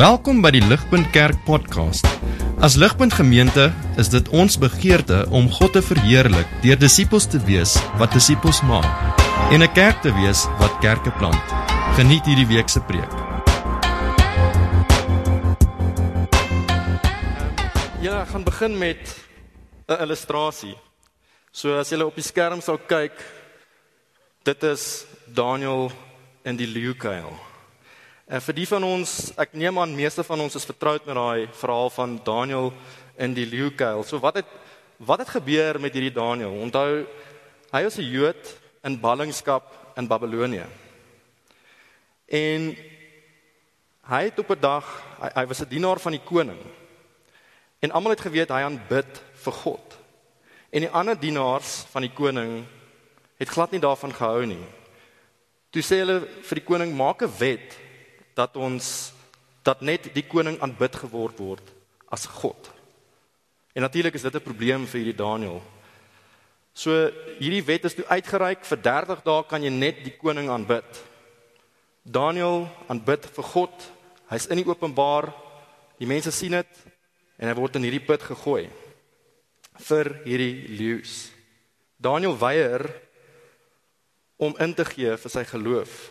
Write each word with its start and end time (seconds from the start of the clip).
Welkom 0.00 0.38
by 0.40 0.48
die 0.54 0.62
Ligpunt 0.64 1.10
Kerk 1.12 1.42
podcast. 1.44 2.06
As 2.64 2.72
Ligpunt 2.80 3.12
Gemeente 3.12 3.66
is 4.00 4.08
dit 4.08 4.28
ons 4.32 4.54
begeerte 4.56 5.26
om 5.28 5.50
God 5.52 5.74
te 5.76 5.82
verheerlik 5.84 6.48
deur 6.62 6.78
disippels 6.80 7.26
te 7.28 7.36
wees 7.44 7.74
wat 8.00 8.14
disippels 8.16 8.62
maak 8.64 9.20
en 9.52 9.60
'n 9.60 9.68
kerk 9.76 10.00
te 10.00 10.08
wees 10.16 10.46
wat 10.56 10.72
kerke 10.80 11.12
plant. 11.20 11.44
Geniet 12.00 12.24
hierdie 12.24 12.48
week 12.48 12.72
se 12.72 12.80
preek. 12.80 13.12
Ja, 18.00 18.22
ek 18.22 18.32
gaan 18.32 18.44
begin 18.44 18.78
met 18.78 19.20
'n 19.86 20.00
illustrasie. 20.00 20.78
So 21.52 21.78
as 21.78 21.90
jy 21.90 22.00
op 22.00 22.14
die 22.14 22.24
skerm 22.24 22.62
sal 22.62 22.78
kyk, 22.78 23.12
dit 24.44 24.62
is 24.62 25.04
Daniel 25.26 25.92
in 26.44 26.56
die 26.56 26.66
leeukuil. 26.66 27.49
En 28.30 28.38
vir 28.38 28.54
die 28.60 28.66
van 28.70 28.84
ons, 28.86 29.12
ek 29.42 29.56
neem 29.58 29.80
aan 29.82 29.90
meeste 29.90 30.22
van 30.22 30.38
ons 30.44 30.54
is 30.54 30.66
vertroud 30.68 31.02
met 31.08 31.16
daai 31.18 31.48
verhaal 31.58 31.88
van 31.90 32.12
Daniel 32.22 32.68
in 33.18 33.32
die 33.34 33.46
leeukuil. 33.50 34.04
So 34.06 34.22
wat 34.22 34.38
het 34.38 34.52
wat 35.02 35.24
het 35.24 35.32
gebeur 35.32 35.80
met 35.82 35.96
hierdie 35.96 36.14
Daniel? 36.14 36.52
Onthou, 36.62 37.08
hy 37.72 37.82
was 37.82 37.98
'n 37.98 38.06
Jood 38.06 38.52
in 38.84 39.00
ballingskap 39.00 39.96
in 39.96 40.06
Babelonie. 40.06 40.62
En 42.28 42.76
hy 44.06 44.22
het 44.22 44.38
op 44.38 44.50
'n 44.50 44.60
dag, 44.60 44.86
hy, 45.20 45.30
hy 45.34 45.46
was 45.46 45.62
'n 45.62 45.68
dienaar 45.68 45.98
van 45.98 46.12
die 46.12 46.24
koning. 46.24 46.62
En 47.80 47.90
almal 47.90 48.14
het 48.14 48.20
geweet 48.20 48.48
hy 48.48 48.62
aanbid 48.62 49.22
vir 49.34 49.52
God. 49.52 49.98
En 50.70 50.80
die 50.80 50.94
ander 50.94 51.18
dienaars 51.18 51.84
van 51.90 52.02
die 52.02 52.14
koning 52.14 52.64
het 53.38 53.48
glad 53.48 53.70
nie 53.70 53.80
daarvan 53.80 54.14
gehou 54.14 54.46
nie. 54.46 54.66
Toe 55.70 55.82
sê 55.82 55.98
hulle 55.98 56.28
vir 56.42 56.54
die 56.54 56.64
koning 56.64 56.94
maak 56.94 57.22
'n 57.22 57.38
wet 57.38 57.89
dat 58.34 58.56
ons 58.56 59.12
dat 59.62 59.80
net 59.80 60.08
die 60.14 60.24
koning 60.24 60.58
aanbid 60.60 60.96
geword 60.96 61.38
word 61.38 61.72
as 62.08 62.26
God. 62.26 62.70
En 63.74 63.82
natuurlik 63.82 64.14
is 64.14 64.22
dit 64.22 64.34
'n 64.34 64.42
probleem 64.42 64.86
vir 64.86 65.00
hierdie 65.00 65.22
Daniël. 65.24 65.62
So 66.72 66.90
hierdie 67.38 67.64
wet 67.64 67.84
is 67.84 67.94
toe 67.94 68.06
uitgereik 68.06 68.64
vir 68.64 68.78
30 68.78 69.22
dae 69.22 69.44
kan 69.44 69.62
jy 69.62 69.70
net 69.70 70.04
die 70.04 70.16
koning 70.16 70.48
aanbid. 70.48 70.86
Daniël 72.02 72.68
aanbid 72.88 73.26
vir 73.26 73.44
God. 73.44 73.90
Hy's 74.30 74.46
in 74.46 74.56
die 74.56 74.66
openbaar. 74.66 75.32
Die 75.98 76.06
mense 76.06 76.30
sien 76.30 76.50
dit 76.50 76.72
en 77.38 77.48
hy 77.48 77.54
word 77.54 77.76
in 77.76 77.82
hierdie 77.82 78.06
put 78.06 78.22
gegooi 78.22 78.70
vir 79.80 80.12
hierdie 80.24 80.68
leeu's. 80.76 81.30
Daniël 81.96 82.36
weier 82.38 82.86
om 84.40 84.54
in 84.58 84.74
te 84.74 84.84
gee 84.84 85.16
vir 85.16 85.32
sy 85.32 85.44
geloof. 85.44 86.10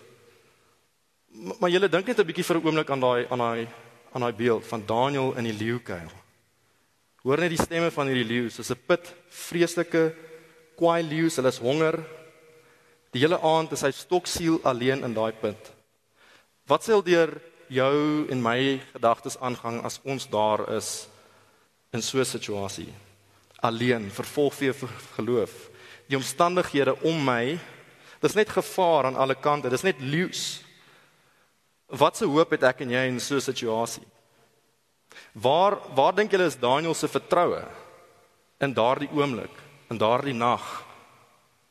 Maar 1.30 1.70
julle 1.70 1.90
dink 1.90 2.08
net 2.08 2.20
'n 2.20 2.26
bietjie 2.26 2.44
vir 2.44 2.58
'n 2.58 2.66
oomblik 2.66 2.90
aan 2.90 3.00
daai 3.00 3.28
aan 3.30 3.40
daai 3.40 3.68
aan 4.14 4.22
daai 4.22 4.34
beeld 4.34 4.66
van 4.66 4.86
Daniël 4.86 5.38
in 5.38 5.44
die 5.44 5.54
leeukuil. 5.54 6.12
Hoor 7.22 7.38
net 7.38 7.50
die 7.50 7.62
stemme 7.62 7.92
van 7.92 8.08
hierdie 8.08 8.26
leeu, 8.26 8.50
soos 8.50 8.72
'n 8.72 8.80
put 8.88 9.14
vreeslike 9.30 10.16
kwaai 10.76 11.04
leeu, 11.04 11.30
hulle 11.30 11.48
is 11.48 11.60
honger. 11.60 12.00
Die 13.12 13.22
hele 13.22 13.40
aand 13.42 13.72
is 13.72 13.82
hy 13.82 13.92
stoksiel 13.92 14.60
alleen 14.64 15.04
in 15.04 15.14
daai 15.14 15.32
put. 15.32 15.72
Wat 16.68 16.84
sal 16.84 17.04
deur 17.04 17.42
jou 17.68 18.28
en 18.30 18.42
my 18.42 18.80
gedagtes 18.94 19.38
aangang 19.38 19.84
as 19.84 20.00
ons 20.04 20.30
daar 20.30 20.70
is 20.78 21.08
in 21.94 22.02
so 22.02 22.20
'n 22.20 22.26
situasie? 22.26 22.94
Alleen, 23.62 24.12
vervolg 24.12 24.54
vir 24.54 24.74
geloof. 25.16 25.70
Die 26.08 26.18
omstandighede 26.18 26.96
om 27.04 27.24
my, 27.26 27.60
dis 28.22 28.36
net 28.36 28.50
gevaar 28.50 29.06
aan 29.06 29.16
alle 29.16 29.36
kante. 29.36 29.70
Dis 29.70 29.84
net 29.84 30.00
leeu's. 30.00 30.64
Wat 31.90 32.18
se 32.18 32.26
hoop 32.26 32.52
het 32.54 32.64
ek 32.64 32.84
en 32.86 32.92
jy 32.94 33.04
in 33.10 33.20
so 33.20 33.36
'n 33.36 33.42
situasie? 33.42 34.06
Waar 35.34 35.78
waar 35.96 36.14
dink 36.16 36.32
julle 36.32 36.46
is 36.46 36.60
Daniël 36.60 36.94
se 36.94 37.08
vertroue 37.08 37.66
in 38.60 38.74
daardie 38.74 39.10
oomblik, 39.12 39.56
in 39.90 39.98
daardie 39.98 40.34
nag 40.34 40.86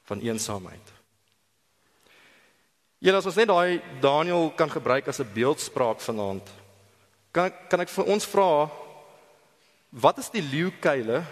van 0.04 0.20
eensaamheid? 0.20 0.92
Julle 2.98 3.16
as 3.16 3.26
ons 3.26 3.36
net 3.36 3.46
daai 3.46 3.80
Daniël 4.02 4.50
kan 4.56 4.70
gebruik 4.70 5.08
as 5.08 5.20
'n 5.20 5.32
beeldspraak 5.34 6.00
vanaand. 6.00 6.48
Kan 7.32 7.52
kan 7.68 7.80
ek 7.80 7.88
vir 7.88 8.04
ons 8.04 8.26
vra 8.26 8.70
wat 9.90 10.18
is 10.18 10.30
die 10.30 10.42
leeukuile 10.42 11.22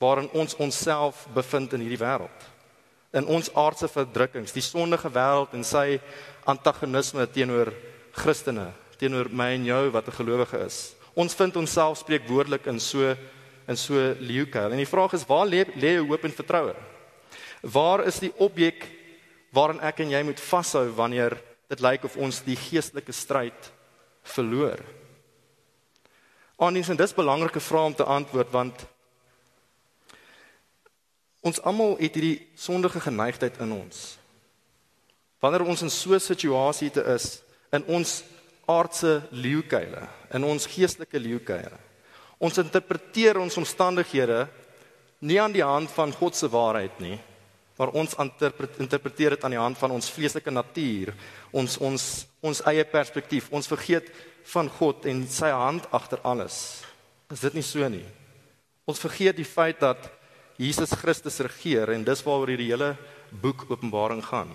waarin 0.00 0.30
ons 0.32 0.56
onsself 0.56 1.26
bevind 1.34 1.72
in 1.72 1.80
hierdie 1.80 2.04
wêreld? 2.04 2.40
In 3.12 3.26
ons 3.26 3.54
aardse 3.54 3.88
verdrukkings, 3.88 4.52
die 4.52 4.62
sondige 4.62 5.10
wêreld 5.10 5.52
en 5.52 5.64
sy 5.64 6.00
antagonisme 6.48 7.26
teenoor 7.30 7.72
Christene, 8.16 8.70
teenoor 8.98 9.28
my 9.30 9.52
en 9.54 9.64
jou 9.68 9.90
wat 9.90 10.08
'n 10.08 10.18
gelowige 10.18 10.58
is. 10.64 10.94
Ons 11.14 11.34
vind 11.34 11.56
onsself 11.56 11.98
spreek 11.98 12.28
woordelik 12.28 12.66
in 12.66 12.80
so 12.80 13.16
in 13.68 13.76
so 13.76 13.94
leeukuil. 14.20 14.72
En 14.72 14.80
die 14.80 14.88
vraag 14.88 15.12
is 15.12 15.26
waar 15.26 15.46
lê 15.46 15.64
lê 15.76 15.92
jou 15.98 16.06
hoop 16.06 16.24
en 16.24 16.32
vertroue? 16.32 16.74
Waar 17.62 18.06
is 18.06 18.18
die 18.18 18.32
objek 18.36 18.86
waarin 19.52 19.80
ek 19.80 20.00
en 20.00 20.10
jy 20.10 20.22
moet 20.22 20.40
vashou 20.40 20.88
wanneer 20.94 21.36
dit 21.68 21.80
lyk 21.80 22.04
of 22.04 22.16
ons 22.16 22.40
die 22.40 22.56
geestelike 22.56 23.12
stryd 23.12 23.72
verloor? 24.22 24.80
Aanins 26.56 26.88
en 26.88 26.96
dis 26.96 27.14
belangrike 27.14 27.60
vrae 27.60 27.84
om 27.84 27.94
te 27.94 28.04
antwoord 28.04 28.50
want 28.50 28.86
ons 31.40 31.60
almal 31.62 31.96
het 31.98 32.14
hierdie 32.14 32.48
sondige 32.56 33.00
geneigtheid 33.00 33.60
in 33.60 33.72
ons. 33.72 34.17
Wanneer 35.40 35.66
ons 35.66 35.82
in 35.82 35.90
so 35.90 36.14
'n 36.14 36.20
situasie 36.20 36.90
te 36.90 37.02
is 37.14 37.42
in 37.72 37.84
ons 37.86 38.24
aardse 38.66 39.22
leeukuile, 39.30 40.08
in 40.32 40.44
ons 40.44 40.66
geestelike 40.66 41.18
leeukuile. 41.18 41.78
Ons 42.38 42.58
interpreteer 42.58 43.38
ons 43.38 43.56
omstandighede 43.56 44.48
nie 45.20 45.40
aan 45.40 45.52
die 45.52 45.64
hand 45.64 45.90
van 45.90 46.12
God 46.12 46.36
se 46.36 46.48
waarheid 46.48 47.00
nie, 47.00 47.18
maar 47.78 47.88
ons 47.94 48.14
interpreteer 48.78 49.30
dit 49.30 49.44
aan 49.44 49.54
die 49.54 49.60
hand 49.60 49.78
van 49.78 49.90
ons 49.90 50.10
vleeslike 50.10 50.50
natuur, 50.50 51.14
ons 51.52 51.78
ons 51.78 52.26
ons 52.40 52.60
eie 52.70 52.84
perspektief. 52.84 53.48
Ons 53.50 53.66
vergeet 53.66 54.10
van 54.52 54.68
God 54.70 55.06
en 55.10 55.24
sy 55.26 55.50
hand 55.50 55.88
agter 55.90 56.20
alles. 56.22 56.84
Is 57.32 57.40
dit 57.40 57.58
nie 57.58 57.66
so 57.66 57.88
nie? 57.90 58.04
Ons 58.88 59.02
vergeet 59.02 59.36
die 59.36 59.48
feit 59.48 59.80
dat 59.82 60.06
Jesus 60.58 60.94
Christus 60.96 61.40
regeer 61.44 61.90
en 61.94 62.06
dis 62.06 62.22
waaroor 62.22 62.54
hierdie 62.54 62.70
hele 62.70 62.94
boek 63.42 63.66
Openbaring 63.68 64.22
gaan. 64.24 64.54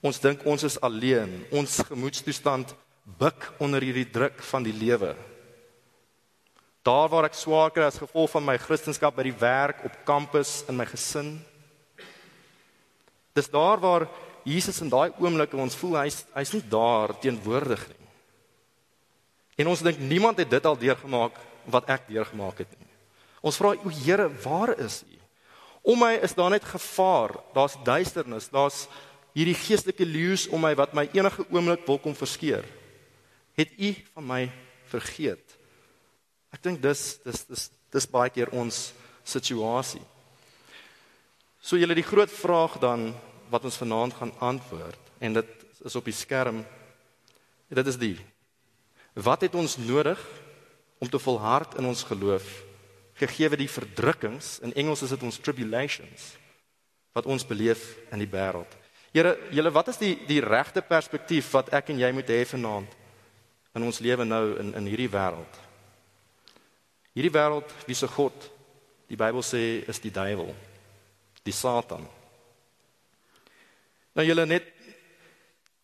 Ons 0.00 0.20
dink 0.20 0.46
ons 0.48 0.62
is 0.64 0.78
alleen. 0.80 1.32
Ons 1.52 1.80
gemoedstoestand 1.88 2.72
buig 3.20 3.50
onder 3.60 3.84
hierdie 3.84 4.08
druk 4.08 4.40
van 4.50 4.64
die 4.64 4.74
lewe. 4.76 5.12
Daar 6.86 7.10
waar 7.12 7.28
ek 7.28 7.36
swaar 7.36 7.72
kry 7.74 7.84
as 7.84 8.00
gevolg 8.00 8.30
van 8.32 8.46
my 8.46 8.56
kristendom 8.60 9.12
by 9.12 9.26
die 9.28 9.36
werk, 9.36 9.84
op 9.84 9.98
kampus, 10.08 10.62
in 10.68 10.78
my 10.78 10.86
gesin. 10.88 11.34
Dis 13.36 13.52
daar 13.52 13.80
waar 13.82 14.08
Jesus 14.48 14.80
in 14.80 14.88
daai 14.88 15.12
oomblikke 15.20 15.58
ons 15.60 15.76
voel 15.76 15.98
hy's 16.00 16.22
hy's 16.32 16.54
nie 16.56 16.64
daar 16.72 17.12
teenwoordig 17.20 17.82
nie. 17.90 18.08
En 19.60 19.68
ons 19.68 19.82
dink 19.84 20.00
niemand 20.00 20.40
het 20.40 20.48
dit 20.48 20.66
al 20.66 20.78
deurgemaak 20.80 21.36
wat 21.68 21.90
ek 21.92 22.08
deurgemaak 22.08 22.62
het 22.64 22.72
nie. 22.78 22.88
Ons 23.44 23.60
vra 23.60 23.74
o 23.76 23.92
Here, 23.92 24.28
waar 24.44 24.72
is 24.80 25.02
U? 25.04 25.18
Om 25.92 26.02
my 26.04 26.14
is 26.24 26.34
daar 26.36 26.52
net 26.52 26.64
gevaar, 26.64 27.36
daar's 27.54 27.76
duisternis, 27.84 28.50
daar's 28.52 28.86
hierdie 29.36 29.56
geestelike 29.56 30.06
leeu's 30.06 30.48
om 30.50 30.62
my 30.64 30.72
wat 30.78 30.94
my 30.96 31.06
enige 31.14 31.46
oomblik 31.48 31.86
wil 31.86 32.00
kom 32.02 32.16
verskeer. 32.16 32.66
Het 33.58 33.72
u 33.78 33.94
van 34.14 34.26
my 34.26 34.42
vergeet? 34.90 35.56
Ek 36.50 36.62
dink 36.62 36.82
dis 36.82 37.20
dis 37.24 37.44
dis 37.46 37.68
dis 37.90 38.10
baie 38.10 38.30
keer 38.30 38.52
ons 38.54 38.90
situasie. 39.26 40.02
So 41.60 41.78
julle 41.78 41.94
die 41.98 42.06
groot 42.06 42.30
vraag 42.30 42.78
dan 42.82 43.10
wat 43.50 43.66
ons 43.66 43.78
vanaand 43.78 44.14
gaan 44.18 44.34
antwoord 44.38 45.10
en 45.20 45.40
dit 45.40 45.56
is 45.84 45.96
op 45.96 46.06
die 46.06 46.16
skerm. 46.16 46.64
Dit 47.70 47.86
is 47.86 47.98
die 47.98 48.16
Wat 49.14 49.42
het 49.42 49.54
ons 49.58 49.74
nodig 49.76 50.20
om 51.02 51.08
te 51.10 51.18
volhard 51.18 51.74
in 51.74 51.84
ons 51.84 52.04
geloof 52.06 52.46
gegee 53.18 53.56
die 53.58 53.68
verdrukkings 53.68 54.60
in 54.64 54.72
Engels 54.78 55.02
is 55.02 55.12
dit 55.12 55.22
ons 55.26 55.40
tribulations 55.42 56.36
wat 57.12 57.26
ons 57.26 57.44
beleef 57.46 57.82
in 58.14 58.22
die 58.22 58.30
wêreld. 58.30 58.70
Here, 59.10 59.34
julle 59.50 59.72
wat 59.74 59.88
is 59.90 59.98
die 59.98 60.14
die 60.28 60.38
regte 60.44 60.84
perspektief 60.86 61.48
wat 61.56 61.72
ek 61.74 61.90
en 61.90 61.98
jy 61.98 62.12
moet 62.14 62.28
hê 62.30 62.44
vanaand 62.46 62.92
in 63.74 63.86
ons 63.86 63.98
lewe 64.02 64.26
nou 64.26 64.44
in 64.62 64.70
in 64.78 64.86
hierdie 64.86 65.10
wêreld? 65.10 65.58
Hierdie 67.18 67.34
wêreld 67.34 67.72
wie 67.88 67.98
se 67.98 68.06
God 68.06 68.46
die 69.10 69.18
Bybel 69.18 69.42
sê 69.42 69.82
is 69.90 69.98
die 69.98 70.12
duiwel, 70.14 70.54
die 71.42 71.54
Satan. 71.54 72.06
Nou 74.14 74.26
julle 74.26 74.46
net 74.46 74.70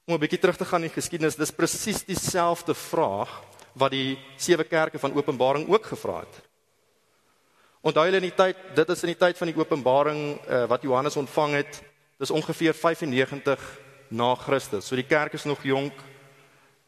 om 0.07 0.15
'n 0.15 0.23
bietjie 0.23 0.39
terug 0.39 0.57
te 0.57 0.65
gaan 0.65 0.83
in 0.83 0.89
die 0.89 1.01
geskiedenis, 1.01 1.35
dis 1.35 1.51
presies 1.51 2.05
dieselfde 2.07 2.75
vraag 2.75 3.43
wat 3.75 3.91
die 3.91 4.19
sewe 4.37 4.65
kerke 4.65 4.99
van 4.99 5.15
Openbaring 5.15 5.69
ook 5.69 5.85
gevra 5.85 6.21
het. 6.21 6.43
Onthou 7.83 8.05
julle 8.05 8.23
in 8.23 8.31
die 8.31 8.35
tyd, 8.35 8.57
dit 8.75 8.89
is 8.89 9.03
in 9.03 9.09
die 9.09 9.19
tyd 9.19 9.37
van 9.39 9.49
die 9.49 9.59
Openbaring 9.59 10.39
uh, 10.49 10.67
wat 10.67 10.83
Johannes 10.83 11.17
ontvang 11.17 11.55
het 11.55 11.83
Dis 12.17 12.31
ongeveer 12.31 12.75
95 12.75 13.81
na 14.09 14.35
Christus. 14.35 14.87
So 14.87 14.97
die 14.97 15.07
kerk 15.07 15.33
is 15.33 15.45
nog 15.45 15.63
jonk. 15.63 15.95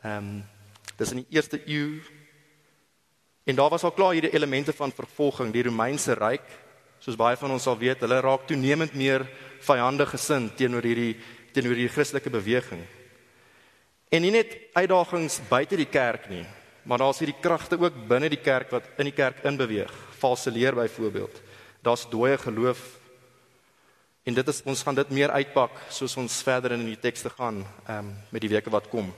Ehm 0.02 0.16
um, 0.16 0.46
Dis 0.98 1.12
in 1.14 1.20
die 1.22 1.36
eerste 1.36 1.60
eeu. 1.62 2.00
En 3.46 3.54
daar 3.54 3.70
was 3.70 3.84
al 3.86 3.94
klaar 3.94 4.16
hierdie 4.16 4.34
elemente 4.34 4.72
van 4.72 4.92
vervolging. 4.92 5.52
Die 5.54 5.62
Romeinse 5.62 6.16
ryk, 6.18 6.42
soos 6.98 7.16
baie 7.16 7.38
van 7.38 7.54
ons 7.54 7.68
sal 7.68 7.78
weet, 7.78 8.02
hulle 8.02 8.18
raak 8.20 8.48
toenemend 8.50 8.96
meer 8.98 9.22
vyandig 9.62 10.10
gesind 10.10 10.56
teenoor 10.58 10.82
hierdie 10.82 11.14
teenoor 11.54 11.78
hierdie 11.78 11.94
Christelike 11.94 12.30
beweging. 12.30 12.82
En 14.12 14.22
nie 14.22 14.34
net 14.34 14.52
uitdagings 14.74 15.38
buite 15.48 15.78
die 15.78 15.88
kerk 15.88 16.26
nie, 16.30 16.44
maar 16.84 17.00
daar's 17.00 17.22
hierdie 17.22 17.38
kragte 17.40 17.78
ook 17.80 17.96
binne 18.10 18.28
die 18.28 18.42
kerk 18.42 18.74
wat 18.74 18.90
in 18.98 19.08
die 19.08 19.16
kerk 19.16 19.40
inbeweeg. 19.48 19.94
Valse 20.18 20.50
leer 20.50 20.76
byvoorbeeld. 20.76 21.40
Daar's 21.82 22.04
dooie 22.10 22.36
geloof. 22.42 22.97
En 24.28 24.36
dit 24.36 24.48
is 24.52 24.60
ons 24.68 24.82
gaan 24.84 24.96
dit 24.98 25.12
meer 25.16 25.32
uitpak 25.32 25.72
soos 25.94 26.12
ons 26.20 26.34
verder 26.44 26.74
in 26.76 26.84
die 26.84 26.98
tekste 27.00 27.30
gaan 27.32 27.62
ehm 27.86 28.10
um, 28.10 28.12
met 28.28 28.44
die 28.44 28.50
weke 28.52 28.70
wat 28.70 28.90
kom. 28.92 29.08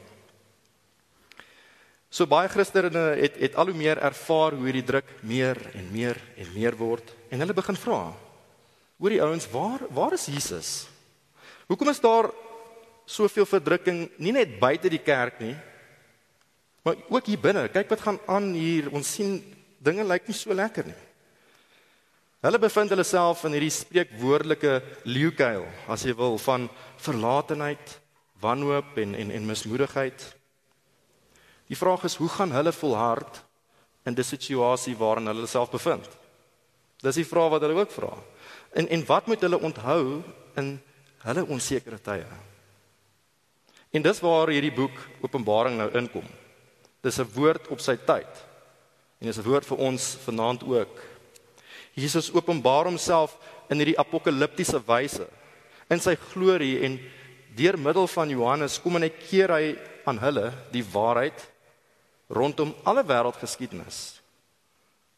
So 2.11 2.31
baie 2.31 2.51
Christene 2.51 3.03
het 3.19 3.39
het 3.43 3.57
al 3.59 3.73
hoe 3.73 3.79
meer 3.79 3.99
ervaar 3.99 4.55
hoe 4.55 4.69
hierdie 4.69 4.87
druk 4.87 5.11
meer 5.27 5.59
en 5.75 5.91
meer 5.91 6.21
en 6.39 6.53
meer 6.55 6.79
word 6.79 7.11
en 7.31 7.43
hulle 7.43 7.57
begin 7.59 7.79
vra. 7.79 8.01
Hoor 9.01 9.17
die 9.17 9.23
ouens, 9.23 9.51
waar 9.51 9.83
waar 9.91 10.15
is 10.15 10.29
Jesus? 10.31 10.71
Hoekom 11.67 11.91
is 11.91 12.03
daar 12.03 12.31
soveel 13.07 13.47
verdrukking 13.51 14.09
nie 14.19 14.35
net 14.37 14.59
buite 14.63 14.91
die 14.91 15.03
kerk 15.03 15.43
nie, 15.43 15.57
maar 16.87 16.99
ook 17.11 17.27
hier 17.27 17.43
binne. 17.43 17.67
Kyk 17.69 17.91
wat 17.91 18.07
gaan 18.07 18.19
aan 18.27 18.53
hier. 18.55 18.93
Ons 18.95 19.11
sien 19.19 19.41
dinge 19.83 20.07
lyk 20.07 20.31
nie 20.31 20.39
so 20.39 20.55
lekker 20.55 20.87
nie. 20.87 21.01
Hulle 22.41 22.59
bevind 22.59 22.89
hulle 22.89 23.05
self 23.05 23.43
in 23.45 23.53
hierdie 23.53 23.73
spreekwoordelike 23.75 24.79
leeukuil, 25.05 25.67
as 25.93 26.07
jy 26.09 26.15
wil, 26.17 26.39
van 26.41 26.71
verlatenheid, 26.97 27.97
wanhoop 28.41 28.97
en 29.03 29.13
en 29.15 29.33
en 29.37 29.49
mismoedigheid. 29.49 30.25
Die 31.69 31.77
vraag 31.77 32.07
is, 32.09 32.17
hoe 32.17 32.29
gaan 32.33 32.55
hulle 32.57 32.73
volhard 32.73 33.43
in 34.09 34.17
die 34.17 34.25
situasie 34.25 34.97
waarin 34.97 35.29
hulle 35.29 35.47
self 35.47 35.71
bevind? 35.71 36.09
Dis 37.05 37.21
die 37.21 37.29
vraag 37.29 37.53
wat 37.53 37.67
hulle 37.67 37.77
ook 37.77 37.93
vra. 37.93 38.15
En 38.73 38.89
en 38.89 39.05
wat 39.07 39.29
moet 39.29 39.45
hulle 39.45 39.61
onthou 39.61 40.23
in 40.57 40.79
hulle 41.27 41.45
onsekere 41.45 42.01
tye? 42.01 42.27
En 43.93 44.03
dis 44.03 44.21
waar 44.25 44.49
hierdie 44.49 44.75
boek 44.75 44.97
Openbaring 45.21 45.77
nou 45.77 45.91
inkom. 45.99 46.27
Dis 47.03 47.21
'n 47.21 47.29
woord 47.35 47.69
op 47.69 47.81
sy 47.81 47.97
tyd. 47.97 48.33
En 49.21 49.27
dis 49.27 49.39
'n 49.39 49.45
woord 49.45 49.67
vir 49.67 49.77
ons 49.79 50.17
vanaand 50.25 50.65
ook. 50.65 51.10
Jesus 52.01 52.31
openbaar 52.35 52.89
homself 52.89 53.37
in 53.71 53.81
hierdie 53.81 53.99
apokaliptiese 54.01 54.81
wyse 54.87 55.27
in 55.91 56.03
sy 56.03 56.15
glorie 56.31 56.79
en 56.87 56.99
deur 57.59 57.79
middel 57.79 58.07
van 58.11 58.31
Johannes 58.31 58.79
kom 58.83 58.97
en 58.97 59.07
hy 59.07 59.13
keer 59.27 59.53
hy 59.55 59.75
aan 60.09 60.21
hulle 60.23 60.47
die 60.73 60.85
waarheid 60.87 61.43
rondom 62.31 62.71
alle 62.87 63.03
wêreldgeskiedenis. 63.05 64.21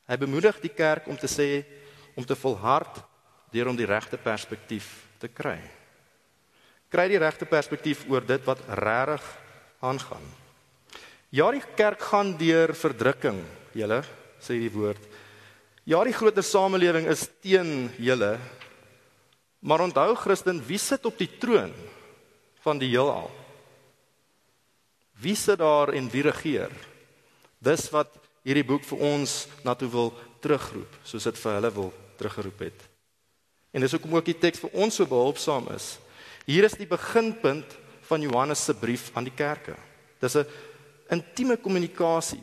Hy 0.08 0.17
bemoedig 0.19 0.58
die 0.64 0.73
kerk 0.73 1.06
om 1.12 1.20
te 1.20 1.31
sê 1.31 1.62
om 2.17 2.25
te 2.26 2.37
volhard 2.37 2.99
deur 3.52 3.70
om 3.70 3.79
die 3.79 3.88
regte 3.88 4.19
perspektief 4.20 4.88
te 5.20 5.29
kry 5.29 5.61
kry 6.93 7.08
die 7.08 7.20
regte 7.20 7.49
perspektief 7.49 8.05
oor 8.12 8.25
dit 8.26 8.44
wat 8.44 8.61
regtig 8.76 9.25
aangaan. 9.82 10.25
Ja, 11.32 11.49
die 11.50 11.62
kerk 11.76 12.05
gaan 12.05 12.34
deur 12.37 12.75
verdrukking, 12.76 13.40
julle 13.73 14.02
sê 14.43 14.58
die 14.61 14.70
woord. 14.70 15.00
Ja, 15.82 15.99
die 16.06 16.14
groter 16.14 16.44
samelewing 16.46 17.08
is 17.11 17.25
teen 17.43 17.90
julle. 17.99 18.37
Maar 19.67 19.82
onthou 19.88 20.14
Christen, 20.14 20.61
wie 20.67 20.79
sit 20.79 21.06
op 21.06 21.17
die 21.19 21.31
troon 21.43 21.73
van 22.62 22.79
die 22.79 22.90
heelal? 22.93 23.31
Wie 25.19 25.34
sit 25.38 25.58
daar 25.58 25.90
en 25.94 26.06
wie 26.11 26.23
regeer? 26.23 26.70
Dis 27.62 27.88
wat 27.94 28.14
hierdie 28.46 28.67
boek 28.67 28.87
vir 28.87 29.02
ons 29.06 29.34
na 29.67 29.75
toe 29.79 29.90
wil 29.90 30.11
terugroep, 30.43 30.99
soos 31.06 31.26
dit 31.26 31.38
vir 31.38 31.58
hulle 31.58 31.70
wil 31.75 31.93
teruggeroep 32.19 32.64
het. 32.67 32.88
En 33.75 33.82
dis 33.82 33.94
hoekom 33.94 34.14
ook 34.19 34.31
die 34.31 34.38
teks 34.38 34.62
vir 34.62 34.75
ons 34.84 34.99
so 34.99 35.06
behulpsaam 35.06 35.70
is. 35.75 35.96
Hier 36.46 36.67
is 36.67 36.79
die 36.79 36.90
beginpunt 36.90 37.79
van 38.06 38.23
Johannes 38.23 38.62
se 38.62 38.75
brief 38.75 39.11
aan 39.19 39.26
die 39.26 39.34
kerke. 39.34 39.75
Dis 40.20 40.37
'n 40.37 40.46
intieme 41.11 41.56
kommunikasie. 41.56 42.43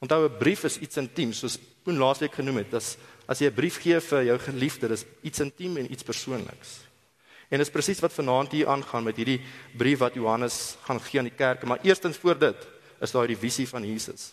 Onthou 0.00 0.24
'n 0.24 0.38
brief 0.38 0.64
is 0.64 0.78
iets 0.78 0.96
intiem, 0.96 1.32
soos 1.32 1.58
Poen 1.84 1.98
laasweek 1.98 2.34
genoem 2.34 2.56
het. 2.62 2.70
Dis 2.70 2.96
as 3.26 3.38
jy 3.38 3.46
'n 3.46 3.54
brief 3.54 3.80
gee 3.80 4.00
vir 4.00 4.24
jou 4.24 4.38
geliefde, 4.38 4.88
dis 4.88 5.04
iets 5.22 5.40
intiem 5.40 5.76
en 5.76 5.92
iets 5.92 6.02
persoonliks. 6.02 6.80
En 7.50 7.58
dis 7.58 7.70
presies 7.70 8.00
wat 8.00 8.12
vanaand 8.12 8.52
hier 8.52 8.68
aangaan 8.68 9.04
met 9.04 9.16
hierdie 9.16 9.40
brief 9.76 9.98
wat 9.98 10.14
Johannes 10.14 10.76
gaan 10.86 11.00
gee 11.00 11.18
aan 11.18 11.28
die 11.28 11.36
kerke, 11.36 11.66
maar 11.66 11.82
eerstens 11.82 12.16
voor 12.16 12.38
dit 12.38 12.66
is 13.00 13.10
daar 13.10 13.26
die 13.26 13.36
visie 13.36 13.68
van 13.68 13.84
Jesus. 13.84 14.32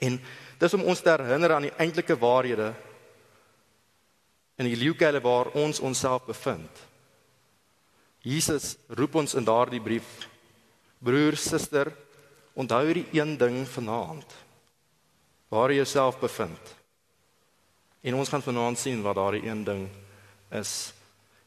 En 0.00 0.20
dis 0.58 0.74
om 0.74 0.82
ons 0.82 1.00
te 1.00 1.10
herinner 1.10 1.52
aan 1.52 1.62
die 1.62 1.76
eintlike 1.76 2.16
waarhede 2.18 2.74
in 4.56 4.68
die 4.70 4.76
leeukuile 4.76 5.20
waar 5.20 5.50
ons 5.52 5.80
onsself 5.80 6.24
bevind. 6.24 6.70
Jesus 8.24 8.76
roep 8.88 9.14
ons 9.14 9.34
in 9.34 9.44
daardie 9.44 9.82
brief 9.82 10.28
broer, 11.04 11.36
suster, 11.36 11.90
onthou 12.56 12.80
hierdie 12.86 13.08
een 13.12 13.36
ding 13.36 13.64
vanaand. 13.68 14.30
Waar 15.48 15.70
jy 15.70 15.82
jouself 15.82 16.18
bevind. 16.20 16.74
En 18.04 18.14
ons 18.14 18.28
gaan 18.28 18.42
vanaand 18.42 18.78
sien 18.78 19.02
wat 19.02 19.16
daardie 19.16 19.46
een 19.46 19.64
ding 19.64 19.86
is. 20.52 20.92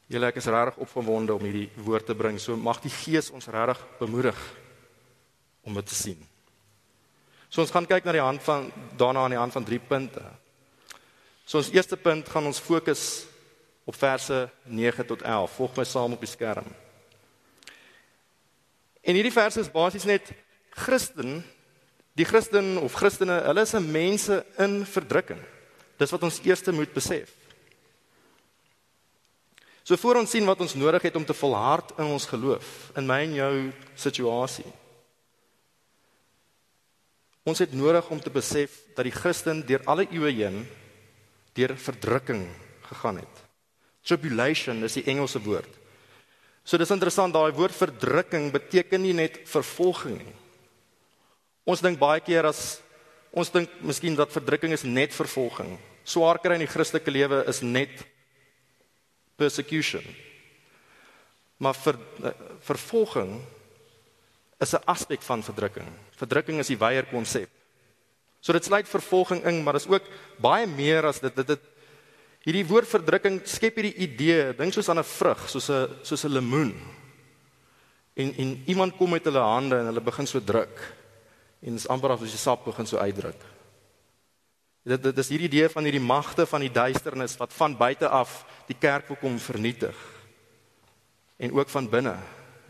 Julle 0.08 0.30
ek 0.32 0.40
is 0.40 0.48
regtig 0.50 0.80
opgewonde 0.88 1.36
om 1.36 1.44
hierdie 1.44 1.70
woord 1.86 2.06
te 2.08 2.16
bring. 2.16 2.40
So 2.40 2.56
mag 2.58 2.82
die 2.82 2.94
Gees 2.94 3.30
ons 3.30 3.50
regtig 3.52 3.84
bemoedig 4.00 4.40
om 5.68 5.76
dit 5.78 5.88
te 5.88 5.96
sien. 5.96 6.20
So 7.50 7.62
ons 7.64 7.72
gaan 7.72 7.88
kyk 7.88 8.08
na 8.08 8.16
die 8.16 8.24
hand 8.24 8.44
van 8.44 8.72
daarna 9.00 9.24
aan 9.24 9.36
die 9.36 9.40
hand 9.40 9.56
van 9.56 9.68
drie 9.68 9.80
punte. 9.80 10.24
So 11.48 11.62
ons 11.62 11.72
eerste 11.72 11.96
punt 12.00 12.28
gaan 12.30 12.48
ons 12.48 12.60
fokus 12.60 13.26
op 13.88 13.96
verse 13.96 14.50
9 14.64 15.06
tot 15.08 15.22
11. 15.22 15.54
Volg 15.56 15.78
my 15.78 15.86
saam 15.88 16.16
op 16.18 16.24
die 16.24 16.32
skerm. 16.32 16.68
En 19.08 19.16
hierdie 19.16 19.32
verse 19.32 19.62
is 19.64 19.72
basies 19.72 20.04
net 20.04 20.34
Christen, 20.76 21.40
die 22.18 22.26
Christen 22.26 22.78
of 22.82 22.96
Christene, 22.98 23.42
hulle 23.46 23.64
is 23.66 23.76
mense 23.78 24.42
in 24.58 24.82
verdrukking. 24.90 25.42
Dis 25.98 26.14
wat 26.14 26.24
ons 26.26 26.40
eerste 26.46 26.74
moet 26.74 26.94
besef. 26.94 27.30
So 29.88 29.96
voor 30.02 30.20
ons 30.20 30.34
sien 30.34 30.46
wat 30.46 30.60
ons 30.60 30.76
nodig 30.76 31.06
het 31.08 31.16
om 31.16 31.24
te 31.26 31.36
volhard 31.38 31.94
in 31.96 32.10
ons 32.12 32.26
geloof, 32.28 32.92
in 33.00 33.08
my 33.08 33.22
en 33.24 33.36
jou 33.38 33.54
situasie. 33.96 34.68
Ons 37.48 37.62
het 37.64 37.72
nodig 37.72 38.10
om 38.12 38.20
te 38.20 38.34
besef 38.34 38.74
dat 38.98 39.08
die 39.08 39.16
Christen 39.16 39.62
deur 39.64 39.86
alle 39.88 40.04
eeue 40.12 40.34
heen 40.36 40.66
deur 41.56 41.74
verdrukking 41.80 42.44
gegaan 42.90 43.22
het. 43.22 43.44
Tribulation 44.04 44.84
is 44.84 44.98
die 45.00 45.06
Engelse 45.08 45.40
woord. 45.46 45.72
So 46.68 46.76
dis 46.78 46.92
interessant 46.92 47.32
daai 47.34 47.56
woord 47.56 47.76
verdrukking 47.76 48.52
beteken 48.52 49.02
nie 49.02 49.16
net 49.16 49.40
vervolging 49.48 50.20
nie. 50.20 50.36
Ons 51.68 51.84
dink 51.84 52.00
baie 52.00 52.22
keer 52.24 52.48
as 52.48 52.80
ons 53.36 53.52
dink 53.52 53.72
miskien 53.84 54.16
dat 54.16 54.32
verdrukking 54.32 54.72
is 54.74 54.86
net 54.88 55.12
vervolging. 55.14 55.76
Swaar 56.08 56.40
kry 56.40 56.56
in 56.56 56.64
die 56.64 56.72
Christelike 56.72 57.12
lewe 57.12 57.44
is 57.52 57.60
net 57.62 57.92
persecution. 59.38 60.06
Maar 61.60 61.76
ver, 61.76 62.00
vervolging 62.64 63.42
is 64.64 64.74
'n 64.74 64.86
aspek 64.88 65.22
van 65.22 65.44
verdrukking. 65.44 65.90
Verdrukking 66.16 66.60
is 66.60 66.68
die 66.68 66.80
wyeer 66.80 67.06
konsep. 67.06 67.50
So 68.42 68.54
dit 68.54 68.66
sluit 68.66 68.88
vervolging 68.88 69.44
in, 69.46 69.64
maar 69.64 69.74
dis 69.74 69.88
ook 69.88 70.04
baie 70.40 70.68
meer 70.68 71.06
as 71.06 71.20
dit 71.20 71.36
dit 71.36 71.48
dit 71.48 71.60
Hierdie 72.48 72.64
woord 72.64 72.88
verdrukking 72.88 73.42
skep 73.44 73.76
hierdie 73.76 74.06
idee, 74.06 74.54
dink 74.56 74.72
soos 74.72 74.88
aan 74.88 75.00
'n 75.00 75.04
vrug, 75.04 75.50
soos 75.50 75.70
'n 75.70 76.00
soos 76.02 76.24
'n 76.24 76.32
lemoen. 76.32 76.72
En 78.16 78.34
en 78.38 78.64
iemand 78.66 78.96
kom 78.96 79.10
met 79.12 79.26
hulle 79.26 79.40
hande 79.40 79.76
en 79.76 79.86
hulle 79.86 80.00
begin 80.00 80.28
so 80.28 80.40
druk. 80.40 80.80
En 81.62 81.74
is 81.80 81.88
amper 81.88 82.14
asof 82.14 82.30
die 82.30 82.38
sap 82.40 82.66
begin 82.66 82.88
so 82.88 82.98
uitdruk. 82.98 83.40
Dit 84.88 85.04
dit 85.04 85.18
is 85.18 85.30
hierdie 85.34 85.50
idee 85.50 85.70
van 85.70 85.84
hierdie 85.84 86.04
magte 86.04 86.46
van 86.48 86.64
die 86.64 86.72
duisternis 86.72 87.36
wat 87.38 87.54
van 87.54 87.76
buite 87.78 88.08
af 88.08 88.44
die 88.70 88.78
kerk 88.80 89.10
wil 89.12 89.20
kom 89.20 89.40
vernietig. 89.40 89.98
En 91.38 91.54
ook 91.54 91.70
van 91.70 91.90
binne 91.90 92.16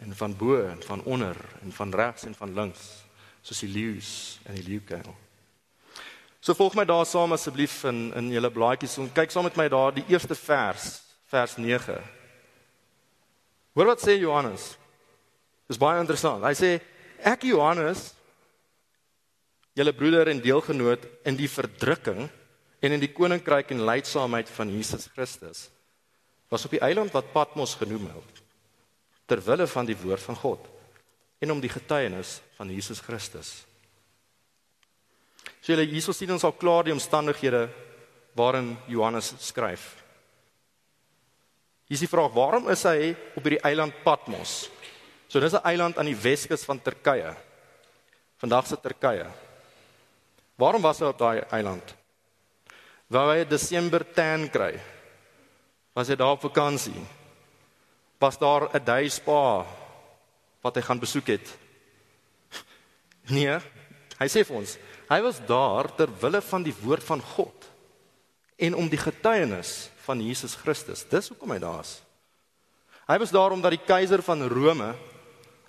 en 0.02 0.16
van 0.16 0.36
bo 0.38 0.58
en 0.64 0.82
van 0.84 1.04
onder 1.04 1.38
en 1.62 1.72
van 1.72 1.94
regs 1.94 2.26
en 2.26 2.36
van 2.36 2.54
links, 2.54 3.06
soos 3.42 3.60
die 3.60 3.70
leeu's 3.70 4.40
en 4.44 4.58
die 4.58 4.66
leeukuil. 4.66 5.14
So 6.40 6.54
volg 6.54 6.76
my 6.78 6.86
daar 6.86 7.06
saam 7.06 7.34
asseblief 7.34 7.84
in 7.90 8.12
in 8.16 8.32
julle 8.32 8.52
blaadjies 8.54 8.98
en 8.98 9.14
kyk 9.14 9.34
saam 9.34 9.48
met 9.50 9.58
my 9.58 9.68
daar 9.70 9.94
die 9.94 10.06
eerste 10.08 10.36
vers, 10.36 11.02
vers 11.28 11.58
9. 11.58 11.98
Hoor 13.78 13.94
wat 13.94 14.02
sê 14.02 14.18
Johannes? 14.18 14.76
Dis 15.68 15.78
baie 15.78 16.00
interessant. 16.00 16.46
Hy 16.46 16.54
sê 16.58 16.70
ek 17.22 17.44
Johannes 17.50 18.14
julle 19.78 19.94
broeder 19.94 20.32
en 20.32 20.42
deelgenoot 20.42 21.06
in 21.30 21.38
die 21.38 21.50
verdrukking 21.50 22.26
en 22.82 22.96
in 22.96 23.02
die 23.02 23.12
koninkryk 23.14 23.72
en 23.74 23.86
lydsaamheid 23.86 24.50
van 24.50 24.74
Jesus 24.74 25.06
Christus 25.14 25.68
was 26.50 26.66
op 26.66 26.74
die 26.74 26.82
eiland 26.82 27.14
wat 27.14 27.34
Patmos 27.34 27.76
genoem 27.78 28.10
word 28.10 28.42
ter 29.28 29.44
wille 29.44 29.68
van 29.68 29.86
die 29.86 29.98
woord 30.00 30.24
van 30.24 30.40
God 30.40 30.68
en 31.44 31.54
om 31.54 31.62
die 31.62 31.70
getuienis 31.70 32.40
van 32.58 32.72
Jesus 32.74 33.02
Christus. 33.06 33.50
So 35.62 35.74
julle 35.74 35.86
Jesus 35.86 36.18
sien 36.18 36.32
ons 36.34 36.46
al 36.48 36.56
klaar 36.58 36.88
die 36.88 36.96
omstandighede 36.96 37.68
waarin 38.38 38.72
Johannes 38.90 39.34
skryf. 39.44 39.92
Hier 41.88 41.96
is 42.00 42.04
die 42.04 42.10
vraag: 42.10 42.34
Waarom 42.34 42.70
is 42.74 42.84
hy 42.88 43.14
op 43.36 43.44
hierdie 43.44 43.64
eiland 43.68 43.94
Patmos? 44.04 44.70
So 45.28 45.40
dis 45.40 45.54
'n 45.54 45.68
eiland 45.68 45.98
aan 45.98 46.10
die 46.10 46.18
Weskus 46.18 46.64
van 46.66 46.82
Turkye. 46.82 47.36
Vandag 48.40 48.68
se 48.68 48.78
Turkye. 48.82 49.47
Waarom 50.58 50.82
was 50.82 51.00
hy 51.00 51.12
op 51.12 51.20
daai 51.22 51.46
eiland? 51.54 51.94
Wou 53.14 53.30
hy 53.30 53.46
'n 53.46 53.50
Desember 53.50 54.04
tan 54.04 54.50
kry? 54.50 54.80
Was 55.94 56.10
hy 56.10 56.16
daar 56.16 56.36
op 56.36 56.42
vakansie? 56.42 57.06
Was 58.20 58.38
daar 58.38 58.70
'n 58.74 58.84
day 58.84 59.10
spa 59.10 59.66
wat 60.62 60.76
hy 60.76 60.82
gaan 60.82 61.00
besoek 61.00 61.28
het? 61.28 61.48
Nee, 63.30 63.60
hy 64.20 64.28
sê 64.28 64.44
vir 64.44 64.56
ons, 64.56 64.78
hy 65.10 65.22
was 65.22 65.40
daar 65.46 65.96
ter 65.96 66.08
wille 66.22 66.42
van 66.42 66.64
die 66.64 66.76
woord 66.82 67.04
van 67.04 67.22
God 67.22 67.68
en 68.58 68.74
om 68.74 68.90
die 68.90 68.98
getuienis 68.98 69.90
van 70.06 70.22
Jesus 70.22 70.56
Christus. 70.56 71.04
Dis 71.04 71.28
hoekom 71.30 71.52
hy 71.52 71.60
daar 71.60 71.84
is. 71.84 72.02
Hy 73.08 73.18
was 73.20 73.32
daar 73.32 73.52
omdat 73.52 73.72
die 73.72 73.86
keiser 73.86 74.22
van 74.24 74.48
Rome, 74.48 74.96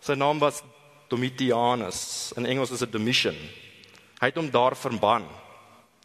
sy 0.01 0.15
naam 0.15 0.39
was 0.39 0.63
Domitianus, 1.09 2.33
in 2.37 2.47
Engels 2.47 2.71
is 2.71 2.79
dit 2.79 2.93
Domitian. 2.93 3.37
Hy 4.19 4.31
het 4.31 4.39
hom 4.41 4.51
daar 4.51 4.77
verban 4.77 5.27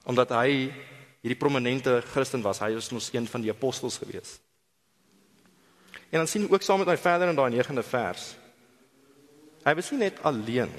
omdat 0.03 0.33
hy 0.35 0.67
hierdie 1.23 1.39
prominente 1.39 2.01
Christen 2.11 2.41
was. 2.43 2.59
Hy 2.59 2.73
was 2.75 2.91
mos 2.91 3.07
een 3.13 3.27
van 3.27 3.41
die 3.41 3.51
apostels 3.53 3.97
gewees. 4.01 4.35
En 6.11 6.19
dan 6.19 6.27
sien 6.27 6.49
ook 6.51 6.61
saam 6.61 6.83
met 6.83 6.91
my 6.91 6.97
verder 6.99 7.31
in 7.31 7.39
daai 7.39 7.53
9de 7.55 7.85
vers. 7.87 8.25
Hy 9.63 9.73
was 9.79 9.91
nie 9.91 10.01
net 10.03 10.19
alleen 10.27 10.73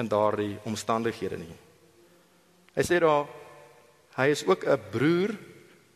in 0.00 0.08
daardie 0.08 0.56
omstandighede 0.64 1.36
nie. 1.42 1.56
Hy 2.74 2.86
sê 2.86 2.98
daar 3.02 3.28
hy 4.16 4.26
is 4.32 4.46
ook 4.48 4.64
'n 4.64 4.80
broer 4.90 5.36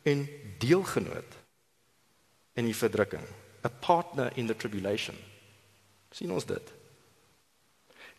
en 0.04 0.28
deelgenoot 0.58 1.32
in 2.54 2.64
die 2.64 2.76
verdrukking, 2.76 3.24
a 3.64 3.68
partner 3.68 4.32
in 4.36 4.46
the 4.46 4.56
tribulation. 4.56 5.16
sien 6.10 6.30
ons 6.30 6.44
dit? 6.44 6.72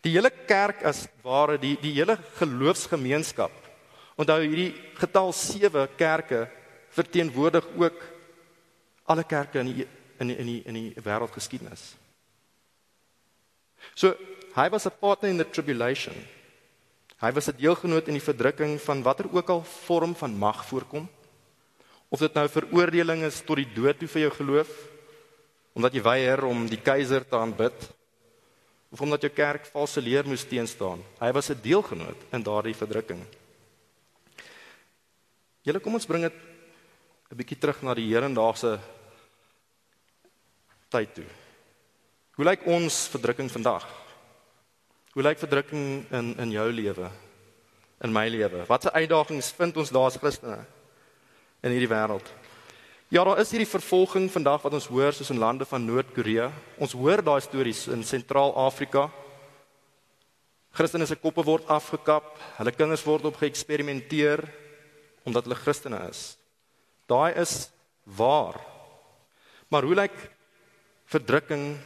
Die 0.06 0.14
hele 0.14 0.30
kerk 0.30 0.84
as 0.86 1.08
ware 1.24 1.56
die 1.58 1.74
die 1.82 1.96
hele 1.96 2.14
geloofsgemeenskap. 2.38 3.50
Onthou 4.14 4.38
hierdie 4.44 4.70
getal 5.00 5.32
7 5.34 5.88
kerke 5.98 6.44
verteenwoordig 6.94 7.66
ook 7.74 7.98
alle 9.10 9.24
kerke 9.26 9.60
in 9.64 9.72
die 9.72 9.86
in 10.22 10.30
die 10.30 10.36
in 10.38 10.46
die 10.46 10.60
in 10.70 10.78
die 10.78 11.02
wêreldgeskiedenis. 11.02 11.96
So, 13.94 14.14
hy 14.54 14.68
was 14.70 14.86
'n 14.86 14.94
partner 15.00 15.30
in 15.30 15.38
the 15.38 15.50
tribulation. 15.50 16.14
Hy 17.18 17.32
was 17.32 17.48
'n 17.48 17.58
deelgenoot 17.58 18.06
in 18.08 18.14
die 18.14 18.28
verdrukking 18.30 18.78
van 18.80 19.02
watter 19.02 19.26
ook 19.32 19.48
al 19.50 19.64
vorm 19.64 20.14
van 20.14 20.38
mag 20.38 20.64
voorkom. 20.66 21.08
Of 22.08 22.20
dit 22.20 22.34
nou 22.34 22.48
veroordeling 22.48 23.22
is 23.24 23.42
tot 23.42 23.56
die 23.56 23.72
dood 23.74 23.98
toe 23.98 24.08
vir 24.08 24.22
jou 24.22 24.30
geloof 24.30 24.68
omdat 25.74 25.92
jy 25.92 26.02
weier 26.02 26.44
om 26.44 26.66
die 26.68 26.80
keiser 26.80 27.28
te 27.28 27.36
aanbid 27.36 27.95
of 28.92 29.00
omdat 29.00 29.26
jou 29.26 29.32
kerk 29.32 29.66
valse 29.72 30.00
leer 30.00 30.26
moes 30.26 30.44
teenstaan. 30.44 31.02
Hy 31.20 31.32
was 31.32 31.50
'n 31.50 31.60
deelgenoot 31.62 32.20
in 32.32 32.42
daardie 32.42 32.74
verdrukking. 32.74 33.22
Julle 35.62 35.80
kom 35.80 35.94
ons 35.94 36.06
bring 36.06 36.22
dit 36.22 36.34
'n 37.30 37.36
bietjie 37.36 37.58
terug 37.58 37.82
na 37.82 37.94
die 37.94 38.14
hedendaagse 38.14 38.80
tyd 40.88 41.14
toe. 41.14 41.26
Hoe 42.36 42.44
lyk 42.44 42.66
ons 42.66 43.08
verdrukking 43.08 43.50
vandag? 43.50 43.84
Hoe 45.12 45.22
lyk 45.22 45.38
verdrukking 45.38 46.06
in 46.12 46.38
in 46.38 46.50
jou 46.50 46.72
lewe? 46.72 47.10
In 48.00 48.12
my 48.12 48.28
lewe? 48.28 48.66
Watse 48.66 48.92
uitdagings 48.92 49.52
vind 49.52 49.76
ons 49.76 49.90
daar 49.90 50.06
as 50.06 50.16
Christene? 50.16 50.66
in 51.66 51.74
hierdie 51.74 51.90
wêreld. 51.90 52.26
Ja, 53.06 53.22
daar 53.22 53.38
is 53.38 53.52
hierdie 53.54 53.68
vervolging 53.70 54.24
vandag 54.34 54.64
wat 54.64 54.74
ons 54.74 54.88
hoor 54.90 55.12
soos 55.14 55.28
in 55.30 55.38
lande 55.38 55.62
van 55.70 55.84
Noord-Korea. 55.86 56.48
Ons 56.82 56.90
hoor 56.98 57.20
daai 57.22 57.38
stories 57.44 57.84
in 57.94 58.00
Sentraal-Afrika. 58.02 59.04
Christene 60.74 61.06
se 61.06 61.14
koppe 61.14 61.44
word 61.46 61.68
afgekap, 61.70 62.32
hulle 62.56 62.72
kinders 62.74 63.04
word 63.06 63.28
op 63.30 63.38
geëksperimenteer 63.38 64.42
omdat 65.22 65.46
hulle 65.46 65.58
Christene 65.60 66.00
is. 66.08 66.32
Daai 67.06 67.38
is 67.38 67.68
waar. 68.18 68.58
Maar 69.70 69.86
hoe 69.86 70.00
lyk 70.02 70.18
verdrukking 71.06 71.76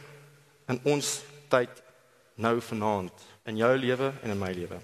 in 0.73 0.81
ons 0.89 1.19
tyd 1.53 1.83
nou 2.33 2.55
vanaand 2.65 3.29
in 3.45 3.61
jou 3.61 3.71
lewe 3.77 4.09
en 4.23 4.33
in 4.33 4.41
my 4.41 4.49
lewe? 4.57 4.81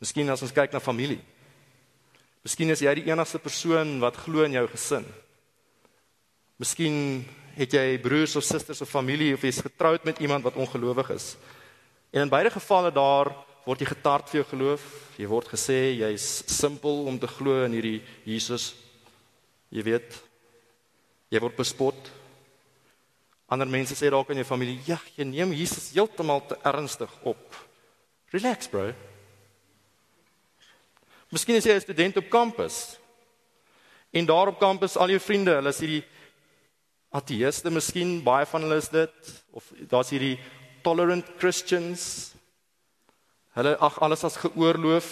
Miskien 0.00 0.32
as 0.32 0.40
ons 0.40 0.56
kyk 0.56 0.72
na 0.72 0.80
familie. 0.80 1.20
Miskien 2.42 2.72
is 2.74 2.80
jy 2.82 2.92
die 2.98 3.06
enigste 3.06 3.38
persoon 3.38 4.00
wat 4.02 4.18
glo 4.24 4.42
in 4.42 4.56
jou 4.56 4.64
gesin. 4.72 5.04
Miskien 6.58 7.22
het 7.54 7.74
jy 7.76 8.00
broers 8.02 8.34
of 8.38 8.46
susters 8.46 8.82
of 8.82 8.90
familie 8.90 9.34
of 9.36 9.44
jy's 9.46 9.62
getroud 9.62 10.02
met 10.08 10.18
iemand 10.18 10.42
wat 10.46 10.58
ongelowig 10.58 11.12
is. 11.14 11.36
En 12.10 12.24
in 12.26 12.32
beide 12.32 12.50
gevalle 12.50 12.90
daar 12.90 13.30
word 13.66 13.84
jy 13.84 13.92
getart 13.92 14.30
vir 14.30 14.40
jou 14.40 14.48
geloof. 14.56 14.88
Jy 15.20 15.28
word 15.30 15.52
gesê 15.52 15.78
jy's 16.00 16.26
simpel 16.50 17.04
om 17.06 17.20
te 17.20 17.30
glo 17.30 17.62
in 17.66 17.76
hierdie 17.76 18.00
Jesus. 18.26 18.72
Jy 19.70 19.86
weet 19.86 20.18
jy 21.32 21.40
word 21.40 21.56
bespot. 21.56 22.10
Ander 23.52 23.70
mense 23.70 23.94
sê 23.94 24.10
dalk 24.10 24.30
in 24.32 24.42
jou 24.42 24.48
familie, 24.48 24.80
"Ja, 24.86 24.98
jy 25.16 25.24
neem 25.24 25.52
Jesus 25.52 25.92
heeltemal 25.92 26.40
te 26.48 26.58
ernstig 26.64 27.10
op." 27.22 27.54
Relax, 28.32 28.66
bro. 28.66 28.92
Miskien 31.32 31.56
is 31.56 31.64
jy 31.64 31.72
'n 31.72 31.80
student 31.80 32.16
op 32.16 32.28
kampus. 32.28 32.98
En 34.12 34.26
daar 34.26 34.48
op 34.48 34.58
kampus 34.58 34.96
al 34.96 35.08
jou 35.08 35.20
vriende, 35.20 35.54
hulle 35.54 35.68
is 35.68 35.80
hierdie 35.80 36.04
ateëste, 37.08 37.70
miskien 37.70 38.22
baie 38.22 38.46
van 38.46 38.60
hulle 38.60 38.76
is 38.76 38.88
dit 38.88 39.44
of 39.50 39.64
daar's 39.88 40.10
hierdie 40.12 40.38
tolerant 40.82 41.24
Christians. 41.38 42.34
Hulle 43.56 43.76
ag 43.78 43.98
alles 44.00 44.24
as 44.24 44.36
geoorloof 44.36 45.08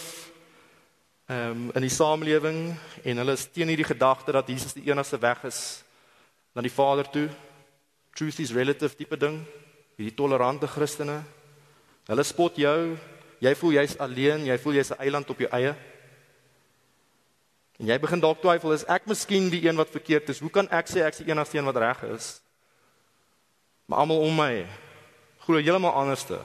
ehm 1.31 1.50
um, 1.50 1.71
in 1.75 1.83
die 1.87 1.95
samelewing 1.95 2.77
en 3.05 3.17
hulle 3.17 3.33
is 3.33 3.47
teen 3.47 3.69
hierdie 3.69 3.87
gedagte 3.87 4.33
dat 4.33 4.49
Jesus 4.49 4.75
die 4.75 4.91
enigste 4.91 5.19
weg 5.19 5.45
is 5.45 5.85
na 6.55 6.61
die 6.61 6.73
Vader 6.73 7.09
toe. 7.11 7.29
Truth 8.15 8.41
is 8.41 8.53
relative 8.53 8.97
tipe 8.97 9.17
ding. 9.17 9.47
Hierdie 9.97 10.17
tolerante 10.17 10.67
Christene. 10.67 11.23
Hulle 12.07 12.25
spot 12.25 12.57
jou. 12.57 12.99
Jy 13.41 13.55
voel 13.55 13.73
jy's 13.73 13.97
alleen, 13.97 14.45
jy 14.45 14.59
voel 14.59 14.75
jy's 14.75 14.91
'n 14.91 15.00
eiland 15.00 15.31
op 15.31 15.39
jou 15.39 15.49
eie. 15.49 15.77
En 17.80 17.88
jy 17.88 17.96
begin 17.96 18.20
dalk 18.20 18.42
twyfel, 18.42 18.75
is 18.76 18.84
ek 18.92 19.06
miskien 19.08 19.49
die 19.49 19.62
een 19.64 19.78
wat 19.80 19.88
verkeerd 19.88 20.28
is? 20.28 20.42
Hoe 20.44 20.52
kan 20.52 20.68
ek 20.68 20.90
sê 20.90 21.00
ek 21.00 21.16
is 21.16 21.22
die 21.22 21.32
enigste 21.32 21.56
een 21.56 21.64
wat 21.64 21.80
reg 21.80 22.02
is? 22.12 22.26
Maar 23.88 24.04
almal 24.04 24.20
om 24.26 24.37
my 24.37 24.66
glo 25.46 25.56
heeltemal 25.56 25.96
anderste. 25.96 26.42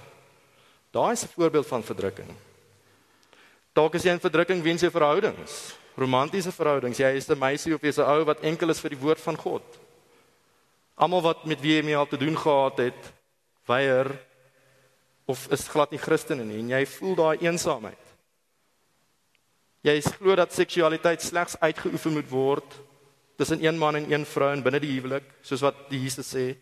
Daai 0.96 1.12
is 1.12 1.26
'n 1.26 1.36
voorbeeld 1.36 1.68
van 1.68 1.84
verdrukking. 1.84 2.32
Dalk 3.74 3.96
is 3.96 4.04
jy 4.04 4.12
in 4.12 4.24
verdrukking 4.24 4.64
weens 4.64 4.82
jou 4.82 4.92
verhoudings, 4.92 5.76
romantiese 5.98 6.52
verhoudings. 6.52 6.98
Jy 6.98 7.16
is 7.16 7.30
'n 7.30 7.38
meisie 7.38 7.76
of 7.76 7.82
jy's 7.82 8.00
'n 8.00 8.08
ou 8.08 8.24
wat 8.24 8.40
enkel 8.40 8.70
is 8.70 8.80
vir 8.80 8.90
die 8.90 9.04
woord 9.04 9.20
van 9.20 9.36
God. 9.36 9.64
Almal 10.96 11.22
wat 11.22 11.46
met 11.46 11.60
wie 11.60 11.76
jy 11.76 11.84
mee 11.84 11.98
al 11.98 12.08
te 12.08 12.18
doen 12.18 12.38
gehad 12.38 12.78
het, 12.78 13.14
weier 13.68 14.08
of 15.26 15.48
is 15.52 15.68
glad 15.68 15.92
nie 15.92 16.00
Christene 16.00 16.46
nie 16.46 16.60
en 16.60 16.70
jy 16.70 16.86
voel 16.86 17.16
daai 17.16 17.38
eensaamheid. 17.38 18.15
Jy 19.86 20.00
glo 20.18 20.34
dat 20.34 20.54
seksualiteit 20.54 21.22
slegs 21.22 21.60
uitgeoefen 21.62 22.16
moet 22.18 22.30
word 22.32 22.78
tussen 23.38 23.62
een 23.62 23.78
man 23.78 24.00
en 24.00 24.08
een 24.10 24.26
vrou 24.26 24.50
en 24.50 24.64
binne 24.64 24.80
die 24.82 24.96
huwelik, 24.96 25.28
soos 25.46 25.62
wat 25.62 25.84
die 25.92 26.00
Jesus 26.02 26.32
sê. 26.34 26.56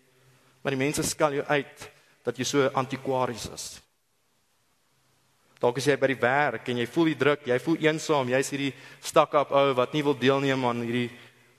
Maar 0.64 0.76
die 0.76 0.82
mense 0.82 1.06
skel 1.08 1.38
jou 1.38 1.46
uit 1.48 1.86
dat 2.26 2.40
jy 2.40 2.48
so 2.48 2.68
antikwaries 2.76 3.46
is. 3.54 3.68
Dalk 5.64 5.80
is 5.80 5.88
jy 5.88 5.96
by 6.00 6.10
die 6.12 6.20
werk 6.20 6.68
en 6.68 6.82
jy 6.82 6.88
voel 6.92 7.14
die 7.14 7.20
druk, 7.20 7.46
jy 7.48 7.60
voel 7.64 7.86
eensaam, 7.86 8.34
jy's 8.34 8.52
hierdie 8.52 8.74
stak-up 9.00 9.54
ou 9.56 9.70
wat 9.78 9.96
nie 9.96 10.04
wil 10.04 10.18
deelneem 10.20 10.66
aan 10.68 10.84
hierdie 10.84 11.08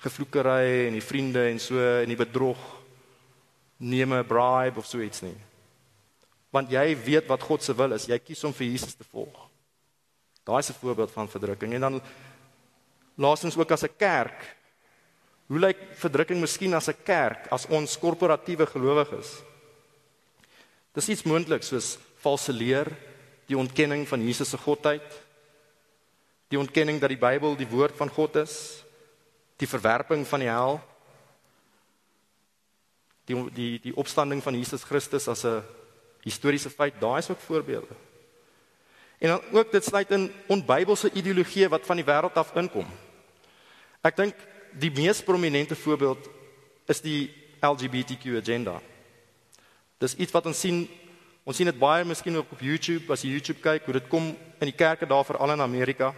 gevloekery 0.04 0.90
en 0.90 0.98
die 0.98 1.04
vriende 1.04 1.46
en 1.48 1.62
so 1.62 1.80
en 1.80 2.12
die 2.12 2.20
bedrog 2.20 2.60
neem 3.80 4.12
'n 4.12 4.28
bribe 4.28 4.78
of 4.78 4.86
so 4.86 5.00
iets 5.00 5.22
nie. 5.22 5.36
Want 6.52 6.70
jy 6.70 6.96
weet 7.04 7.26
wat 7.26 7.42
God 7.42 7.62
se 7.62 7.72
wil 7.72 7.92
is, 7.92 8.06
jy 8.06 8.18
kies 8.18 8.44
om 8.44 8.52
vir 8.52 8.66
Jesus 8.66 8.94
te 8.94 9.04
volg. 9.04 9.53
Daai 10.44 10.58
is 10.58 10.68
'n 10.68 10.80
voorbeeld 10.80 11.10
van 11.10 11.28
verdrukking. 11.28 11.74
En 11.74 11.80
dan 11.80 12.02
laasens 13.14 13.56
ook 13.56 13.70
as 13.70 13.82
'n 13.82 13.96
kerk. 13.96 14.56
Hoe 15.46 15.58
lyk 15.58 15.78
verdrukking 15.92 16.40
miskien 16.40 16.74
as 16.74 16.88
'n 16.88 17.02
kerk 17.04 17.46
as 17.50 17.66
ons 17.66 17.98
korporatiewe 17.98 18.66
gelowiges? 18.66 19.42
Dis 20.92 21.08
iets 21.08 21.22
moontlik 21.22 21.62
soos 21.62 21.98
valse 22.16 22.52
leer, 22.52 22.86
die 23.46 23.58
ontkenning 23.58 24.08
van 24.08 24.22
Jesus 24.22 24.50
se 24.50 24.58
godheid, 24.58 25.20
die 26.48 26.58
ontkenning 26.58 27.00
dat 27.00 27.08
die 27.08 27.18
Bybel 27.18 27.56
die 27.56 27.68
woord 27.68 27.96
van 27.96 28.08
God 28.08 28.36
is, 28.36 28.84
die 29.56 29.68
verwerping 29.68 30.26
van 30.26 30.40
die 30.40 30.48
hel, 30.48 30.80
die 33.24 33.50
die 33.52 33.80
die 33.80 33.96
opstanding 33.96 34.42
van 34.42 34.54
Jesus 34.54 34.84
Christus 34.84 35.28
as 35.28 35.44
'n 35.44 35.62
Historiese 36.24 36.70
feit, 36.70 36.94
daai 37.00 37.18
is 37.18 37.30
ook 37.30 37.40
voorbeelde. 37.40 37.94
En 39.24 39.30
dan 39.30 39.42
ook 39.52 39.72
dit 39.72 39.84
sluit 39.84 40.10
in 40.10 40.32
onbybelse 40.46 41.08
ideologieë 41.12 41.68
wat 41.72 41.86
van 41.88 41.96
die 41.96 42.04
wêreld 42.04 42.34
af 42.36 42.50
inkom. 42.60 42.84
Ek 44.04 44.18
dink 44.18 44.42
die 44.76 44.90
mees 44.92 45.22
prominente 45.24 45.72
voorbeeld 45.80 46.26
is 46.92 47.00
die 47.00 47.32
LGBTQ 47.64 48.36
agenda. 48.42 48.74
Dis 49.96 50.16
iets 50.20 50.34
wat 50.36 50.50
ons 50.50 50.60
sien, 50.60 50.82
ons 51.40 51.56
sien 51.56 51.72
dit 51.72 51.80
baie 51.80 52.04
miskien 52.04 52.36
ook 52.36 52.52
op 52.52 52.60
YouTube, 52.60 53.08
as 53.08 53.24
jy 53.24 53.32
YouTube 53.38 53.64
kyk, 53.64 53.88
hoe 53.88 53.96
dit 53.96 54.12
kom 54.12 54.28
in 54.60 54.68
die 54.68 54.76
kerke 54.76 55.08
daar 55.08 55.24
veral 55.24 55.56
in 55.56 55.64
Amerika. 55.64 56.12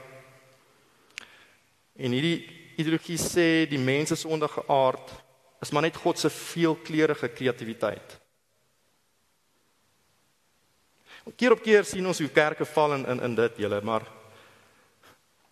En 1.94 2.10
hierdie 2.10 2.42
ideologie 2.74 3.22
sê 3.22 3.48
die 3.70 3.78
mens 3.78 4.10
se 4.10 4.18
sondige 4.26 4.66
aard 4.66 5.14
is 5.62 5.70
maar 5.70 5.86
net 5.86 6.02
God 6.02 6.18
se 6.18 6.32
veelkleurige 6.42 7.30
kreatiwiteit. 7.38 8.18
Keer 11.34 11.56
op 11.56 11.62
keer 11.62 11.82
sien 11.82 12.06
ons 12.06 12.20
hoe 12.22 12.28
kerke 12.30 12.64
val 12.70 12.92
in 12.94 13.06
in, 13.10 13.20
in 13.26 13.32
dit 13.34 13.56
julle, 13.64 13.80
maar 13.82 14.04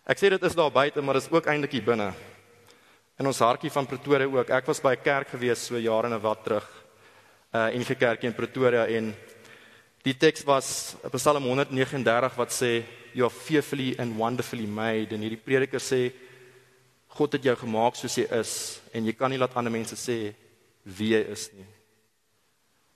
ek 0.07 0.21
sê 0.21 0.29
dit 0.31 0.45
is 0.47 0.55
daar 0.55 0.71
buite, 0.71 1.01
maar 1.03 1.19
dit 1.19 1.25
is 1.25 1.33
ook 1.33 1.49
eintlik 1.51 1.75
hier 1.75 1.83
binne. 1.83 2.13
In 3.19 3.27
ons 3.27 3.41
hartjie 3.43 3.71
van 3.73 3.87
Pretoria 3.87 4.29
ook. 4.29 4.53
Ek 4.55 4.65
was 4.71 4.79
by 4.79 4.93
'n 4.95 5.03
kerk 5.03 5.27
gewees 5.27 5.65
so 5.65 5.75
jare 5.77 6.07
en 6.07 6.21
wat 6.21 6.43
terug. 6.43 6.67
Uh 7.53 7.75
in 7.75 7.81
'n 7.81 7.95
kerk 7.95 8.23
in 8.23 8.33
Pretoria 8.33 8.87
en 8.87 9.13
die 10.03 10.13
teks 10.13 10.45
was 10.45 10.95
Psalm 11.11 11.43
139 11.43 12.35
wat 12.35 12.51
sê 12.51 12.83
you 13.13 13.25
are 13.25 13.33
fearfully 13.33 13.95
and 13.99 14.15
wonderfully 14.15 14.67
made 14.67 15.13
en 15.15 15.21
hierdie 15.21 15.43
prediker 15.43 15.79
sê 15.79 16.13
God 17.07 17.33
het 17.33 17.43
jou 17.43 17.55
gemaak 17.55 17.95
soos 17.95 18.15
jy 18.15 18.27
is 18.31 18.81
en 18.93 19.05
jy 19.05 19.13
kan 19.13 19.29
nie 19.29 19.39
laat 19.39 19.55
ander 19.55 19.71
mense 19.71 19.95
sê 19.95 20.33
wie 20.83 21.11
jy 21.15 21.31
is 21.31 21.49
nie. 21.53 21.74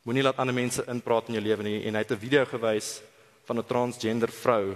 Moenie 0.09 0.23
laat 0.25 0.39
ander 0.41 0.55
mense 0.57 0.81
inpraat 0.89 1.27
in 1.29 1.35
jou 1.37 1.41
lewe 1.45 1.63
nie 1.67 1.79
en 1.85 1.93
hy 1.93 2.01
het 2.01 2.11
'n 2.11 2.17
video 2.17 2.45
gewys 2.45 3.01
van 3.45 3.59
'n 3.59 3.65
transgender 3.65 4.31
vrou 4.31 4.75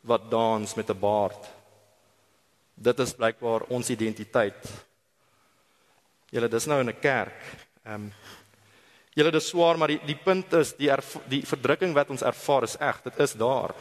wat 0.00 0.30
dans 0.30 0.74
met 0.76 0.88
'n 0.88 0.98
baard. 0.98 1.42
Dit 2.74 2.98
is 2.98 3.12
blykbaar 3.12 3.68
ons 3.68 3.90
identiteit. 3.90 4.62
Julle 6.30 6.48
dis 6.48 6.66
nou 6.66 6.80
in 6.80 6.88
'n 6.88 7.00
kerk. 7.00 7.42
Ehm 7.84 7.94
um, 7.94 8.12
Julle 9.14 9.30
dis 9.30 9.48
swaar 9.48 9.78
maar 9.78 9.88
die 9.88 10.00
die 10.06 10.18
punt 10.24 10.52
is 10.52 10.72
die 10.76 10.90
die 11.28 11.42
verdrukking 11.42 11.94
wat 11.94 12.10
ons 12.10 12.22
ervaar 12.22 12.62
is 12.62 12.76
eg. 12.78 13.02
Dit 13.02 13.18
is 13.18 13.32
daar. 13.32 13.74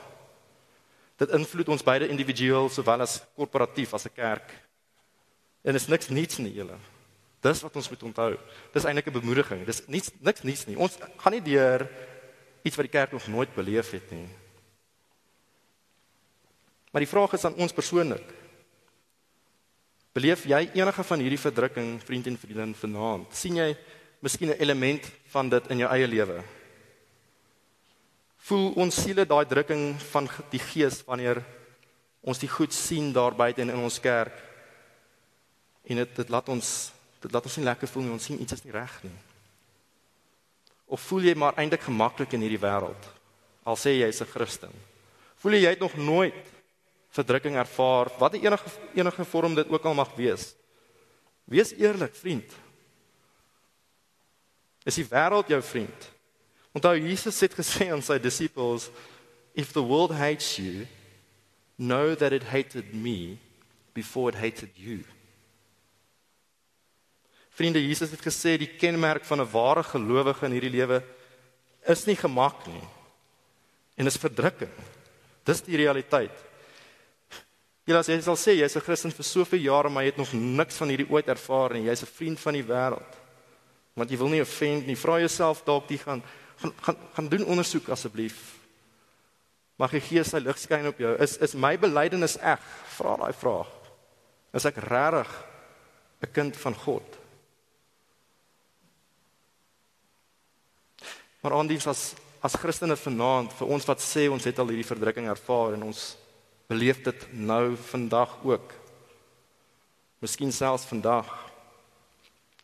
Dit 1.17 1.29
invloed 1.29 1.69
ons 1.69 1.83
beide 1.83 2.07
individueel 2.07 2.69
sowel 2.69 3.01
as 3.01 3.23
korporatief 3.35 3.93
as 3.93 4.05
'n 4.05 4.13
kerk. 4.13 4.51
En 5.63 5.75
is 5.75 5.87
niks 5.87 6.09
niets 6.09 6.37
nie 6.37 6.53
julle. 6.53 6.77
Dis 7.45 7.61
wat 7.61 7.75
ons 7.77 7.89
moet 7.91 8.03
onthou. 8.09 8.31
Dis 8.73 8.85
eintlik 8.85 9.07
'n 9.07 9.19
bemoediging. 9.19 9.65
Dis 9.65 9.83
niks 9.87 10.09
niks 10.19 10.41
niets 10.41 10.65
nie. 10.65 10.77
Ons 10.77 10.97
gaan 11.17 11.33
nie 11.33 11.41
deur 11.41 11.87
iets 12.63 12.75
wat 12.75 12.85
die 12.85 12.97
kerk 12.97 13.11
nog 13.11 13.27
nooit 13.27 13.53
beleef 13.53 13.91
het 13.91 14.11
nie. 14.11 14.27
Maar 16.91 17.03
die 17.03 17.11
vraag 17.11 17.33
is 17.33 17.45
aan 17.45 17.59
ons 17.59 17.73
persoonlik. 17.73 18.33
Beleef 20.15 20.45
jy 20.45 20.69
enige 20.73 21.03
van 21.03 21.19
hierdie 21.19 21.39
verdrukking, 21.39 21.99
vriend 22.03 22.27
en 22.27 22.37
vriendin 22.37 22.75
vanaand? 22.75 23.35
sien 23.35 23.55
jy 23.55 23.75
miskien 24.21 24.49
'n 24.49 24.61
element 24.61 25.11
van 25.27 25.49
dit 25.49 25.67
in 25.67 25.77
jou 25.77 25.89
eie 25.91 26.07
lewe? 26.07 26.43
Voel 28.37 28.71
ons 28.75 29.01
siele 29.03 29.25
daai 29.25 29.45
drukking 29.45 30.01
van 30.01 30.29
die 30.49 30.59
gees 30.59 31.03
wanneer 31.05 31.43
ons 32.21 32.39
die 32.39 32.49
goed 32.49 32.73
sien 32.73 33.11
daar 33.11 33.35
buite 33.35 33.61
in 33.61 33.75
ons 33.75 33.99
kerk? 33.99 34.41
En 35.83 35.95
dit 35.95 36.15
dit 36.15 36.29
laat 36.29 36.49
ons 36.49 36.94
dit 37.25 37.33
laat 37.33 37.45
ons 37.47 37.57
nie 37.59 37.65
lekker 37.65 37.89
voel 37.89 38.05
nie. 38.05 38.15
Ons 38.15 38.27
sien 38.29 38.41
iets 38.41 38.55
is 38.55 38.63
nie 38.65 38.73
reg 38.75 38.95
nie. 39.05 39.15
Of 40.85 41.01
voel 41.09 41.31
jy 41.31 41.35
maar 41.37 41.57
eintlik 41.57 41.87
gemaklik 41.87 42.35
in 42.37 42.43
hierdie 42.45 42.61
wêreld? 42.61 43.07
Al 43.65 43.79
sê 43.79 43.95
jy 43.95 44.05
jy's 44.05 44.21
'n 44.21 44.29
Christen. 44.29 44.73
Voel 45.41 45.57
jy 45.57 45.61
jy 45.65 45.69
het 45.73 45.79
nog 45.79 45.95
nooit 45.97 46.43
verdrukking 47.09 47.55
ervaar, 47.55 48.11
wat 48.19 48.33
enige 48.33 48.69
enige 48.93 49.25
vorm 49.25 49.55
dit 49.55 49.69
ook 49.69 49.85
al 49.85 49.93
mag 49.93 50.15
wees? 50.15 50.55
Wees 51.45 51.73
eerlik, 51.73 52.15
vriend. 52.15 52.51
Is 54.85 54.95
die 54.95 55.07
wêreld 55.09 55.47
jou 55.47 55.61
vriend? 55.61 56.11
Onthou 56.73 56.95
Jesus 56.99 57.39
het 57.39 57.53
gesê 57.53 57.89
aan 57.91 58.01
sy 58.01 58.19
disippels, 58.19 58.89
if 59.53 59.71
the 59.71 59.81
world 59.81 60.11
hates 60.11 60.57
you, 60.57 60.85
know 61.77 62.15
that 62.15 62.31
it 62.31 62.43
hated 62.43 62.93
me 62.93 63.37
before 63.93 64.29
it 64.29 64.35
hated 64.35 64.69
you. 64.75 65.03
Vriende, 67.55 67.79
Jesus 67.79 68.11
het 68.11 68.19
gesê 68.19 68.57
die 68.59 68.75
kenmerk 68.75 69.23
van 69.23 69.39
'n 69.41 69.51
ware 69.51 69.83
gelowige 69.83 70.45
in 70.45 70.51
hierdie 70.51 70.75
lewe 70.75 71.03
is 71.87 72.05
nie 72.05 72.15
gemak 72.15 72.67
nie. 72.67 72.83
En 73.95 74.05
is 74.05 74.17
verdrukking. 74.17 74.71
Dis 75.43 75.61
die 75.61 75.77
realiteit. 75.77 76.35
Jy 77.85 77.93
as 77.93 78.07
jy 78.07 78.17
sal 78.21 78.35
sê 78.35 78.57
jy's 78.57 78.75
'n 78.75 78.81
Christen 78.81 79.11
vir 79.11 79.23
soveel 79.23 79.59
jare, 79.59 79.89
maar 79.89 80.03
jy 80.03 80.09
het 80.09 80.17
nog 80.17 80.33
niks 80.33 80.75
van 80.75 80.89
hierdie 80.89 81.09
ooit 81.09 81.27
ervaar 81.27 81.73
nie. 81.73 81.85
Jy's 81.85 82.01
'n 82.01 82.15
vriend 82.17 82.39
van 82.39 82.53
die 82.53 82.63
wêreld. 82.63 83.13
Want 83.93 84.09
jy 84.09 84.17
wil 84.17 84.27
nie 84.27 84.41
offend 84.41 84.87
nie. 84.87 84.95
Vra 84.95 85.19
jouself 85.19 85.63
dalk 85.63 85.87
die 85.87 85.97
gaan 85.97 86.23
gaan 86.57 86.73
gaan 86.81 86.97
gaan 87.13 87.29
doen 87.29 87.45
ondersoek 87.45 87.89
asseblief. 87.89 88.57
Mag 89.77 89.91
die 89.91 90.01
Gees 90.01 90.29
sy 90.29 90.39
lig 90.39 90.57
skyn 90.57 90.87
op 90.87 90.97
jou. 90.97 91.15
Is 91.19 91.37
is 91.37 91.53
my 91.53 91.77
belydenis 91.77 92.37
eg? 92.37 92.59
Vra 92.97 93.15
daai 93.17 93.33
vraag. 93.33 93.67
Is 94.53 94.65
ek 94.65 94.75
regtig 94.75 95.45
'n 96.21 96.31
kind 96.31 96.57
van 96.57 96.73
God? 96.73 97.24
Maar 101.45 101.53
aandiens 101.53 101.85
as 101.87 102.15
as 102.41 102.55
Christene 102.57 102.95
vanaand 102.97 103.53
vir 103.57 103.69
ons 103.73 103.85
wat 103.85 104.01
sê 104.01 104.23
ons 104.29 104.43
het 104.45 104.57
al 104.61 104.69
hierdie 104.69 104.85
verdrukking 104.85 105.27
ervaar 105.29 105.75
en 105.75 105.83
ons 105.87 106.01
beleef 106.69 107.03
dit 107.05 107.25
nou 107.33 107.75
vandag 107.89 108.33
ook. 108.45 108.73
Miskien 110.25 110.53
selfs 110.53 110.85
vandag. 110.89 111.29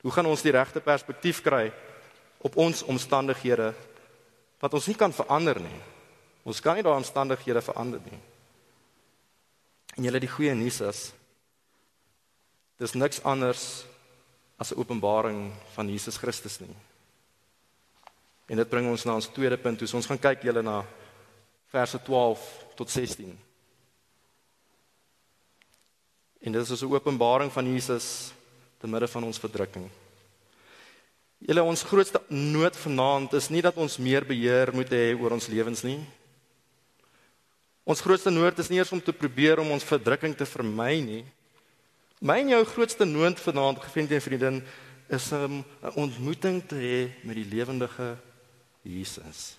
Hoe 0.01 0.13
gaan 0.13 0.29
ons 0.29 0.41
die 0.45 0.53
regte 0.53 0.81
perspektief 0.81 1.43
kry 1.45 1.71
op 2.41 2.57
ons 2.57 2.81
omstandighede 2.81 3.71
wat 4.61 4.73
ons 4.77 4.89
nie 4.89 4.97
kan 4.97 5.13
verander 5.13 5.61
nie? 5.61 5.81
Ons 6.41 6.61
kan 6.61 6.77
nie 6.77 6.85
daai 6.85 6.97
omstandighede 6.97 7.61
verander 7.61 8.01
nie. 8.05 8.21
En 9.97 10.09
julle 10.09 10.25
die 10.25 10.35
goeie 10.37 10.57
nuus 10.57 10.81
is 10.89 11.07
dis 12.81 12.97
niks 12.97 13.21
anders 13.21 13.83
as 14.57 14.73
'n 14.73 14.77
openbaring 14.81 15.53
van 15.77 15.89
Jesus 15.89 16.17
Christus 16.17 16.59
nie. 16.61 16.77
En 18.45 18.57
dit 18.57 18.69
bring 18.69 18.89
ons 18.89 19.05
na 19.05 19.15
ons 19.15 19.27
tweede 19.27 19.57
punt. 19.57 19.79
Dus 19.79 19.93
ons 19.93 20.05
gaan 20.05 20.19
kyk 20.19 20.43
julle 20.43 20.61
na 20.61 20.81
verse 21.71 21.99
12 22.03 22.65
tot 22.75 22.89
16. 22.89 23.37
En 26.41 26.51
dit 26.51 26.69
is 26.69 26.81
'n 26.81 26.93
openbaring 26.93 27.51
van 27.51 27.65
Jesus 27.65 28.33
te 28.79 28.87
midde 28.87 29.07
van 29.07 29.23
ons 29.23 29.39
verdrukking. 29.39 29.89
Julle 31.37 31.63
ons 31.63 31.83
grootste 31.83 32.21
nood 32.27 32.75
vanaand 32.77 33.33
is 33.33 33.49
nie 33.49 33.61
dat 33.61 33.77
ons 33.77 33.97
meer 33.97 34.25
beheer 34.25 34.73
moet 34.73 34.89
hê 34.89 35.13
oor 35.17 35.31
ons 35.31 35.47
lewens 35.47 35.81
nie. 35.81 35.99
Ons 37.83 38.01
grootste 38.01 38.29
nood 38.29 38.59
is 38.59 38.69
nie 38.69 38.77
eers 38.77 38.91
om 38.91 39.01
te 39.01 39.13
probeer 39.13 39.59
om 39.59 39.71
ons 39.71 39.83
verdrukking 39.83 40.35
te 40.37 40.45
vermy 40.45 40.99
nie. 41.01 41.25
My 42.21 42.37
en 42.43 42.49
jou 42.53 42.65
grootste 42.65 43.05
nood 43.05 43.39
vanaand, 43.41 43.79
gevriende 43.81 44.15
en 44.15 44.21
vriendin, 44.21 44.63
is 45.09 45.31
om 45.31 45.63
'n 45.63 45.95
ontmoeting 45.95 46.61
te 46.67 46.75
hê 46.75 47.25
met 47.25 47.35
die 47.35 47.49
lewendige 47.49 48.17
Jesus. 48.81 49.57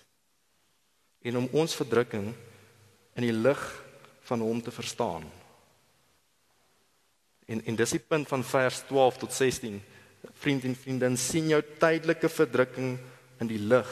En 1.23 1.37
om 1.39 1.47
ons 1.51 1.75
verdrukking 1.75 2.33
in 3.13 3.25
die 3.25 3.35
lig 3.35 3.61
van 4.27 4.43
hom 4.43 4.61
te 4.61 4.71
verstaan. 4.71 5.25
En 7.47 7.61
en 7.65 7.75
dis 7.75 7.95
die 7.95 8.01
punt 8.01 8.27
van 8.27 8.43
vers 8.43 8.81
12 8.87 9.17
tot 9.23 9.33
16. 9.33 9.81
Vriend 10.39 10.63
en 10.63 10.75
vriendin, 10.75 11.17
sien 11.17 11.49
jou 11.51 11.61
tydelike 11.79 12.29
verdrukking 12.31 12.97
in 13.43 13.49
die 13.49 13.59
lig 13.59 13.89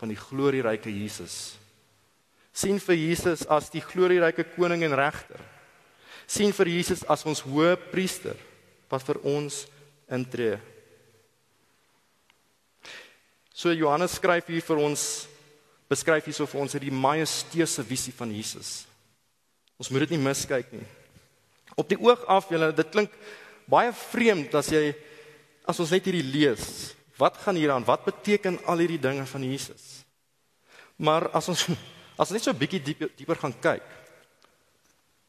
van 0.00 0.10
die 0.10 0.18
glorieryke 0.18 0.90
Jesus. 0.90 1.58
sien 2.52 2.76
vir 2.84 2.98
Jesus 2.98 3.46
as 3.48 3.70
die 3.72 3.80
glorieryke 3.80 4.44
koning 4.56 4.82
en 4.84 4.94
regter. 4.94 5.40
sien 6.26 6.52
vir 6.52 6.68
Jesus 6.68 7.02
as 7.08 7.24
ons 7.24 7.40
hoë 7.40 7.76
priester 7.90 8.36
wat 8.90 9.02
vir 9.02 9.18
ons 9.24 9.66
intree 10.10 10.58
So 13.52 13.72
Johannes 13.72 14.16
skryf 14.16 14.48
hier 14.48 14.64
vir 14.64 14.80
ons 14.80 15.28
beskryf 15.92 16.24
hierso 16.24 16.48
vir 16.48 16.62
ons 16.64 16.72
hierdie 16.72 16.94
majesteuse 16.94 17.84
visie 17.84 18.14
van 18.16 18.32
Jesus. 18.32 18.86
Ons 19.76 19.90
moet 19.92 20.06
dit 20.06 20.14
nie 20.14 20.24
miskyk 20.24 20.72
nie. 20.72 20.86
Op 21.76 21.88
die 21.88 22.00
oog 22.00 22.24
af, 22.30 22.48
julle, 22.52 22.70
dit 22.76 22.92
klink 22.92 23.12
baie 23.70 23.92
vreemd 24.08 24.54
as 24.56 24.70
jy 24.72 24.92
as 25.68 25.78
ons 25.80 25.92
net 25.92 26.08
hierdie 26.08 26.24
lees. 26.24 26.92
Wat 27.20 27.36
gaan 27.44 27.58
hier 27.60 27.74
aan? 27.74 27.86
Wat 27.86 28.06
beteken 28.08 28.58
al 28.68 28.82
hierdie 28.82 29.00
dinge 29.00 29.24
van 29.28 29.44
Jesus? 29.44 30.02
Maar 30.96 31.28
as 31.36 31.50
ons 31.52 31.68
as 32.20 32.28
ons 32.28 32.36
net 32.36 32.44
so 32.44 32.52
'n 32.52 32.60
bietjie 32.60 32.82
dieper 32.82 33.12
dieper 33.16 33.38
gaan 33.40 33.54
kyk. 33.54 33.84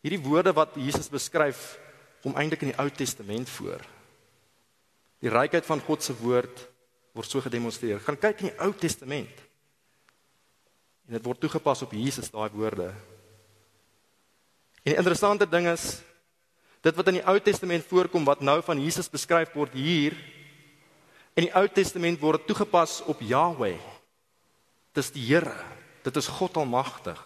Hierdie 0.04 0.24
woorde 0.24 0.52
wat 0.56 0.76
Jesus 0.76 1.08
beskryf 1.12 1.78
kom 2.24 2.36
eintlik 2.36 2.64
in 2.64 2.72
die 2.72 2.80
Ou 2.80 2.90
Testament 2.90 3.50
voor. 3.50 3.84
Die 5.24 5.32
rykheid 5.32 5.66
van 5.66 5.80
God 5.80 6.04
se 6.04 6.16
woord 6.16 6.68
word 7.14 7.30
so 7.30 7.42
gedemonstreer. 7.42 8.02
Gaan 8.02 8.18
kyk 8.18 8.42
in 8.42 8.52
die 8.52 8.60
Ou 8.66 8.72
Testament. 8.78 9.44
En 11.08 11.18
dit 11.18 11.26
word 11.26 11.42
toegepas 11.44 11.84
op 11.86 11.94
Jesus 11.94 12.32
daai 12.34 12.50
woorde. 12.54 12.90
En 14.84 14.92
die 14.92 15.00
interessante 15.00 15.48
ding 15.50 15.68
is 15.72 16.02
dit 16.84 16.96
wat 16.98 17.12
in 17.12 17.20
die 17.22 17.28
Ou 17.30 17.38
Testament 17.40 17.86
voorkom 17.88 18.26
wat 18.28 18.42
nou 18.44 18.58
van 18.66 18.82
Jesus 18.82 19.12
beskryf 19.12 19.54
word 19.56 19.76
hier 19.78 20.18
in 21.38 21.48
die 21.48 21.54
Ou 21.56 21.68
Testament 21.72 22.20
word 22.22 22.48
toegepas 22.50 23.02
op 23.10 23.22
Yahweh. 23.24 23.78
Dis 24.94 25.14
die 25.14 25.24
Here. 25.26 25.56
Dit 26.04 26.18
is 26.20 26.28
God 26.28 26.58
Almagtig. 26.60 27.20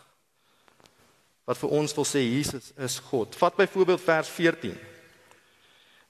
Wat 1.47 1.58
vir 1.58 1.73
ons 1.80 1.95
wil 1.95 2.06
sê 2.06 2.21
Jesus 2.21 2.73
is 2.76 3.00
God. 3.08 3.36
Vat 3.39 3.56
byvoorbeeld 3.56 4.04
vers 4.04 4.30
14. 4.36 4.76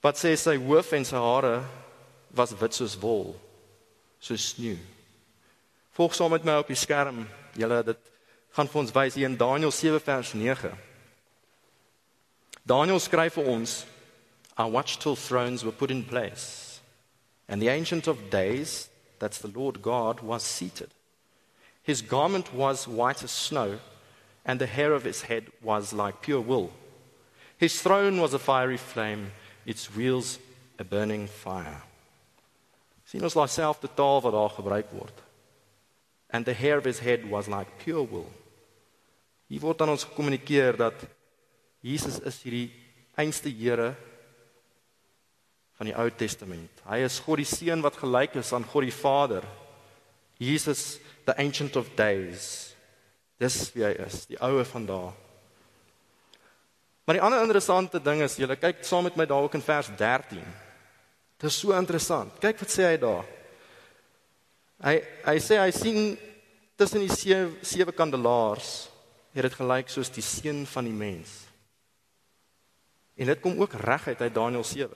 Wat 0.02 0.18
sê 0.18 0.34
sy 0.38 0.56
hoof 0.60 0.92
en 0.98 1.06
sy 1.06 1.18
hare 1.18 1.60
was 2.34 2.52
wit 2.58 2.76
soos 2.76 2.96
wol, 3.00 3.32
soos 4.20 4.52
sneeu. 4.54 4.78
Volg 5.96 6.14
saam 6.14 6.30
met 6.30 6.44
my 6.44 6.58
op 6.62 6.70
die 6.70 6.78
skerm. 6.78 7.24
Julle 7.58 7.82
dit 7.86 8.14
gaan 8.56 8.70
vir 8.70 8.80
ons 8.80 8.94
wys 8.94 9.18
hier 9.18 9.28
in 9.28 9.36
Daniël 9.38 9.74
7 9.74 10.00
vers 10.00 10.32
9. 10.34 10.72
Daniel 12.68 13.00
skryf 13.00 13.38
vir 13.38 13.50
ons, 13.50 13.84
I 14.58 14.66
watched 14.66 15.00
till 15.02 15.16
thrones 15.16 15.64
were 15.64 15.72
put 15.72 15.90
in 15.90 16.04
place 16.04 16.68
and 17.48 17.62
the 17.62 17.68
ancient 17.68 18.06
of 18.06 18.30
days, 18.30 18.90
that's 19.18 19.38
the 19.38 19.48
Lord 19.48 19.80
God, 19.80 20.20
was 20.20 20.42
seated. 20.42 20.90
His 21.82 22.02
garment 22.02 22.52
was 22.52 22.86
white 22.86 23.24
as 23.24 23.30
snow, 23.30 23.78
and 24.44 24.60
the 24.60 24.66
hair 24.66 24.92
of 24.92 25.04
his 25.04 25.22
head 25.22 25.46
was 25.62 25.92
like 25.92 26.20
pure 26.20 26.40
wool. 26.40 26.72
His 27.56 27.80
throne 27.80 28.20
was 28.20 28.34
a 28.34 28.38
fiery 28.38 28.76
flame, 28.76 29.32
its 29.64 29.94
wheels 29.94 30.38
a 30.78 30.84
burning 30.84 31.26
fire. 31.26 31.82
Sien 33.08 33.24
ons 33.24 33.36
laat 33.38 33.52
self 33.52 33.80
die 33.80 33.90
taal 33.96 34.20
wat 34.24 34.36
daar 34.36 34.52
gebruik 34.52 34.90
word. 34.92 35.22
And 36.28 36.44
the 36.44 36.52
hair 36.52 36.76
of 36.76 36.84
his 36.84 37.00
head 37.00 37.24
was 37.30 37.48
like 37.48 37.80
pure 37.80 38.04
wool. 38.04 38.28
Hier 39.48 39.62
word 39.64 39.80
aan 39.80 39.94
ons 39.94 40.04
gekommunikeer 40.04 40.76
dat 40.76 41.06
Jesus 41.80 42.18
is 42.20 42.42
hierdie 42.44 42.68
einste 43.16 43.48
Here 43.48 43.94
van 45.78 45.88
die 45.88 45.96
Ou 45.96 46.10
Testament. 46.10 46.82
Hy 46.84 47.00
is 47.06 47.20
God 47.24 47.40
die 47.40 47.48
Seun 47.48 47.84
wat 47.86 47.96
gelyk 47.96 48.36
is 48.36 48.52
aan 48.52 48.66
God 48.68 48.84
die 48.84 48.94
Vader. 48.94 49.46
Jesus 50.38 50.98
the 51.24 51.34
ancient 51.40 51.76
of 51.76 51.88
days. 51.96 52.74
Dis 53.38 53.68
wie 53.74 53.86
hy 53.86 53.94
is, 54.04 54.24
die 54.26 54.38
oue 54.42 54.64
van 54.66 54.86
daar. 54.86 55.12
Maar 57.06 57.18
die 57.18 57.22
ander 57.24 57.44
interessante 57.44 58.00
ding 58.02 58.20
is, 58.24 58.36
julle 58.36 58.58
kyk 58.58 58.82
saam 58.84 59.06
met 59.06 59.16
my 59.16 59.26
daar 59.30 59.46
ook 59.46 59.54
in 59.56 59.64
vers 59.64 59.88
13. 59.96 60.42
Dit 61.38 61.50
is 61.50 61.58
so 61.58 61.74
interessant. 61.78 62.34
Kyk 62.42 62.58
wat 62.58 62.72
sê 62.72 62.88
hy 62.90 62.96
daar. 62.98 63.26
Hy 64.82 64.94
hy 65.26 65.36
sê 65.42 65.58
hy 65.62 65.70
sien 65.74 66.00
tussen 66.78 67.02
die 67.02 67.14
sewe, 67.14 67.52
sewe 67.66 67.94
kandelaars 67.94 68.88
het 69.34 69.46
dit 69.46 69.58
gelyk 69.58 69.90
soos 69.90 70.10
die 70.10 70.24
seun 70.24 70.64
van 70.66 70.86
die 70.86 70.94
mens. 70.94 71.44
En 73.18 73.30
dit 73.30 73.40
kom 73.42 73.58
ook 73.58 73.74
reg 73.82 74.08
uit 74.08 74.20
uit 74.20 74.34
Daniël 74.34 74.64
7. 74.64 74.94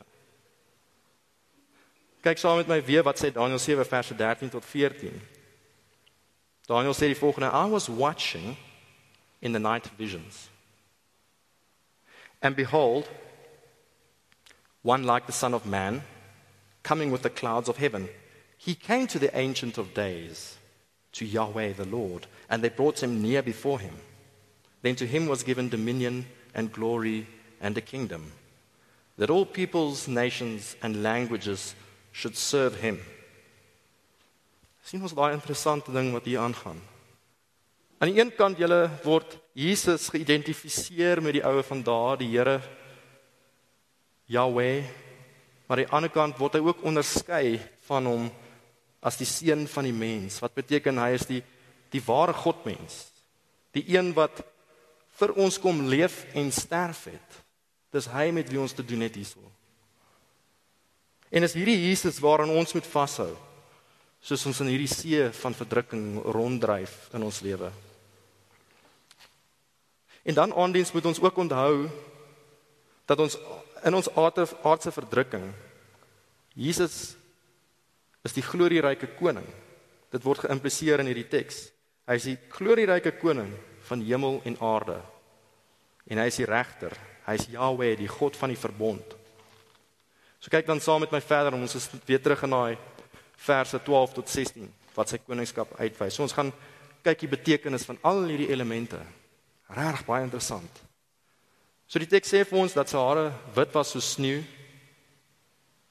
Kyk 2.22 2.38
saam 2.38 2.61
met 2.61 2.70
my 2.70 2.78
weer 2.87 3.02
wat 3.07 3.18
sê 3.18 3.33
Daniël 3.35 3.59
7 3.59 3.87
verse 3.87 4.14
13 4.14 4.50
tot 4.50 4.66
14. 4.66 5.14
Daniel 6.70 6.94
sê 6.94 7.11
die 7.11 7.18
volgende: 7.18 7.50
I 7.50 7.70
was 7.70 7.88
watching 7.90 8.57
in 9.40 9.52
the 9.52 9.59
night 9.59 9.90
visions. 9.98 10.48
And 12.40 12.57
behold, 12.57 13.11
one 14.83 15.07
like 15.07 15.26
the 15.26 15.33
Son 15.33 15.55
of 15.55 15.64
Man, 15.64 16.02
coming 16.83 17.11
with 17.11 17.23
the 17.23 17.31
clouds 17.31 17.68
of 17.68 17.77
heaven. 17.77 18.09
He 18.59 18.75
came 18.75 19.07
to 19.09 19.18
the 19.18 19.37
Ancient 19.37 19.79
of 19.79 19.95
Days, 19.95 20.57
to 21.12 21.25
Yahweh 21.25 21.73
the 21.75 21.85
Lord, 21.85 22.27
and 22.49 22.62
they 22.62 22.68
brought 22.68 23.03
him 23.03 23.23
near 23.23 23.42
before 23.42 23.81
him. 23.81 23.95
Then 24.83 24.97
to 24.97 25.07
him 25.07 25.27
was 25.27 25.42
given 25.42 25.68
dominion 25.68 26.27
and 26.55 26.73
glory 26.73 27.27
and 27.61 27.77
a 27.79 27.81
kingdom, 27.81 28.33
that 29.16 29.31
all 29.31 29.47
peoples, 29.47 30.09
nations, 30.09 30.77
and 30.83 31.03
languages 31.03 31.75
should 32.12 32.37
serve 32.37 32.81
him 32.81 33.01
sien 34.83 35.03
ons 35.03 35.14
daai 35.14 35.33
interessante 35.37 35.92
ding 35.95 36.11
wat 36.12 36.27
hier 36.27 36.42
aangaan. 36.42 36.81
Aan 38.03 38.11
die 38.11 38.18
een 38.18 38.33
kant 38.35 38.59
julle 38.59 38.90
word 39.07 39.38
Jesus 39.55 40.09
geïdentifiseer 40.11 41.23
met 41.23 41.38
die 41.38 41.45
oue 41.47 41.62
van 41.62 41.85
daar, 41.87 42.18
die 42.18 42.29
Here 42.33 42.59
Yahweh, 44.27 44.83
maar 45.72 45.80
aan 45.80 45.87
die 45.87 45.96
ander 45.96 46.12
kant 46.12 46.37
word 46.37 46.58
hy 46.58 46.66
ook 46.66 46.82
onderskei 46.85 47.54
van 47.87 48.04
hom 48.04 48.24
as 49.00 49.16
die 49.16 49.24
seun 49.24 49.62
van 49.72 49.87
die 49.88 49.94
mens. 49.96 50.35
Wat 50.44 50.52
beteken 50.52 50.98
hy 51.00 51.14
is 51.16 51.24
die 51.24 51.38
die 51.94 52.02
ware 52.04 52.35
Godmens. 52.37 53.06
Die 53.72 53.87
een 53.94 54.11
wat 54.12 54.42
vir 55.16 55.32
ons 55.40 55.56
kom 55.56 55.80
leef 55.88 56.26
en 56.37 56.52
sterf 56.52 57.06
het. 57.08 57.38
Dis 57.88 58.11
hy 58.12 58.26
met 58.37 58.52
wie 58.52 58.61
ons 58.61 58.76
te 58.76 58.85
doen 58.85 59.00
het 59.06 59.16
hierso. 59.16 59.40
En 61.32 61.48
is 61.48 61.56
hierdie 61.56 61.78
Jesus 61.87 62.20
waaraan 62.20 62.52
ons 62.52 62.76
moet 62.76 62.92
vashou 62.92 63.30
soos 64.20 64.44
ons 64.52 64.61
in 64.61 64.74
hierdie 64.74 64.92
see 64.92 65.24
van 65.40 65.56
verdrukking 65.56 66.20
ronddryf 66.37 67.08
in 67.16 67.24
ons 67.24 67.40
lewe. 67.48 67.72
En 70.28 70.37
dan 70.37 70.52
aandiens 70.52 70.92
moet 70.92 71.08
ons 71.08 71.24
ook 71.24 71.44
onthou 71.48 71.88
dat 73.08 73.24
ons 73.24 73.40
in 73.85 73.95
ons 73.95 74.09
aardse 74.16 74.92
verdrukking 74.95 75.51
Jesus 76.55 77.14
is 78.23 78.35
die 78.37 78.45
glorieryke 78.45 79.14
koning. 79.16 79.47
Dit 80.12 80.25
word 80.27 80.45
geïmpliseer 80.45 81.01
in 81.01 81.09
hierdie 81.11 81.29
teks. 81.33 81.64
Hy 82.09 82.18
is 82.18 82.29
die 82.29 82.37
glorieryke 82.53 83.14
koning 83.21 83.51
van 83.88 84.05
hemel 84.05 84.40
en 84.49 84.59
aarde. 84.61 84.99
En 86.11 86.21
hy 86.21 86.29
is 86.29 86.38
die 86.42 86.49
regter. 86.49 86.95
Hy 87.25 87.38
is 87.38 87.49
Yahweh, 87.55 87.95
die 87.99 88.11
God 88.11 88.37
van 88.37 88.53
die 88.53 88.61
verbond. 88.61 89.16
So 90.42 90.51
kyk 90.53 90.66
dan 90.66 90.83
saam 90.83 91.05
met 91.05 91.14
my 91.14 91.23
verder 91.23 91.55
om 91.55 91.64
ons 91.64 91.88
weer 92.05 92.21
terug 92.23 92.42
in 92.45 92.55
daai 92.55 92.79
verse 93.42 93.79
12 93.87 94.16
tot 94.18 94.31
16 94.31 94.68
wat 94.92 95.09
sy 95.09 95.23
koningskap 95.23 95.73
uitwys. 95.79 96.16
So 96.18 96.27
ons 96.27 96.35
gaan 96.37 96.51
kyk 97.03 97.25
die 97.25 97.33
betekenis 97.33 97.87
van 97.88 98.01
al 98.07 98.27
hierdie 98.27 98.51
elemente. 98.53 99.01
Regtig 99.73 100.05
baie 100.07 100.27
interessant. 100.27 100.83
So 101.92 102.00
die 102.00 102.09
teks 102.09 102.31
sê 102.33 102.40
vir 102.48 102.57
ons 102.62 102.72
dat 102.72 102.88
sy 102.88 102.96
hare 102.96 103.26
wit 103.52 103.74
was 103.76 103.90
soos 103.92 104.14
sneeu, 104.14 104.38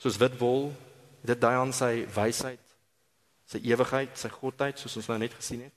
soos 0.02 0.18
wit 0.18 0.40
wol. 0.40 0.72
Dit 1.22 1.38
dui 1.38 1.52
aan 1.54 1.70
sy 1.78 2.08
wysheid, 2.10 2.62
sy 3.46 3.60
ewigheid, 3.70 4.16
sy 4.18 4.32
godheid, 4.34 4.80
soos 4.82 4.96
ons 4.98 5.10
nou 5.12 5.20
net 5.22 5.36
gesien 5.38 5.68
het. 5.68 5.76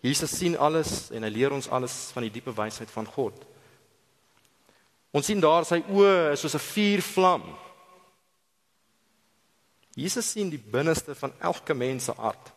Jesus 0.00 0.32
sien 0.32 0.56
alles 0.56 1.10
en 1.12 1.26
hy 1.26 1.30
leer 1.34 1.52
ons 1.52 1.68
alles 1.68 1.92
van 2.16 2.24
die 2.24 2.32
diepe 2.32 2.54
wysheid 2.56 2.88
van 2.92 3.04
God. 3.04 3.36
Ons 5.12 5.28
sien 5.28 5.44
daar 5.44 5.68
sy 5.68 5.82
oë 5.84 6.32
is 6.32 6.40
soos 6.40 6.56
'n 6.56 6.64
vuurvlam 6.72 7.44
Jesus 9.94 10.26
sien 10.34 10.50
die 10.50 10.58
binneste 10.58 11.14
van 11.14 11.32
elke 11.38 11.74
mens 11.74 12.08
se 12.08 12.14
hart 12.18 12.50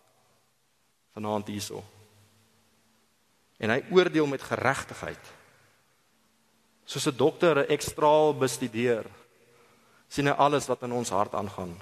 vanaand 1.14 1.48
hierso. 1.48 1.84
En 3.58 3.74
hy 3.74 3.82
oordeel 3.94 4.28
met 4.30 4.42
geregtigheid. 4.42 5.34
Soos 6.88 7.08
'n 7.08 7.18
dokter 7.18 7.60
'n 7.60 7.70
ekstraal 7.70 8.34
bestudeer, 8.34 9.06
sien 10.08 10.28
hy 10.28 10.34
alles 10.34 10.68
wat 10.68 10.84
in 10.84 10.92
ons 10.92 11.10
hart 11.10 11.34
aangaan. 11.36 11.76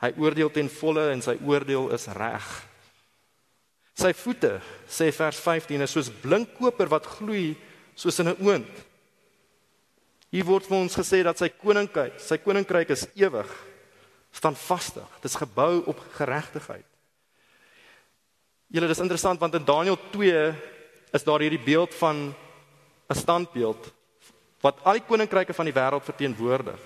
Hy 0.00 0.14
oordeel 0.16 0.50
ten 0.50 0.68
volle 0.68 1.10
en 1.12 1.22
sy 1.22 1.36
oordeel 1.44 1.90
is 1.92 2.06
reg. 2.06 2.46
Sy 3.94 4.12
voete, 4.12 4.60
sê 4.88 5.10
vers 5.12 5.36
15, 5.36 5.82
is 5.82 5.90
soos 5.90 6.08
blink 6.22 6.54
koper 6.56 6.88
wat 6.88 7.06
gloei 7.18 7.56
soos 7.94 8.18
in 8.18 8.28
'n 8.28 8.40
oond. 8.40 8.86
Hier 10.30 10.44
word 10.44 10.66
vir 10.66 10.78
ons 10.78 10.94
gesê 10.94 11.24
dat 11.24 11.38
sy 11.38 11.48
koninkryk, 11.48 12.20
sy 12.20 12.38
koninkryk 12.38 12.90
is 12.90 13.08
ewig 13.16 13.50
standvastig. 14.32 15.08
Dit 15.20 15.30
is 15.30 15.36
gebou 15.36 15.82
op 15.90 15.98
geregtigheid. 16.14 16.86
Julle, 18.70 18.86
dis 18.86 19.02
interessant 19.02 19.40
want 19.40 19.54
in 19.58 19.64
Daniël 19.66 19.98
2 20.12 20.54
is 21.12 21.24
daar 21.26 21.42
hierdie 21.42 21.64
beeld 21.64 21.94
van 21.94 22.34
'n 23.10 23.14
standbeeld 23.14 23.92
wat 24.60 24.80
al 24.84 24.98
die 24.98 25.06
koninkryke 25.06 25.54
van 25.56 25.68
die 25.68 25.76
wêreld 25.76 26.04
verteenwoordig. 26.04 26.80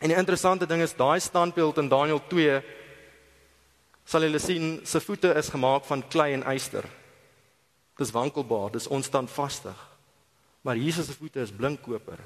En 0.00 0.10
die 0.10 0.18
interessante 0.18 0.66
ding 0.66 0.82
is 0.82 0.96
daai 0.96 1.20
standbeeld 1.20 1.78
in 1.78 1.88
Daniël 1.88 2.20
2 2.28 2.58
sal 4.04 4.26
julle 4.26 4.40
sien 4.42 4.80
se 4.84 5.00
voete 5.00 5.32
is 5.38 5.48
gemaak 5.52 5.86
van 5.88 6.02
klei 6.08 6.32
en 6.36 6.44
yster. 6.52 6.84
Dis 7.96 8.12
wankelbaar, 8.12 8.72
dis 8.74 8.90
onstandvastig. 8.90 9.78
Maar 10.64 10.76
Jesus 10.80 11.06
se 11.06 11.16
voete 11.16 11.40
is 11.40 11.52
blinkkoper. 11.52 12.20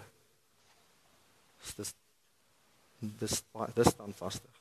Dis 1.77 1.95
dis 2.99 3.43
dis 3.75 3.91
staan 3.93 4.15
vastig. 4.17 4.55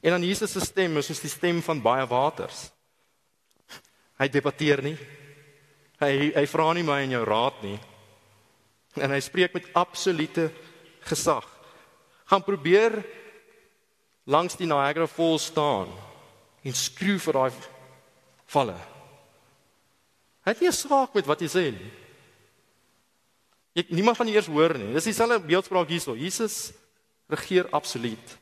En 0.00 0.10
dan 0.10 0.22
Jesus 0.22 0.52
se 0.52 0.60
stem 0.60 0.96
is 1.00 1.06
soos 1.06 1.22
die 1.24 1.30
stem 1.30 1.62
van 1.62 1.82
baie 1.82 2.06
waters. 2.06 2.68
Hy 4.20 4.28
debatteer 4.30 4.82
nie. 4.84 4.96
Hy 5.98 6.12
hy 6.36 6.44
vra 6.50 6.72
nie 6.76 6.84
my 6.86 7.00
en 7.02 7.14
jou 7.16 7.24
raad 7.26 7.62
nie. 7.64 7.78
En 8.96 9.10
hy 9.10 9.20
spreek 9.20 9.52
met 9.52 9.68
absolute 9.76 10.50
gesag. 11.06 11.46
Gaan 12.26 12.42
probeer 12.42 13.04
langs 14.26 14.56
die 14.58 14.66
Niagara 14.66 15.06
Falls 15.06 15.46
staan 15.52 15.90
en 16.66 16.74
skroef 16.74 17.28
vir 17.28 17.38
daai 17.38 17.52
valle. 18.50 18.76
Hy 20.46 20.54
het 20.54 20.60
nie 20.60 20.68
'n 20.68 20.72
saak 20.72 21.14
met 21.14 21.26
wat 21.26 21.40
jy 21.40 21.48
sê 21.48 21.64
nie. 21.70 21.90
Ek 23.74 23.90
niemand 23.90 24.16
van 24.16 24.26
die 24.26 24.34
eers 24.34 24.46
hoor 24.46 24.74
nie. 24.78 24.92
Dis 24.92 25.04
dieselfde 25.04 25.40
beeldspraak 25.40 25.88
hierso. 25.88 26.14
Jesus 26.14 26.72
regeer 27.28 27.68
absoluut. 27.70 28.38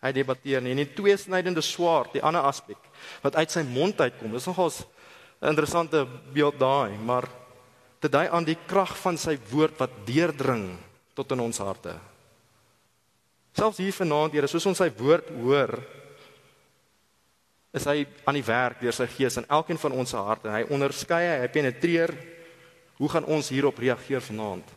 Hy 0.00 0.12
debatteer 0.12 0.62
nie 0.62 0.70
en 0.70 0.76
die 0.76 0.94
tweesnydende 0.94 1.62
swaard, 1.62 2.12
die 2.12 2.22
ander 2.22 2.42
aspek 2.42 2.78
wat 3.22 3.36
uit 3.36 3.50
sy 3.50 3.62
mond 3.62 4.00
uitkom. 4.00 4.32
Dis 4.32 4.46
nogal 4.46 4.70
'n 5.42 5.48
interessante 5.48 6.06
beeld 6.32 6.58
daai, 6.58 6.96
maar 6.98 7.28
dit 8.04 8.12
dui 8.12 8.26
aan 8.28 8.44
die 8.44 8.58
krag 8.68 8.92
van 9.00 9.16
sy 9.20 9.36
woord 9.50 9.78
wat 9.80 10.02
deurdring 10.04 10.66
tot 11.16 11.30
in 11.32 11.40
ons 11.44 11.60
harte. 11.62 11.94
Selfs 13.54 13.80
hier 13.80 13.94
vanaand, 13.94 14.34
Here, 14.34 14.50
soos 14.50 14.66
ons 14.66 14.80
sy 14.82 14.90
woord 14.98 15.30
hoor, 15.38 15.72
is 17.74 17.86
hy 17.88 18.04
aan 18.26 18.36
die 18.36 18.46
werk 18.46 18.80
deur 18.82 18.94
sy 18.94 19.06
gees 19.10 19.38
in 19.40 19.46
elkeen 19.50 19.80
van 19.80 19.94
ons 19.96 20.12
se 20.12 20.20
harte. 20.20 20.50
Hy 20.50 20.66
onderskei, 20.74 21.22
hy 21.42 21.50
penetreer. 21.50 22.12
Hoe 23.00 23.10
gaan 23.10 23.26
ons 23.26 23.48
hierop 23.50 23.78
reageer 23.82 24.22
vanaand? 24.22 24.68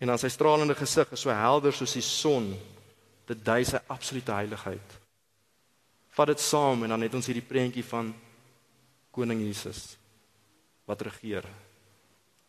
En 0.00 0.08
dan 0.08 0.20
sy 0.20 0.30
stralende 0.32 0.76
gesig 0.78 1.12
is 1.12 1.24
so 1.24 1.32
helder 1.36 1.74
soos 1.76 1.92
die 1.98 2.04
son. 2.06 2.48
Dit 3.28 3.42
dui 3.44 3.60
sy 3.68 3.80
absolute 3.92 4.32
heiligheid. 4.32 4.94
Vat 6.16 6.32
dit 6.32 6.44
saam 6.44 6.86
en 6.86 6.94
dan 6.94 7.04
het 7.04 7.16
ons 7.16 7.28
hierdie 7.28 7.44
prentjie 7.44 7.84
van 7.84 8.08
koning 9.12 9.44
Jesus 9.44 9.92
wat 10.84 11.02
regeer. 11.02 11.44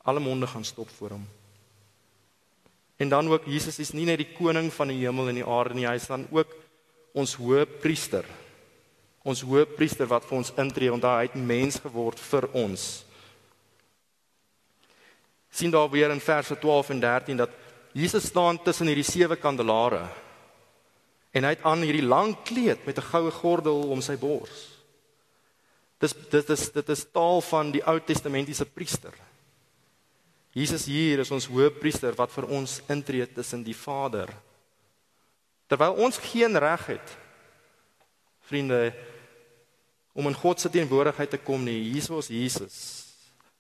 Alle 0.04 0.19
monde 0.19 0.48
gaan 0.48 0.65
stop 0.65 0.89
voor 0.89 1.10
hom. 1.10 1.28
En 2.98 3.10
dan 3.10 3.28
ook 3.28 3.46
Jesus 3.46 3.80
is 3.80 3.91
nie 3.91 4.06
net 4.06 4.17
die 4.17 4.34
koning 4.38 4.74
van 4.74 4.88
die 4.88 5.02
hemel 5.02 5.28
en 5.28 5.36
die 5.36 5.48
aarde 5.48 5.74
nie, 5.74 5.88
hy 5.88 5.96
is 5.96 6.08
dan 6.08 6.28
ook 6.32 6.56
ons 7.13 7.36
hoë 7.36 7.65
priester 7.82 8.26
ons 9.24 9.43
hoëpriester 9.48 10.08
wat 10.12 10.26
vir 10.28 10.38
ons 10.41 10.52
intree 10.60 10.91
want 10.91 11.06
hy 11.08 11.28
het 11.28 11.39
mens 11.39 11.80
geword 11.84 12.19
vir 12.19 12.50
ons. 12.60 13.06
sien 15.54 15.72
daar 15.72 15.89
weer 15.89 16.10
in 16.12 16.19
verse 16.19 16.56
12 16.60 16.89
en 16.89 17.00
13 17.00 17.38
dat 17.38 17.50
Jesus 17.93 18.26
staan 18.26 18.58
tussen 18.63 18.88
hierdie 18.89 19.06
sewe 19.06 19.36
kandelare 19.38 20.08
en 21.32 21.46
hy 21.46 21.52
het 21.54 21.63
aan 21.63 21.86
hierdie 21.86 22.06
lang 22.06 22.36
kleed 22.43 22.86
met 22.86 22.98
'n 22.98 23.10
goue 23.12 23.32
gordel 23.32 23.89
om 23.89 24.02
sy 24.02 24.17
bors. 24.17 24.72
Dis 26.04 26.16
dit 26.30 26.50
is 26.52 26.66
dit 26.76 26.89
is 26.92 27.06
taal 27.16 27.39
van 27.48 27.70
die 27.72 27.84
Ou 27.88 27.96
Testamentiese 28.04 28.66
priester. 28.68 29.13
Jesus 30.54 30.86
hier 30.86 31.24
is 31.24 31.32
ons 31.34 31.48
hoëpriester 31.50 32.13
wat 32.18 32.34
vir 32.36 32.50
ons 32.60 32.78
intree 32.92 33.26
tussen 33.32 33.63
die 33.66 33.78
Vader. 33.78 34.30
Terwyl 35.72 35.96
ons 36.06 36.20
geen 36.22 36.60
reg 36.60 36.89
het 36.92 37.16
vriende 38.44 38.92
om 40.13 40.28
in 40.30 40.36
God 40.38 40.60
se 40.60 40.70
teenwoordigheid 40.70 41.32
te 41.32 41.39
kom 41.42 41.63
nie. 41.66 41.80
Jesus 41.96 42.30
Jesus 42.30 42.76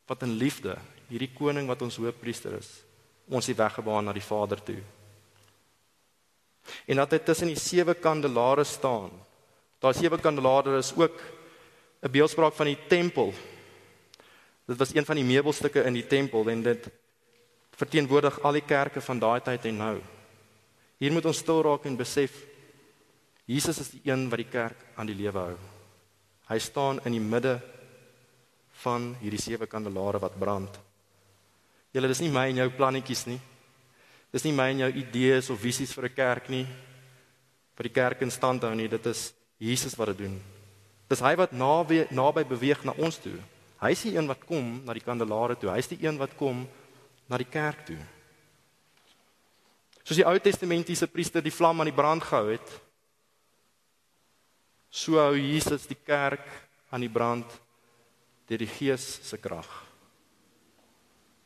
wat 0.05 0.25
in 0.27 0.35
liefde, 0.35 0.75
hierdie 1.07 1.31
koning 1.31 1.69
wat 1.71 1.81
ons 1.85 1.95
hoofpriester 1.95 2.57
is, 2.57 2.67
ons 3.31 3.47
die 3.47 3.55
weg 3.55 3.77
gebaan 3.79 4.03
na 4.05 4.13
die 4.13 4.25
Vader 4.25 4.59
toe. 4.59 4.81
En 6.91 6.99
dat 6.99 7.15
hy 7.15 7.21
tussen 7.23 7.49
die 7.49 7.59
sewe 7.59 7.95
kandelare 7.95 8.65
staan. 8.67 9.15
Daai 9.79 9.95
sewe 9.95 10.19
kandelare 10.19 10.75
is 10.83 10.91
ook 10.99 11.15
'n 12.03 12.11
beeldspraak 12.11 12.53
van 12.53 12.65
die 12.65 12.77
tempel. 12.87 13.33
Dit 14.67 14.77
was 14.77 14.95
een 14.95 15.05
van 15.05 15.15
die 15.15 15.25
meubelstukke 15.25 15.83
in 15.83 15.93
die 15.93 16.07
tempel 16.07 16.49
en 16.49 16.61
dit 16.63 16.89
verteenwoordig 17.75 18.41
al 18.43 18.51
die 18.51 18.65
kerke 18.65 19.01
van 19.01 19.19
daai 19.19 19.41
tyd 19.41 19.65
en 19.65 19.77
nou. 19.77 20.01
Hier 20.97 21.11
moet 21.11 21.25
ons 21.25 21.37
stil 21.37 21.61
raak 21.63 21.85
en 21.85 21.97
besef 21.97 22.31
Jesus 23.45 23.79
is 23.79 23.89
die 23.91 24.01
een 24.03 24.29
wat 24.29 24.39
die 24.39 24.51
kerk 24.51 24.85
aan 24.95 25.07
die 25.07 25.15
lewe 25.15 25.39
hou. 25.39 25.57
Hy 26.47 26.59
staan 26.59 26.99
in 27.05 27.11
die 27.11 27.23
midde 27.23 27.59
van 28.83 29.15
hierdie 29.19 29.41
sewe 29.41 29.67
kandelare 29.67 30.19
wat 30.19 30.39
brand. 30.39 30.79
Julle 31.91 32.07
dis 32.07 32.21
nie 32.23 32.31
my 32.31 32.47
en 32.49 32.63
jou 32.63 32.69
plannetjies 32.69 33.25
nie. 33.27 33.39
Dis 34.31 34.43
nie 34.43 34.55
my 34.55 34.69
en 34.71 34.85
jou 34.85 34.91
idees 35.03 35.49
of 35.49 35.59
visies 35.59 35.93
vir 35.93 36.05
'n 36.05 36.15
kerk 36.15 36.49
nie. 36.49 36.67
vir 37.75 37.83
die 37.83 37.93
kerk 37.93 38.21
in 38.21 38.31
stand 38.31 38.61
hou 38.61 38.73
nie. 38.75 38.87
Dit 38.87 39.05
is 39.05 39.33
Jesus 39.57 39.95
wat 39.97 40.07
dit 40.07 40.17
doen. 40.17 40.41
Dis 41.11 41.21
hy 41.21 41.33
wat 41.39 41.51
naby 41.51 42.05
naby 42.11 42.45
beweeg 42.47 42.85
na 42.85 42.95
ons 42.97 43.19
toe. 43.21 43.35
Hy 43.83 43.91
is 43.91 44.05
die 44.05 44.15
een 44.15 44.29
wat 44.29 44.45
kom 44.47 44.79
na 44.85 44.95
die 44.95 45.03
kandelare 45.03 45.57
toe. 45.59 45.73
Hy's 45.73 45.91
die 45.91 45.99
een 46.05 46.17
wat 46.21 46.35
kom 46.39 46.63
na 47.27 47.37
die 47.37 47.49
kerk 47.49 47.85
toe. 47.87 47.99
Soos 50.03 50.19
die 50.19 50.27
Ou 50.27 50.37
Testamentiese 50.39 51.07
priester 51.07 51.43
die 51.43 51.53
vlam 51.53 51.79
aan 51.79 51.91
die 51.91 51.95
brand 51.95 52.23
gehou 52.23 52.49
het, 52.51 52.71
So 54.93 55.17
hou 55.17 55.33
Jesus 55.33 55.87
die 55.89 55.97
kerk 55.97 56.45
aan 56.93 57.01
die 57.01 57.09
brand 57.09 57.49
deur 58.45 58.61
die 58.61 58.69
Gees 58.69 59.01
se 59.25 59.39
krag. 59.41 59.65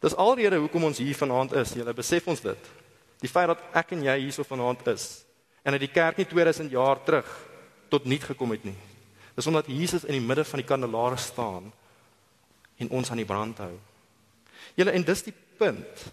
Dis 0.03 0.17
alrede 0.19 0.59
hoekom 0.59 0.89
ons 0.89 0.99
hier 0.99 1.15
vanaand 1.15 1.55
is. 1.61 1.71
Jy 1.79 1.93
besef 1.95 2.27
ons 2.27 2.43
dit. 2.43 2.67
Die 3.23 3.31
feit 3.31 3.47
dat 3.47 3.63
ek 3.79 3.95
en 3.95 4.03
jy 4.03 4.17
hierso 4.25 4.43
vanaand 4.45 4.83
is 4.91 5.23
en 5.63 5.75
dat 5.75 5.83
die 5.83 5.91
kerk 5.91 6.19
nie 6.19 6.27
2000 6.27 6.71
jaar 6.71 6.99
terug 7.03 7.27
tot 7.91 8.05
nul 8.07 8.19
gekom 8.23 8.51
het 8.55 8.67
nie. 8.67 8.75
Dis 9.37 9.47
omdat 9.47 9.69
Jesus 9.69 10.05
in 10.07 10.17
die 10.17 10.23
midde 10.23 10.41
van 10.49 10.57
die 10.57 10.65
kandelaare 10.65 11.17
staan 11.21 11.69
en 12.81 12.89
ons 12.89 13.11
aan 13.13 13.21
die 13.21 13.29
brand 13.29 13.59
hou. 13.61 13.75
Julle 14.77 14.95
en 14.97 15.05
dis 15.05 15.21
die 15.27 15.33
punt. 15.59 16.05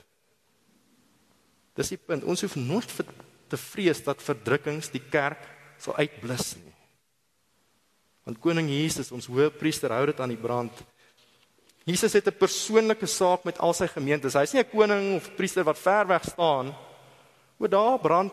Dis 1.74 1.94
die 1.94 2.00
punt. 2.00 2.26
Ons 2.28 2.44
hoef 2.44 2.56
nooit 2.60 2.90
te 3.48 3.60
vrees 3.60 4.02
dat 4.04 4.20
verdrukkings 4.24 4.92
die 4.92 5.02
kerk 5.08 5.40
sal 5.80 5.96
uitblus 5.96 6.52
nie. 6.60 6.74
Want 8.28 8.40
koning 8.44 8.68
Jesus, 8.72 9.12
ons 9.12 9.28
hoëpriester, 9.28 9.92
hou 9.92 10.04
dit 10.08 10.20
aan 10.20 10.32
die 10.32 10.40
brand. 10.40 10.84
Jesus 11.84 12.12
het 12.12 12.28
'n 12.28 12.38
persoonlike 12.38 13.06
saak 13.06 13.44
met 13.44 13.58
al 13.58 13.72
sy 13.72 13.86
gemeentes. 13.86 14.34
Hy's 14.34 14.52
nie 14.52 14.62
'n 14.62 14.70
koning 14.70 15.16
of 15.16 15.34
priester 15.36 15.64
wat 15.64 15.78
ver 15.78 16.06
weg 16.06 16.24
staan. 16.24 16.74
O, 17.58 17.66
daar 17.66 17.98
brand. 17.98 18.32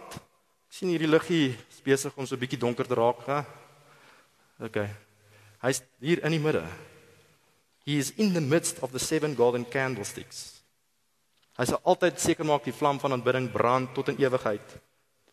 Ek 0.67 0.75
sien 0.75 0.89
hierdie 0.89 1.07
liggie 1.07 1.57
besig 1.83 2.11
om 2.15 2.25
so 2.25 2.35
'n 2.35 2.39
bietjie 2.39 2.59
donker 2.59 2.87
te 2.87 2.95
raak, 2.95 3.25
hè? 3.25 3.60
OK. 4.61 4.77
Hy's 5.61 5.81
hier 6.01 6.21
in 6.25 6.35
die 6.35 6.41
midde. 6.41 6.63
He 7.85 7.97
is 7.97 8.11
in 8.17 8.33
the 8.33 8.41
midst 8.41 8.81
of 8.85 8.91
the 8.93 8.99
seven 9.01 9.35
golden 9.35 9.65
candlesticks. 9.65 10.61
Hy 11.57 11.65
sal 11.67 11.81
altyd 11.83 12.21
seker 12.21 12.47
maak 12.47 12.63
die 12.65 12.75
vlam 12.75 13.01
van 13.01 13.17
aanbidding 13.17 13.49
brand 13.51 13.91
tot 13.97 14.13
in 14.13 14.21
ewigheid 14.21 14.77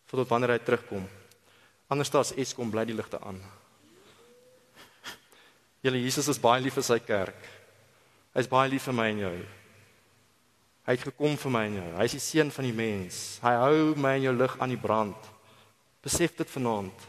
tot 0.09 0.25
wanneer 0.29 0.55
hy 0.55 0.61
terugkom. 0.65 1.05
Anders 1.89 2.09
as 2.17 2.33
Eskom 2.33 2.71
bly 2.73 2.83
die 2.89 2.97
ligte 2.97 3.19
aan. 3.21 3.37
Julle 5.85 6.01
Jesus 6.01 6.27
is 6.27 6.41
baie 6.41 6.61
lief 6.61 6.75
vir 6.75 6.85
sy 6.85 6.97
kerk. 6.99 7.45
Hy's 8.35 8.49
baie 8.49 8.69
lief 8.69 8.87
vir 8.89 8.97
my 8.97 9.07
en 9.13 9.21
jou. 9.23 9.37
Hy 10.89 10.95
het 10.97 11.05
gekom 11.05 11.37
vir 11.37 11.53
my 11.53 11.63
en 11.69 11.77
jou. 11.77 11.87
Hy's 12.01 12.17
die 12.17 12.23
seun 12.23 12.51
van 12.53 12.65
die 12.65 12.75
mens. 12.75 13.21
Hy 13.45 13.53
hou 13.61 13.77
my 13.95 14.15
en 14.17 14.25
jou 14.25 14.33
lig 14.35 14.57
aan 14.57 14.73
die 14.73 14.81
brand. 14.81 15.29
Besef 16.03 16.35
dit 16.37 16.49
vanaand. 16.49 17.07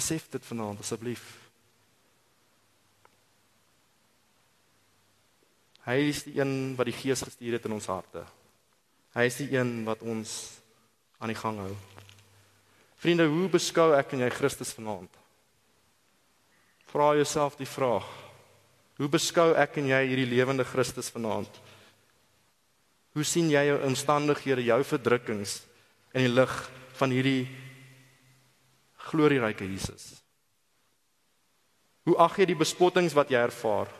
Besef 0.00 0.30
dit 0.32 0.46
vanaand 0.48 0.80
asseblief. 0.80 1.24
Hy 5.84 5.96
is 6.08 6.22
die 6.24 6.38
een 6.38 6.72
wat 6.78 6.88
die 6.88 6.96
Gees 6.96 7.20
gestuur 7.26 7.58
het 7.58 7.66
in 7.68 7.76
ons 7.76 7.88
harte. 7.90 8.22
Hy 9.12 9.26
is 9.28 9.36
die 9.42 9.50
een 9.52 9.82
wat 9.84 10.04
ons 10.06 10.32
aan 11.20 11.32
die 11.32 11.36
gang 11.36 11.58
hou. 11.60 11.72
Vriende, 13.00 13.26
hoe 13.28 13.48
beskou 13.52 13.90
ek 13.96 14.14
en 14.14 14.24
jy 14.24 14.30
Christus 14.32 14.72
vanaand? 14.76 15.12
Vra 16.92 17.12
jouself 17.18 17.56
die 17.60 17.68
vraag: 17.68 18.06
Hoe 19.00 19.08
beskou 19.08 19.50
ek 19.52 19.80
en 19.82 19.88
jy 19.92 20.00
hierdie 20.08 20.28
lewende 20.30 20.64
Christus 20.68 21.10
vanaand? 21.12 21.60
Hoe 23.16 23.24
sien 23.26 23.50
jy 23.52 23.66
jou 23.68 23.80
omstandighede, 23.88 24.64
jou 24.68 24.80
verdrukkings 24.94 25.62
in 26.14 26.28
die 26.28 26.32
lig 26.32 26.54
van 27.00 27.12
hierdie 27.12 27.48
glorieryke 29.10 29.66
Jesus? 29.66 30.20
Hoe 32.08 32.16
ag 32.18 32.38
jy 32.40 32.48
die 32.50 32.58
bespottings 32.58 33.14
wat 33.14 33.30
jy 33.30 33.40
ervaar? 33.42 33.90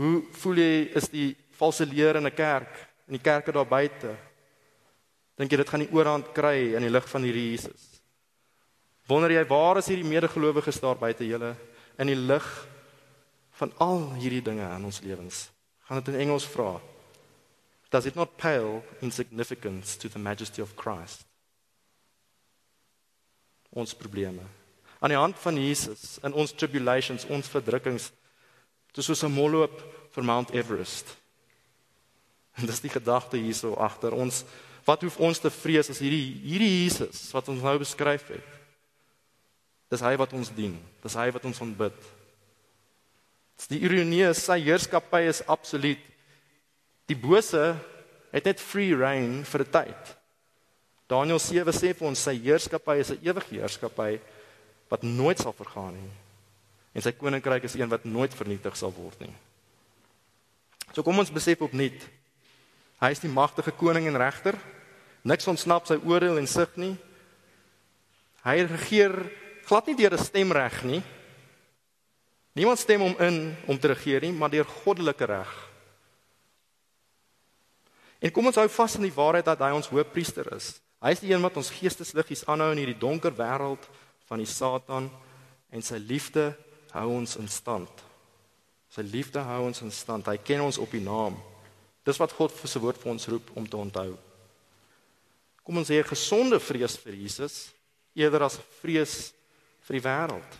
Hoe 0.00 0.22
voel 0.40 0.60
jy 0.62 0.74
is 0.96 1.10
die 1.12 1.30
valse 1.58 1.84
leer 1.84 2.16
in 2.16 2.26
'n 2.26 2.34
kerk, 2.34 2.72
in 3.08 3.18
die 3.18 3.24
kerke 3.24 3.52
daar 3.52 3.68
buite? 3.68 4.16
Dink 5.36 5.50
jy 5.50 5.56
dit 5.56 5.68
gaan 5.68 5.84
die 5.84 5.92
oorhand 5.92 6.32
kry 6.34 6.74
in 6.76 6.82
die 6.82 6.92
lig 6.92 7.08
van 7.08 7.22
hierdie 7.22 7.50
Jesus? 7.50 8.02
Wonder 9.08 9.30
jy 9.30 9.44
waar 9.48 9.78
is 9.78 9.88
hierdie 9.88 10.08
medegelowiges 10.08 10.80
daar 10.80 10.96
buite 10.96 11.26
julle 11.26 11.56
in 11.98 12.06
die 12.06 12.16
lig 12.16 12.46
van 13.58 13.72
al 13.78 14.14
hierdie 14.14 14.42
dinge 14.42 14.68
in 14.76 14.84
ons 14.84 15.00
lewens? 15.00 15.50
Gaan 15.88 15.98
dit 15.98 16.14
in 16.14 16.20
Engels 16.20 16.46
vra. 16.46 16.80
Does 17.90 18.06
it 18.06 18.14
not 18.14 18.36
pale 18.36 18.82
in 19.02 19.10
significance 19.10 19.98
to 19.98 20.08
the 20.08 20.18
majesty 20.18 20.62
of 20.62 20.76
Christ? 20.76 21.26
Ons 23.70 23.94
probleme. 23.94 24.42
Aan 25.00 25.14
die 25.14 25.18
hand 25.18 25.38
van 25.38 25.56
Jesus 25.56 26.18
in 26.22 26.34
ons 26.36 26.52
tribulations, 26.52 27.24
ons 27.30 27.48
verdrukkings, 27.48 28.10
dis 28.92 29.04
soos 29.04 29.22
'n 29.24 29.32
molloop 29.32 29.80
vir 30.12 30.24
Mount 30.24 30.50
Everest. 30.50 31.16
En 32.58 32.66
dis 32.66 32.80
die 32.80 32.90
gedagte 32.90 33.36
hierso 33.36 33.74
agter 33.74 34.12
ons. 34.12 34.44
Wat 34.84 35.02
hoef 35.02 35.18
ons 35.18 35.38
te 35.38 35.50
vrees 35.50 35.90
as 35.90 35.98
hierdie 35.98 36.40
hierdie 36.42 36.82
Jesus 36.82 37.32
wat 37.32 37.48
ons 37.48 37.62
nou 37.62 37.78
beskryf 37.78 38.28
het? 38.28 38.48
Dis 39.90 40.00
hy 40.00 40.16
wat 40.16 40.32
ons 40.32 40.50
dien. 40.54 40.76
Dis 41.02 41.14
hy 41.14 41.30
wat 41.30 41.44
ons 41.44 41.60
aanbid. 41.60 41.96
Die 43.68 43.82
ironie 43.84 44.24
is 44.30 44.44
sy 44.44 44.58
heerskappy 44.64 45.26
is 45.28 45.42
absoluut. 45.46 46.00
Die 47.10 47.18
bose 47.18 47.74
het 48.30 48.46
net 48.46 48.62
free 48.62 48.94
reign 48.96 49.44
vir 49.44 49.60
'n 49.60 49.70
tyd. 49.70 50.19
Daniël 51.10 51.40
7 51.42 51.72
sê 51.74 51.90
vir 51.90 52.06
ons 52.06 52.20
sy 52.22 52.36
heerskappy 52.38 53.00
is 53.02 53.10
'n 53.10 53.18
ewige 53.26 53.56
heerskappy 53.56 54.20
wat 54.88 55.02
nooit 55.02 55.38
sal 55.38 55.52
vergaan 55.52 55.94
nie. 55.94 56.10
En 56.94 57.02
sy 57.02 57.12
koninkryk 57.12 57.64
is 57.64 57.74
een 57.74 57.88
wat 57.88 58.04
nooit 58.04 58.34
vernietig 58.34 58.76
sal 58.76 58.92
word 58.92 59.18
nie. 59.20 59.34
So 60.94 61.02
kom 61.02 61.18
ons 61.18 61.30
besef 61.30 61.60
opnuut. 61.62 62.00
Hy 63.00 63.10
is 63.10 63.22
die 63.22 63.30
magtige 63.30 63.72
koning 63.72 64.06
en 64.06 64.16
regter. 64.16 64.58
Niks 65.22 65.46
ontsnap 65.46 65.86
sy 65.86 65.98
oordeel 66.04 66.38
en 66.38 66.46
sig 66.46 66.76
nie. 66.76 66.96
Hy 68.44 68.56
regeer 68.66 69.14
glad 69.66 69.86
nie 69.86 69.96
deur 69.96 70.14
'n 70.14 70.24
stemreg 70.24 70.82
nie. 70.84 71.02
Niemand 72.54 72.78
stem 72.78 73.00
hom 73.00 73.16
in 73.20 73.56
om 73.66 73.78
te 73.78 73.88
regeer 73.88 74.20
nie, 74.20 74.32
maar 74.32 74.50
deur 74.50 74.64
goddelike 74.64 75.24
reg. 75.24 75.70
En 78.20 78.30
kom 78.30 78.46
ons 78.46 78.56
hou 78.56 78.68
vas 78.68 78.96
aan 78.96 79.02
die 79.02 79.14
waarheid 79.14 79.44
dat 79.44 79.58
hy 79.58 79.70
ons 79.70 79.88
hoëpriester 79.88 80.52
is. 80.56 80.80
Hy 81.00 81.14
is 81.14 81.22
die 81.22 81.32
een 81.32 81.40
wat 81.40 81.56
ons 81.56 81.72
geestesliggies 81.72 82.44
aanhou 82.50 82.70
in 82.74 82.82
hierdie 82.82 83.00
donker 83.00 83.32
wêreld 83.32 83.86
van 84.28 84.42
die 84.42 84.48
Satan 84.48 85.08
en 85.72 85.84
sy 85.84 85.96
liefde 85.96 86.50
hou 86.92 87.06
ons 87.14 87.38
in 87.40 87.48
stand. 87.48 88.02
Sy 88.90 89.04
liefde 89.06 89.40
hou 89.46 89.62
ons 89.68 89.80
in 89.86 89.92
stand. 89.94 90.28
Hy 90.28 90.36
ken 90.42 90.64
ons 90.64 90.80
op 90.82 90.92
die 90.92 91.02
naam. 91.02 91.38
Dis 92.04 92.18
wat 92.20 92.34
God 92.36 92.52
vir 92.52 92.70
sy 92.70 92.82
woord 92.82 93.00
vir 93.00 93.12
ons 93.12 93.28
roep 93.30 93.52
om 93.56 93.68
te 93.68 93.78
onthou. 93.78 94.16
Kom 95.64 95.78
ons 95.78 95.88
hê 95.88 96.00
'n 96.02 96.12
gesonde 96.12 96.58
vrees 96.60 96.96
vir 96.98 97.14
Jesus 97.14 97.70
eerder 98.14 98.42
as 98.42 98.58
vrees 98.82 99.32
vir 99.86 100.00
die 100.00 100.06
wêreld. 100.08 100.52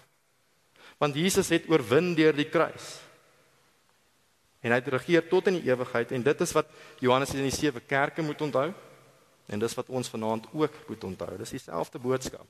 Want 0.99 1.17
Jesus 1.17 1.49
het 1.49 1.69
oorwin 1.69 2.15
deur 2.15 2.33
die 2.33 2.49
kruis. 2.49 3.01
En 4.63 4.71
hy 4.73 4.77
het 4.77 4.89
regeer 4.89 5.29
tot 5.29 5.47
in 5.49 5.61
die 5.61 5.71
ewigheid 5.71 6.13
en 6.13 6.23
dit 6.23 6.41
is 6.41 6.53
wat 6.53 6.69
Johannes 7.01 7.35
in 7.35 7.43
die 7.43 7.51
sewe 7.51 7.81
kerke 7.81 8.23
moet 8.23 8.41
onthou. 8.41 8.73
En 9.51 9.59
dis 9.59 9.75
wat 9.75 9.89
ons 9.91 10.09
vanaand 10.09 10.47
ook 10.53 10.75
moet 10.89 11.05
onthou. 11.05 11.37
Dis 11.39 11.57
dieselfde 11.57 11.99
boodskap. 11.99 12.47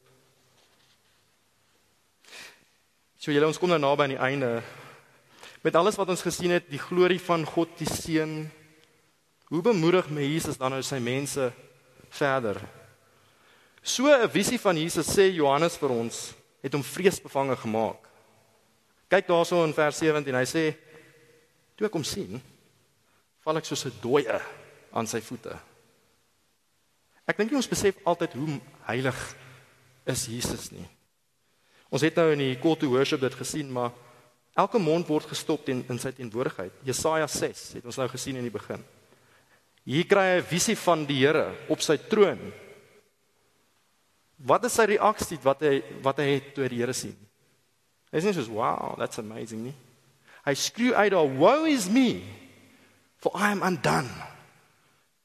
So 3.21 3.33
julle 3.33 3.49
ons 3.49 3.59
kom 3.61 3.73
nou 3.73 3.81
naby 3.81 4.05
aan 4.05 4.15
die 4.15 4.21
einde. 4.21 4.51
Met 5.65 5.77
alles 5.77 5.97
wat 6.01 6.09
ons 6.13 6.25
gesien 6.25 6.53
het, 6.55 6.69
die 6.73 6.81
glorie 6.81 7.21
van 7.21 7.45
God 7.49 7.73
die 7.81 7.89
Seun. 7.89 8.51
Hoe 9.53 9.63
bemoedig 9.65 10.09
me 10.13 10.25
Jesus 10.25 10.61
dan 10.61 10.73
nou 10.73 10.83
sy 10.85 11.01
mense 11.05 11.51
verder? 12.09 12.61
So 13.83 14.09
'n 14.09 14.29
visie 14.29 14.61
van 14.61 14.77
Jesus 14.77 15.09
sê 15.09 15.33
Johannes 15.33 15.77
vir 15.77 15.91
ons 15.91 16.35
het 16.63 16.73
hom 16.73 16.83
vreesbevange 16.85 17.57
gemaak. 17.57 18.09
Kyk 19.09 19.27
daarso 19.27 19.65
in 19.65 19.75
vers 19.75 19.99
17, 19.99 20.35
hy 20.35 20.45
sê 20.45 20.77
toe 21.77 21.87
ek 21.87 21.93
hom 21.93 22.05
sien, 22.05 22.41
val 23.41 23.57
ek 23.57 23.65
soos 23.65 23.87
'n 23.87 24.01
dooie 24.01 24.41
aan 24.93 25.07
sy 25.07 25.21
voete. 25.21 25.70
Ek 27.31 27.39
dink 27.39 27.53
ons 27.55 27.71
besef 27.71 27.99
altyd 28.09 28.35
hoe 28.35 28.59
heilig 28.89 29.19
is 30.11 30.27
Jesus 30.27 30.71
nie. 30.75 30.87
Ons 31.91 32.03
het 32.07 32.17
nou 32.19 32.31
in 32.35 32.43
die 32.43 32.57
call 32.63 32.79
to 32.79 32.91
worship 32.91 33.23
dit 33.23 33.37
gesien, 33.39 33.71
maar 33.71 33.95
elke 34.59 34.81
mond 34.83 35.07
word 35.11 35.31
gestop 35.31 35.69
in 35.71 35.85
in 35.91 35.99
sy 36.03 36.11
teenwoordigheid. 36.17 36.75
Jesaja 36.87 37.29
6 37.31 37.63
het 37.79 37.87
ons 37.87 37.99
nou 38.01 38.09
gesien 38.11 38.39
in 38.41 38.47
die 38.47 38.55
begin. 38.55 38.83
Hier 39.87 40.07
kry 40.07 40.27
hy 40.27 40.41
'n 40.41 40.51
visie 40.51 40.77
van 40.77 41.07
die 41.07 41.21
Here 41.23 41.55
op 41.69 41.81
sy 41.81 41.97
troon. 41.97 42.53
Wat 44.39 44.65
is 44.65 44.75
sy 44.75 44.85
reaksie 44.85 45.39
wat 45.43 45.61
hy 45.63 45.83
wat 46.03 46.19
hy 46.19 46.27
het 46.35 46.55
toe 46.55 46.65
hy 46.65 46.69
die 46.69 46.83
Here 46.83 46.93
sien? 46.93 47.17
Hy 48.13 48.19
sê 48.19 48.35
soos 48.35 48.49
wow, 48.49 48.97
that's 48.99 49.19
amazing 49.19 49.65
nie. 49.65 49.75
Hy 50.45 50.55
skreeu 50.55 50.95
uit 50.95 51.13
daar, 51.13 51.29
"Woe 51.37 51.71
is 51.71 51.89
me, 51.89 52.23
for 53.17 53.33
I 53.37 53.53
am 53.53 53.63
undone." 53.63 54.11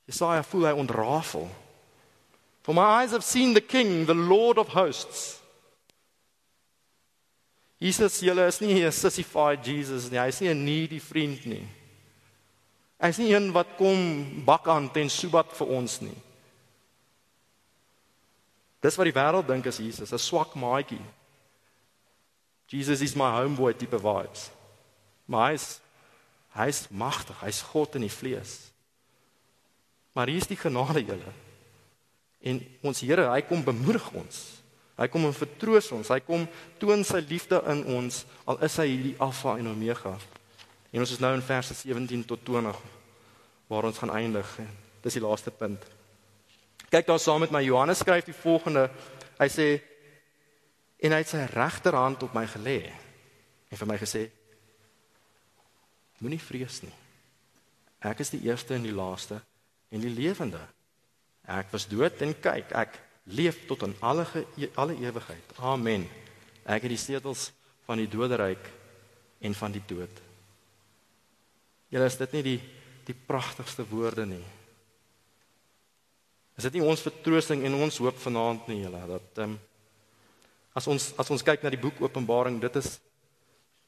Jesaja 0.05 0.43
voel 0.43 0.65
hy 0.65 0.71
ontrafel. 0.71 1.64
For 2.65 2.73
my 2.73 2.81
eyes 2.81 3.11
have 3.11 3.23
seen 3.23 3.53
the 3.53 3.61
King, 3.61 4.07
the 4.07 4.15
Lord 4.15 4.57
of 4.57 4.69
hosts. 4.69 5.39
Jesus, 7.79 8.23
julle 8.23 8.47
is 8.47 8.59
nie 8.59 8.81
'n 8.81 8.91
sissified 8.91 9.63
Jesus 9.63 10.09
nie. 10.09 10.17
Hy 10.17 10.27
is 10.29 10.41
nie 10.41 10.49
'n 10.49 10.65
needy 10.65 10.99
vriend 10.99 11.45
nie. 11.45 11.67
Hy 12.99 13.07
is 13.07 13.19
nie 13.19 13.35
een 13.35 13.51
wat 13.53 13.77
kom 13.77 14.43
bak 14.43 14.67
aan 14.67 14.89
ten 14.91 15.09
subat 15.09 15.53
vir 15.53 15.67
ons 15.67 16.01
nie. 16.01 16.17
Dis 18.81 18.95
wat 18.95 19.05
die 19.05 19.13
wêreld 19.21 19.45
dink 19.47 19.65
is 19.67 19.77
Jesus, 19.77 20.11
'n 20.11 20.17
swak 20.17 20.55
maatjie. 20.55 21.05
Jesus 22.67 23.01
is 23.01 23.15
my 23.15 23.29
homeboy 23.29 23.77
tipe 23.77 23.99
vibes. 23.99 24.49
Maar 25.27 25.51
hy's 26.49 26.87
magtig, 26.89 27.39
hy's 27.41 27.61
God 27.61 27.95
in 27.95 28.01
die 28.01 28.09
vlees. 28.09 28.71
Maar 30.13 30.27
hier 30.27 30.37
is 30.37 30.47
die 30.47 30.57
genade 30.57 31.05
julle. 31.05 31.44
En 32.45 32.61
ons 32.85 33.01
Here, 33.01 33.25
hy 33.31 33.41
kom 33.49 33.63
bemoedig 33.65 34.05
ons. 34.13 34.41
Hy 34.95 35.07
kom 35.11 35.25
en 35.27 35.35
vertroos 35.35 35.89
ons. 35.91 36.11
Hy 36.13 36.21
kom 36.23 36.45
toon 36.79 37.03
sy 37.03 37.19
liefde 37.27 37.59
in 37.71 37.83
ons 37.97 38.21
al 38.47 38.61
is 38.63 38.77
hy 38.79 38.85
hierdie 38.91 39.15
Alfa 39.23 39.57
en 39.59 39.73
Omega. 39.73 40.13
En 40.93 41.03
ons 41.03 41.11
is 41.11 41.19
nou 41.19 41.33
in 41.35 41.43
verse 41.43 41.75
17 41.81 42.23
tot 42.29 42.45
20 42.47 42.77
waar 43.67 43.89
ons 43.89 43.99
gaan 43.99 44.13
eindig. 44.15 44.47
Dis 45.03 45.17
die 45.17 45.23
laaste 45.25 45.51
punt. 45.51 45.83
Kyk 46.93 47.09
daar 47.09 47.19
saam 47.19 47.43
met 47.43 47.51
my 47.51 47.63
Johannes 47.65 47.99
skryf 48.05 48.29
die 48.29 48.37
volgende. 48.37 48.87
Hy 49.35 49.49
sê 49.51 49.67
en 51.03 51.11
hy 51.11 51.19
het 51.19 51.33
sy 51.33 51.43
regterhand 51.51 52.23
op 52.23 52.37
my 52.37 52.45
gelê 52.47 52.79
en 53.67 53.81
vir 53.81 53.89
my 53.89 53.97
gesê 53.99 54.29
moenie 56.23 56.39
vrees 56.39 56.79
nie. 56.85 56.93
Ek 58.05 58.21
is 58.23 58.31
die 58.31 58.45
eerste 58.47 58.77
en 58.77 58.85
die 58.85 58.95
laaste 58.95 59.41
en 59.91 60.03
die 60.03 60.13
lewende. 60.13 60.61
Ek 61.45 61.69
was 61.73 61.85
dood 61.89 62.21
en 62.25 62.33
kyk, 62.33 62.71
ek 62.73 62.97
leef 63.25 63.65
tot 63.69 63.85
in 63.85 63.93
alle 64.01 64.25
alle 64.75 64.95
ewigheid. 65.01 65.57
Amen. 65.61 66.07
Ek 66.65 66.85
het 66.85 66.93
die 66.93 67.01
sleutels 67.01 67.51
van 67.85 68.01
die 68.01 68.09
doderyk 68.09 68.65
en 69.45 69.53
van 69.53 69.73
die 69.73 69.83
dood. 69.87 70.21
Julle 71.93 72.09
is 72.09 72.17
dit 72.17 72.33
nie 72.37 72.43
die 72.45 72.59
die 73.05 73.13
pragtigste 73.13 73.85
woorde 73.85 74.25
nie. 74.25 74.41
Is 76.57 76.65
dit 76.65 76.79
nie 76.79 76.85
ons 76.87 77.03
vertroosting 77.05 77.61
en 77.67 77.75
ons 77.77 77.99
hoop 78.01 78.17
vanaand 78.23 78.69
nie, 78.71 78.79
julle, 78.81 79.01
dat 79.11 79.41
ehm 79.43 79.53
um, 79.53 79.57
as 80.75 80.87
ons 80.91 81.03
as 81.21 81.29
ons 81.31 81.43
kyk 81.45 81.61
na 81.63 81.71
die 81.71 81.79
boek 81.79 82.01
Openbaring, 82.03 82.57
dit 82.59 82.81
is 82.81 82.97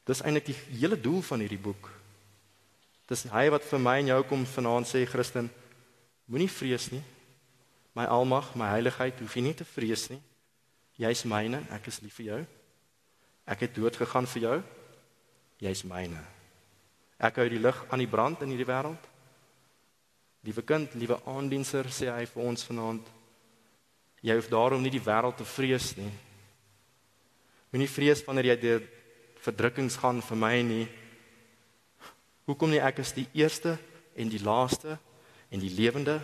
dis 0.07 0.21
eintlik 0.23 0.45
die 0.47 0.59
hele 0.77 0.95
doel 0.95 1.19
van 1.25 1.41
hierdie 1.43 1.59
boek. 1.59 1.89
Dis 3.11 3.25
hy 3.31 3.47
wat 3.51 3.65
vir 3.67 3.81
my 3.83 3.97
en 3.99 4.11
jou 4.13 4.21
kom 4.29 4.45
vanaand 4.47 4.87
sê 4.87 5.01
Christen, 5.07 5.49
moenie 6.31 6.51
vrees 6.51 6.87
nie. 6.93 7.01
My 7.97 8.05
almag, 8.05 8.51
my 8.53 8.69
heiligheid, 8.75 9.17
hoef 9.23 9.33
jy 9.33 9.41
nie 9.47 9.55
te 9.57 9.65
vrees 9.65 10.05
nie. 10.11 10.19
Jy's 11.01 11.23
myne, 11.29 11.63
ek 11.73 11.89
is 11.89 11.97
lief 12.03 12.19
vir 12.19 12.27
jou. 12.27 12.39
Ek 13.49 13.63
het 13.65 13.73
dood 13.73 13.97
gegaan 13.97 14.27
vir 14.29 14.43
jou. 14.43 14.57
Jy's 15.65 15.81
myne. 15.89 16.21
Ek 17.17 17.39
hou 17.41 17.47
die 17.49 17.61
lig 17.61 17.79
aan 17.89 18.03
die 18.03 18.09
brand 18.09 18.43
in 18.45 18.53
hierdie 18.53 18.69
wêreld. 18.69 19.09
Liewe 20.45 20.61
kind, 20.61 20.93
liewe 20.93 21.17
aandiener, 21.25 21.89
sê 21.89 22.11
hy 22.13 22.27
vir 22.29 22.45
ons 22.45 22.67
vanaand. 22.69 23.09
Jy 24.21 24.37
hoef 24.37 24.51
daarom 24.53 24.85
nie 24.85 24.93
die 24.93 25.01
wêreld 25.01 25.39
te 25.41 25.47
vrees 25.47 25.95
nie. 25.97 26.11
Moenie 27.73 27.89
vrees 27.89 28.21
wanneer 28.27 28.51
jy 28.51 28.59
deur 28.61 28.87
verdrukkings 29.41 29.97
gaan 30.01 30.21
vir 30.21 30.41
my 30.45 30.55
nie. 30.65 30.85
Hoekom 32.45 32.71
nie 32.71 32.83
ek 32.83 33.01
is 33.01 33.17
die 33.17 33.27
eerste 33.33 33.79
en 34.17 34.29
die 34.29 34.43
laaste 34.45 34.99
en 35.49 35.61
die 35.63 35.73
lewende 35.73 36.19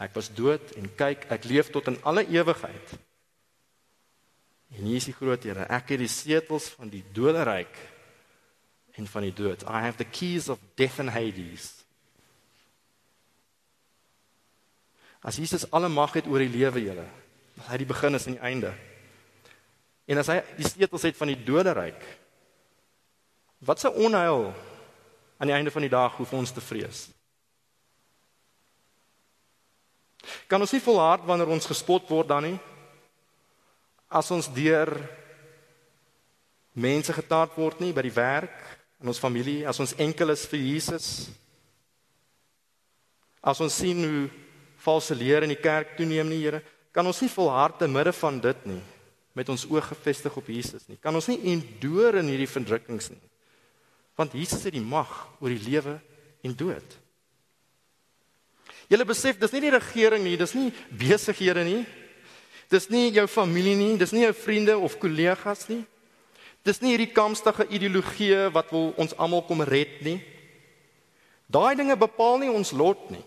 Ek 0.00 0.14
was 0.16 0.30
dood 0.32 0.72
en 0.80 0.88
kyk, 0.96 1.26
ek 1.32 1.44
leef 1.50 1.70
tot 1.72 1.90
in 1.92 1.98
alle 2.08 2.24
ewigheid. 2.28 2.94
En 4.72 4.86
hier 4.88 4.96
is 4.96 5.08
die 5.10 5.16
groot 5.16 5.42
Here. 5.44 5.66
Ek 5.68 5.92
het 5.92 6.00
die 6.00 6.10
setels 6.10 6.70
van 6.72 6.88
die 6.92 7.04
doderyk 7.12 7.76
en 8.96 9.08
van 9.08 9.26
die 9.26 9.34
dood. 9.36 9.64
I 9.68 9.84
have 9.84 10.00
the 10.00 10.08
keys 10.08 10.48
of 10.52 10.60
death 10.80 11.00
and 11.00 11.12
Hades. 11.12 11.82
As 15.22 15.38
Jesus 15.38 15.68
alle 15.70 15.88
mag 15.92 16.16
het 16.16 16.26
oor 16.26 16.42
die 16.42 16.50
lewe 16.50 16.82
julle, 16.82 17.06
as 17.60 17.68
hy 17.70 17.78
die 17.84 17.86
begin 17.86 18.18
is 18.18 18.26
en 18.26 18.36
die 18.38 18.42
einde. 18.42 18.72
En 20.10 20.18
as 20.18 20.30
hy 20.32 20.40
die 20.56 20.66
setels 20.66 21.04
het 21.06 21.18
van 21.20 21.30
die 21.30 21.38
doderyk, 21.46 22.00
wat 23.62 23.78
se 23.78 23.92
onheil 23.92 24.48
aan 25.38 25.50
die 25.52 25.54
einde 25.54 25.70
van 25.70 25.84
die 25.84 25.92
dag 25.92 26.16
hoef 26.18 26.32
ons 26.34 26.50
te 26.50 26.64
vrees? 26.64 27.06
Kan 30.50 30.62
ons 30.62 30.72
nie 30.72 30.82
volhard 30.84 31.24
wanneer 31.26 31.50
ons 31.50 31.66
gespot 31.66 32.06
word 32.10 32.30
dan 32.30 32.46
nie? 32.46 32.58
As 34.12 34.30
ons 34.34 34.50
deur 34.52 34.92
mense 36.72 37.12
getaat 37.12 37.56
word 37.56 37.80
nie 37.82 37.92
by 37.92 38.04
die 38.06 38.14
werk, 38.14 38.56
in 39.02 39.10
ons 39.10 39.20
familie, 39.20 39.66
as 39.66 39.80
ons 39.82 39.96
enkel 40.00 40.30
is 40.30 40.44
vir 40.46 40.62
Jesus. 40.62 41.06
As 43.42 43.58
ons 43.60 43.74
sien 43.74 43.98
hoe 43.98 44.28
valse 44.84 45.14
leer 45.18 45.42
in 45.42 45.50
die 45.50 45.58
kerk 45.58 45.96
toeneem 45.98 46.30
nie, 46.30 46.42
Here, 46.44 46.62
kan 46.94 47.06
ons 47.06 47.20
nie 47.24 47.32
volhard 47.32 47.80
te 47.80 47.88
midde 47.90 48.14
van 48.14 48.38
dit 48.42 48.66
nie 48.70 48.82
met 49.32 49.48
ons 49.48 49.64
oë 49.64 49.80
gefestig 49.86 50.34
op 50.36 50.48
Jesus 50.52 50.84
nie. 50.90 50.98
Kan 51.00 51.16
ons 51.16 51.30
nie 51.30 51.40
enduur 51.54 52.18
in 52.20 52.28
hierdie 52.28 52.50
verdrukkings 52.50 53.08
nie. 53.14 53.22
Want 54.18 54.34
Jesus 54.36 54.66
het 54.68 54.76
die 54.76 54.84
mag 54.84 55.08
oor 55.40 55.48
die 55.48 55.62
lewe 55.64 55.96
en 56.44 56.56
dood. 56.58 56.98
Julle 58.92 59.06
besef, 59.08 59.38
dis 59.40 59.54
nie 59.54 59.62
die 59.64 59.72
regering 59.72 60.26
nie, 60.26 60.36
dis 60.36 60.52
nie 60.52 60.68
besighede 61.00 61.64
nie. 61.64 61.80
Dis 62.72 62.90
nie 62.92 63.06
jou 63.12 63.24
familie 63.28 63.72
nie, 63.76 63.94
dis 64.00 64.12
nie 64.12 64.26
jou 64.26 64.34
vriende 64.36 64.76
of 64.76 64.98
kollegas 65.00 65.64
nie. 65.70 65.80
Dis 66.62 66.82
nie 66.82 66.92
hierdie 66.92 67.10
kampstige 67.12 67.64
ideologie 67.72 68.50
wat 68.52 68.68
wil 68.72 68.92
ons 69.00 69.16
almal 69.16 69.42
kom 69.48 69.64
red 69.64 69.96
nie. 70.04 70.18
Daai 71.52 71.72
dinge 71.76 71.96
bepaal 71.96 72.38
nie 72.42 72.52
ons 72.52 72.72
lot 72.76 73.08
nie. 73.12 73.24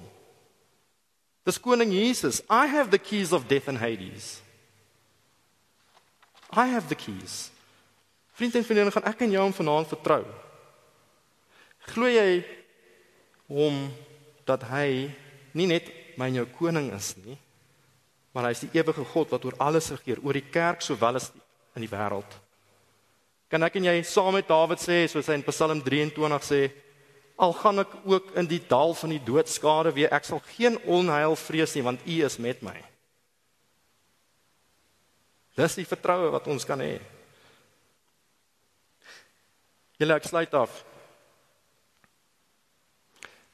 Dis 1.46 1.60
koning 1.62 1.92
Jesus. 1.94 2.42
I 2.50 2.66
have 2.70 2.90
the 2.94 3.02
keys 3.02 3.34
of 3.34 3.50
death 3.50 3.68
and 3.68 3.82
Hades. 3.82 4.42
I 6.54 6.70
have 6.70 6.88
the 6.90 6.96
keys. 6.96 7.52
Vriende 8.38 8.62
en 8.62 8.66
vriendinne, 8.66 8.94
gaan 8.94 9.10
ek 9.10 9.22
en 9.26 9.34
jou 9.34 9.44
om 9.50 9.54
vanaand 9.54 9.90
vertrou. 9.90 10.24
Glo 11.92 12.10
jy 12.10 12.42
hom 13.50 13.86
dat 14.46 14.66
hy 14.70 15.10
nie 15.56 15.68
net 15.70 15.90
my 16.20 16.30
en 16.30 16.42
jou 16.42 16.46
koning 16.60 16.92
is 16.96 17.14
nie, 17.24 17.38
maar 18.36 18.50
hy 18.50 18.56
is 18.56 18.66
die 18.66 18.74
ewige 18.76 19.06
God 19.14 19.32
wat 19.32 19.46
oor 19.48 19.56
alles 19.64 19.92
regeer, 19.94 20.20
oor 20.24 20.36
die 20.36 20.50
kerk 20.52 20.84
sowel 20.84 21.20
as 21.22 21.30
in 21.76 21.86
die 21.86 21.92
wêreld. 21.92 22.28
Kan 23.52 23.64
ek 23.64 23.78
en 23.80 23.88
jy 23.88 24.00
saam 24.08 24.36
met 24.36 24.48
Dawid 24.50 24.82
sê 24.84 25.06
soos 25.08 25.30
hy 25.32 25.38
in 25.40 25.46
Psalm 25.48 25.80
23 25.86 26.44
sê, 26.44 26.62
al 27.40 27.54
gaan 27.56 27.84
ek 27.84 27.94
ook 28.08 28.34
in 28.40 28.48
die 28.48 28.62
dal 28.68 28.96
van 28.96 29.12
die 29.12 29.22
doodskade 29.24 29.94
weer, 29.96 30.12
ek 30.16 30.28
sal 30.28 30.42
geen 30.56 30.78
onheil 30.88 31.36
vrees 31.40 31.76
nie 31.76 31.84
want 31.86 32.04
U 32.08 32.20
is 32.28 32.40
met 32.40 32.64
my. 32.66 32.76
Dis 35.56 35.78
die 35.80 35.88
vertroue 35.88 36.32
wat 36.34 36.48
ons 36.52 36.68
kan 36.68 36.82
hê. 36.84 36.98
Julle 40.00 40.18
ek 40.20 40.28
sluit 40.28 40.52
af. 40.60 40.82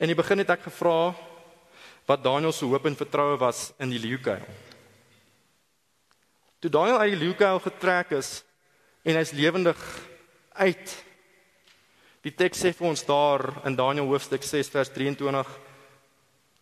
In 0.01 0.09
die 0.09 0.17
begin 0.17 0.41
het 0.41 0.49
ek 0.49 0.65
gevra 0.65 1.11
wat 2.11 2.23
Daniël 2.23 2.51
se 2.51 2.67
hoop 2.67 2.85
en 2.89 2.99
vertroue 2.99 3.39
was 3.39 3.71
in 3.79 3.91
die 3.93 4.01
leeukuil. 4.01 4.43
Toe 6.59 6.69
Daniël 6.69 6.99
uit 6.99 7.13
die 7.15 7.23
leeukuil 7.23 7.59
getrek 7.63 8.11
is 8.19 8.41
en 9.07 9.17
hy's 9.17 9.31
lewendig 9.33 9.79
uit. 10.59 10.95
Die 12.21 12.33
teks 12.37 12.61
sê 12.61 12.73
vir 12.75 12.91
ons 12.91 13.05
daar 13.07 13.47
in 13.65 13.77
Daniël 13.79 14.09
hoofstuk 14.11 14.43
6 14.45 14.69
vers 14.73 14.91
23 14.93 15.59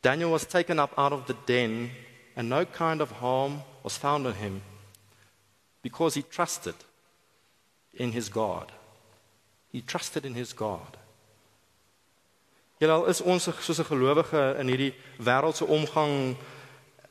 Daniel 0.01 0.29
was 0.29 0.47
taken 0.47 0.79
up 0.79 0.93
out 0.97 1.11
of 1.11 1.25
the 1.25 1.35
den 1.45 1.91
and 2.35 2.47
no 2.47 2.65
kind 2.65 3.01
of 3.01 3.11
harm 3.19 3.61
was 3.83 3.97
found 3.97 4.25
on 4.25 4.33
him 4.33 4.61
because 5.81 6.15
he 6.15 6.21
trusted 6.21 6.75
in 7.93 8.11
his 8.11 8.29
God. 8.29 8.71
He 9.71 9.81
trusted 9.81 10.25
in 10.25 10.35
his 10.35 10.53
God. 10.53 10.97
Julle 12.79 13.09
is 13.11 13.19
ons 13.21 13.43
soos 13.43 13.79
'n 13.79 13.91
gelowige 13.91 14.55
in 14.59 14.67
hierdie 14.67 14.93
wêreldse 15.19 15.65
omgang 15.67 16.37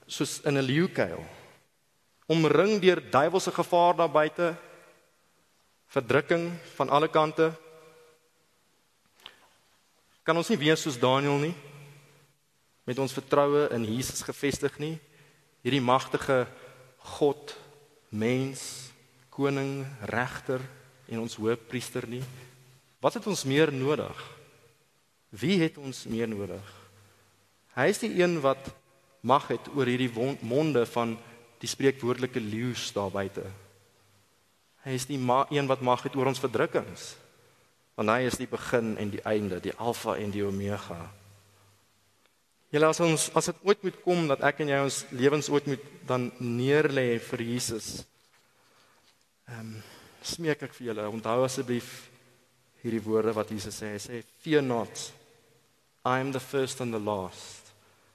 soos 0.07 0.41
in 0.45 0.57
'n 0.57 0.65
leeukuil. 0.65 1.21
Omring 2.27 2.81
deur 2.81 3.11
duiwelse 3.11 3.53
gevaar 3.53 3.97
daar 3.97 4.11
buite, 4.11 4.57
verdrukking 5.87 6.53
van 6.75 6.89
alle 6.89 7.09
kante. 7.09 7.53
Kan 10.23 10.37
ons 10.37 10.49
nie 10.49 10.59
wees 10.59 10.83
soos 10.83 10.99
Daniël 10.99 11.39
nie 11.39 11.55
met 12.85 12.99
ons 12.99 13.13
vertroue 13.13 13.69
in 13.71 13.85
Jesus 13.85 14.23
gefestig 14.23 14.79
nie. 14.79 14.99
Hierdie 15.61 15.85
magtige 15.85 16.47
God, 16.97 17.57
mens, 18.09 18.93
koning, 19.29 19.87
regter 20.01 20.61
en 21.09 21.21
ons 21.21 21.37
hoëpriester 21.37 22.09
nie. 22.09 22.23
Wat 23.01 23.15
het 23.15 23.27
ons 23.27 23.45
meer 23.45 23.73
nodig? 23.73 24.38
Wie 25.31 25.59
het 25.61 25.77
ons 25.79 26.07
meer 26.09 26.29
nodig? 26.29 26.75
Hy 27.77 27.89
is 27.93 28.01
die 28.01 28.15
een 28.17 28.39
wat 28.41 28.71
mag 29.21 29.49
het 29.53 29.69
oor 29.77 29.89
hierdie 29.89 30.11
monde 30.41 30.87
van 30.89 31.17
die 31.61 31.69
spreekwoordelike 31.69 32.41
leeu's 32.41 32.89
daar 32.95 33.11
buite. 33.13 33.45
Hy 34.87 34.95
is 34.97 35.09
die 35.11 35.19
een 35.19 35.67
wat 35.69 35.83
mag 35.85 36.03
het 36.07 36.17
oor 36.17 36.31
ons 36.31 36.41
verdrukkings. 36.41 37.17
Want 37.99 38.15
hy 38.15 38.29
is 38.31 38.39
die 38.39 38.49
begin 38.49 38.97
en 38.97 39.11
die 39.11 39.23
einde, 39.27 39.61
die 39.61 39.75
alfa 39.77 40.17
en 40.17 40.31
die 40.31 40.45
omega. 40.47 41.11
Julle 42.71 42.91
as 42.93 43.01
ons 43.01 43.31
as 43.37 43.49
dit 43.49 43.63
ooit 43.65 43.83
moet 43.83 44.01
kom 44.05 44.27
dat 44.29 44.43
ek 44.45 44.61
en 44.63 44.71
jy 44.71 44.81
ons 44.85 44.99
lewens 45.17 45.49
ooit 45.49 45.67
moet 45.67 45.85
dan 46.07 46.29
neerlê 46.39 47.19
vir 47.31 47.43
Jesus. 47.43 48.05
Ehm 49.49 49.73
um, 49.77 49.79
smeek 50.29 50.61
ek 50.67 50.75
vir 50.77 50.91
julle, 50.91 51.05
onthou 51.09 51.45
asseblief 51.47 51.87
hierdie 52.83 53.01
woorde 53.01 53.33
wat 53.33 53.49
Jesus 53.55 53.79
sê. 53.81 53.95
Hy 53.95 54.01
sê 54.03 54.19
fear 54.43 54.63
not. 54.63 55.05
I 56.09 56.21
am 56.21 56.33
the 56.33 56.41
first 56.41 56.81
and 56.81 56.95
the 56.95 56.99
last 56.99 57.73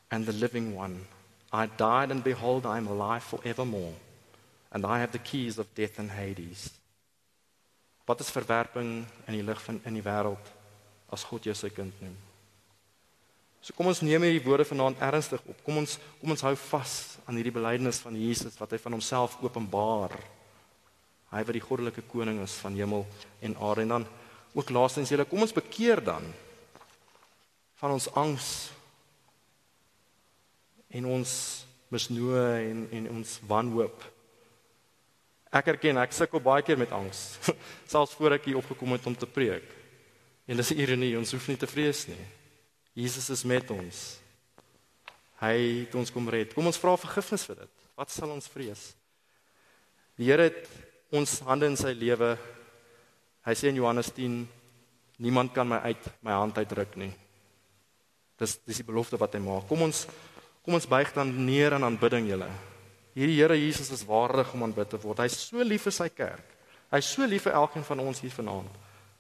and 0.10 0.26
the 0.26 0.34
living 0.34 0.74
one. 0.76 1.06
I 1.52 1.68
died 1.68 2.10
and 2.10 2.24
behold 2.24 2.66
I 2.66 2.78
am 2.78 2.88
alive 2.88 3.22
forevermore. 3.22 3.94
And 4.72 4.84
I 4.84 5.00
have 5.00 5.12
the 5.12 5.20
keys 5.20 5.60
of 5.60 5.74
death 5.76 6.00
and 6.00 6.10
Hades. 6.10 6.72
Wat 8.08 8.20
is 8.20 8.32
verwerping 8.32 9.06
in 9.28 9.34
die 9.38 9.44
lig 9.46 9.62
van 9.62 9.78
in 9.86 9.94
die 9.94 10.04
wêreld 10.04 10.50
as 11.14 11.26
God 11.30 11.46
jou 11.46 11.54
sy 11.54 11.70
kind 11.70 12.02
noem? 12.02 12.16
So 13.62 13.78
kom 13.78 13.91
ons 13.91 14.02
neem 14.02 14.26
hierdie 14.26 14.41
woorde 14.44 14.66
vanaand 14.66 15.04
ernstig 15.12 15.44
op. 15.46 15.62
Kom 15.64 15.78
ons 15.84 16.00
kom 16.20 16.34
ons 16.34 16.46
hou 16.50 16.56
vas 16.64 16.96
aan 17.28 17.38
hierdie 17.38 17.54
belydenis 17.54 18.02
van 18.02 18.18
Jesus 18.18 18.58
wat 18.60 18.74
hy 18.74 18.82
van 18.82 18.98
homself 18.98 19.38
openbaar. 19.46 20.18
Hy 21.30 21.46
wat 21.46 21.60
die 21.60 21.68
goddelike 21.68 22.08
koning 22.10 22.41
is 22.41 22.58
van 22.66 22.74
hemel 22.82 23.06
en 23.46 23.56
aarde 23.70 23.86
en 23.86 23.96
dan 24.00 24.10
ook 24.58 24.74
laastens 24.74 25.14
julle 25.14 25.30
kom 25.30 25.46
ons 25.46 25.54
bekeer 25.54 26.02
dan 26.02 26.26
van 27.84 27.92
ons 27.92 28.06
angs 28.16 28.50
en 30.96 31.08
ons 31.12 31.32
misnoë 31.92 32.44
en 32.64 32.84
en 32.96 33.10
ons 33.18 33.34
wanhoop. 33.50 34.06
Ek 35.52 35.74
erken 35.74 36.00
ek 36.00 36.16
sukkel 36.16 36.40
baie 36.46 36.64
keer 36.64 36.80
met 36.80 36.94
angs, 36.96 37.26
selfs 37.92 38.16
voor 38.16 38.38
ek 38.38 38.48
hier 38.48 38.62
opgekom 38.62 38.96
het 38.96 39.10
om 39.12 39.18
te 39.20 39.28
preek. 39.28 39.68
En 40.48 40.56
dis 40.58 40.72
'n 40.72 40.80
ironie, 40.80 41.18
ons 41.20 41.32
hoef 41.36 41.48
nie 41.52 41.60
te 41.60 41.68
vrees 41.68 42.08
nie. 42.08 42.24
Jesus 42.96 43.30
is 43.30 43.44
met 43.44 43.68
ons. 43.72 44.20
Hy 45.44 45.84
het 45.84 45.96
ons 45.96 46.12
kom 46.12 46.30
red. 46.30 46.54
Kom 46.54 46.66
ons 46.66 46.80
vra 46.80 46.96
vergifnis 46.96 47.44
vir 47.44 47.66
dit. 47.66 47.74
Wat 48.00 48.12
sal 48.12 48.32
ons 48.32 48.48
vrees? 48.48 48.94
Die 50.16 50.32
Here 50.32 50.44
het 50.44 50.70
ons 51.12 51.40
hande 51.40 51.66
in 51.66 51.76
sy 51.76 51.92
lewe 51.92 52.38
Hy 53.44 53.54
sê 53.60 53.68
in 53.68 53.76
Johannes 53.76 54.08
10 54.16 54.48
niemand 55.20 55.52
kan 55.52 55.68
my 55.68 55.84
uit 55.84 56.04
my 56.24 56.32
hand 56.32 56.58
uitruk 56.58 56.96
nie. 56.96 57.12
Dis 58.42 58.58
dis 58.66 58.82
die 58.82 58.88
belofte 58.88 59.20
wat 59.22 59.36
hy 59.36 59.42
maak. 59.44 59.68
Kom 59.70 59.86
ons 59.86 60.06
kom 60.64 60.78
ons 60.78 60.88
buig 60.88 61.10
dan 61.12 61.30
neer 61.46 61.76
in 61.76 61.84
aanbidding 61.84 62.30
julle. 62.30 62.48
Hierdie 63.14 63.36
Here 63.42 63.58
Jesus 63.60 63.92
is 63.92 64.06
waardig 64.08 64.54
om 64.56 64.64
aanbid 64.64 64.90
te 64.90 65.00
word. 65.02 65.22
Hy's 65.26 65.36
so 65.50 65.62
lief 65.62 65.86
vir 65.90 65.94
sy 65.94 66.08
kerk. 66.10 66.54
Hy's 66.94 67.10
so 67.14 67.26
lief 67.28 67.46
vir 67.48 67.58
elkeen 67.60 67.86
van 67.86 68.02
ons 68.06 68.22
hier 68.24 68.34
vanaand. 68.34 68.78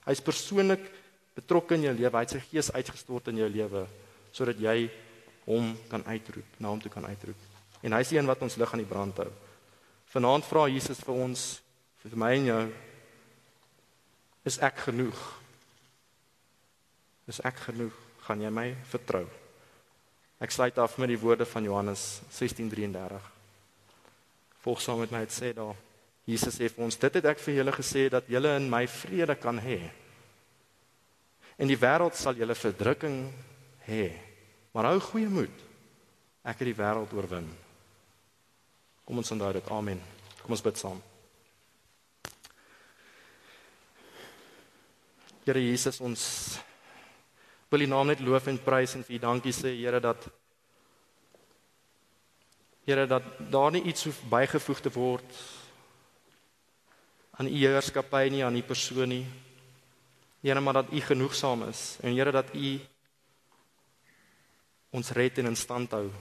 Hy's 0.07 0.23
persoonlik 0.23 0.85
betrokke 1.35 1.75
in 1.75 1.87
jou 1.89 1.93
lewe. 1.97 2.13
Hy 2.15 2.23
het 2.23 2.35
sy 2.35 2.41
gees 2.47 2.71
uitgestort 2.73 3.29
in 3.33 3.43
jou 3.43 3.49
lewe 3.51 3.85
sodat 4.33 4.57
jy 4.57 4.87
hom 5.45 5.75
kan 5.91 6.01
uitroep, 6.07 6.55
na 6.57 6.71
hom 6.71 6.79
toe 6.81 6.89
kan 6.89 7.05
uitroep. 7.05 7.37
En 7.85 7.93
hy's 7.93 8.09
die 8.09 8.17
een 8.17 8.29
wat 8.29 8.41
ons 8.41 8.55
lig 8.57 8.71
aan 8.73 8.81
die 8.81 8.89
brand 8.89 9.19
hou. 9.21 9.27
Vanaand 10.09 10.47
vra 10.47 10.63
Jesus 10.71 11.03
vir 11.05 11.19
ons, 11.25 11.43
vir 12.01 12.17
my 12.17 12.31
en 12.39 12.49
jou 12.49 12.63
Is 14.43 14.57
ek 14.59 14.81
genoeg? 14.89 15.19
Is 17.31 17.39
ek 17.47 17.61
genoeg? 17.69 18.02
Gaan 18.23 18.41
jy 18.41 18.51
my 18.53 18.69
vertrou? 18.87 19.25
Ek 20.43 20.51
sluit 20.51 20.77
af 20.79 20.97
met 20.99 21.11
die 21.11 21.19
woorde 21.19 21.45
van 21.47 21.63
Johannes 21.63 22.21
16:33. 22.31 23.19
Volg 24.63 24.81
saam 24.81 24.99
met 24.99 25.11
my 25.11 25.19
het 25.23 25.31
sê 25.31 25.53
daar. 25.53 25.75
Jesus 26.25 26.55
sê 26.55 26.69
vir 26.71 26.85
ons, 26.85 26.97
dit 26.97 27.15
het 27.19 27.25
ek 27.25 27.39
vir 27.39 27.57
julle 27.57 27.71
gesê 27.75 28.09
dat 28.09 28.27
julle 28.31 28.55
in 28.55 28.69
my 28.71 28.87
vrede 28.87 29.35
kan 29.35 29.59
hê. 29.59 29.91
In 31.59 31.67
die 31.67 31.77
wêreld 31.77 32.15
sal 32.15 32.35
julle 32.39 32.55
verdrukking 32.55 33.27
hê. 33.87 34.11
Maar 34.71 34.93
hou 34.93 34.99
goeie 34.99 35.29
moed. 35.29 35.63
Ek 36.43 36.59
het 36.59 36.69
die 36.71 36.79
wêreld 36.79 37.11
oorwin. 37.13 37.49
Kom 39.03 39.19
ons 39.19 39.31
onthou 39.31 39.51
dit. 39.53 39.67
Amen. 39.71 39.99
Kom 40.41 40.55
ons 40.55 40.63
bid 40.63 40.79
saam. 40.79 41.01
Here 45.43 45.59
Jesus, 45.59 45.99
ons 45.99 46.23
wil 47.73 47.81
U 47.81 47.89
naam 47.89 48.07
net 48.11 48.21
loof 48.21 48.47
en 48.51 48.59
prys 48.61 48.93
en 48.93 49.03
vir 49.07 49.17
U 49.17 49.19
dankie 49.23 49.53
sê, 49.55 49.73
Here 49.73 49.99
dat 49.99 50.29
Here 52.85 53.07
dat 53.07 53.23
daar 53.49 53.71
nie 53.71 53.81
iets 53.89 54.05
hoef 54.05 54.19
bygevoeg 54.29 54.81
te 54.83 54.91
word 54.93 55.37
aan 57.33 57.49
U 57.49 57.55
heerskappy 57.57 58.27
nie, 58.29 58.43
aan 58.45 58.59
U 58.59 58.61
persoon 58.61 59.09
nie. 59.09 59.23
Here, 60.43 60.61
maar 60.61 60.83
dat 60.83 60.91
U 60.93 60.99
genoegsaam 61.01 61.63
is 61.69 61.97
en 62.03 62.13
Here 62.13 62.31
dat 62.31 62.51
U 62.53 62.73
ons 64.93 65.09
red 65.17 65.39
en 65.41 65.49
in 65.49 65.57
stand 65.57 65.95
hou. 65.97 66.11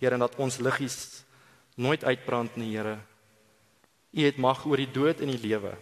Here, 0.00 0.18
dat 0.18 0.34
ons 0.42 0.58
liggies 0.58 1.22
nooit 1.76 2.02
uitbrand 2.04 2.56
nie, 2.56 2.72
Here. 2.74 2.96
U 4.10 4.24
het 4.24 4.40
mag 4.42 4.64
oor 4.66 4.82
die 4.82 4.90
dood 4.90 5.22
en 5.22 5.30
die 5.30 5.38
lewe. 5.38 5.76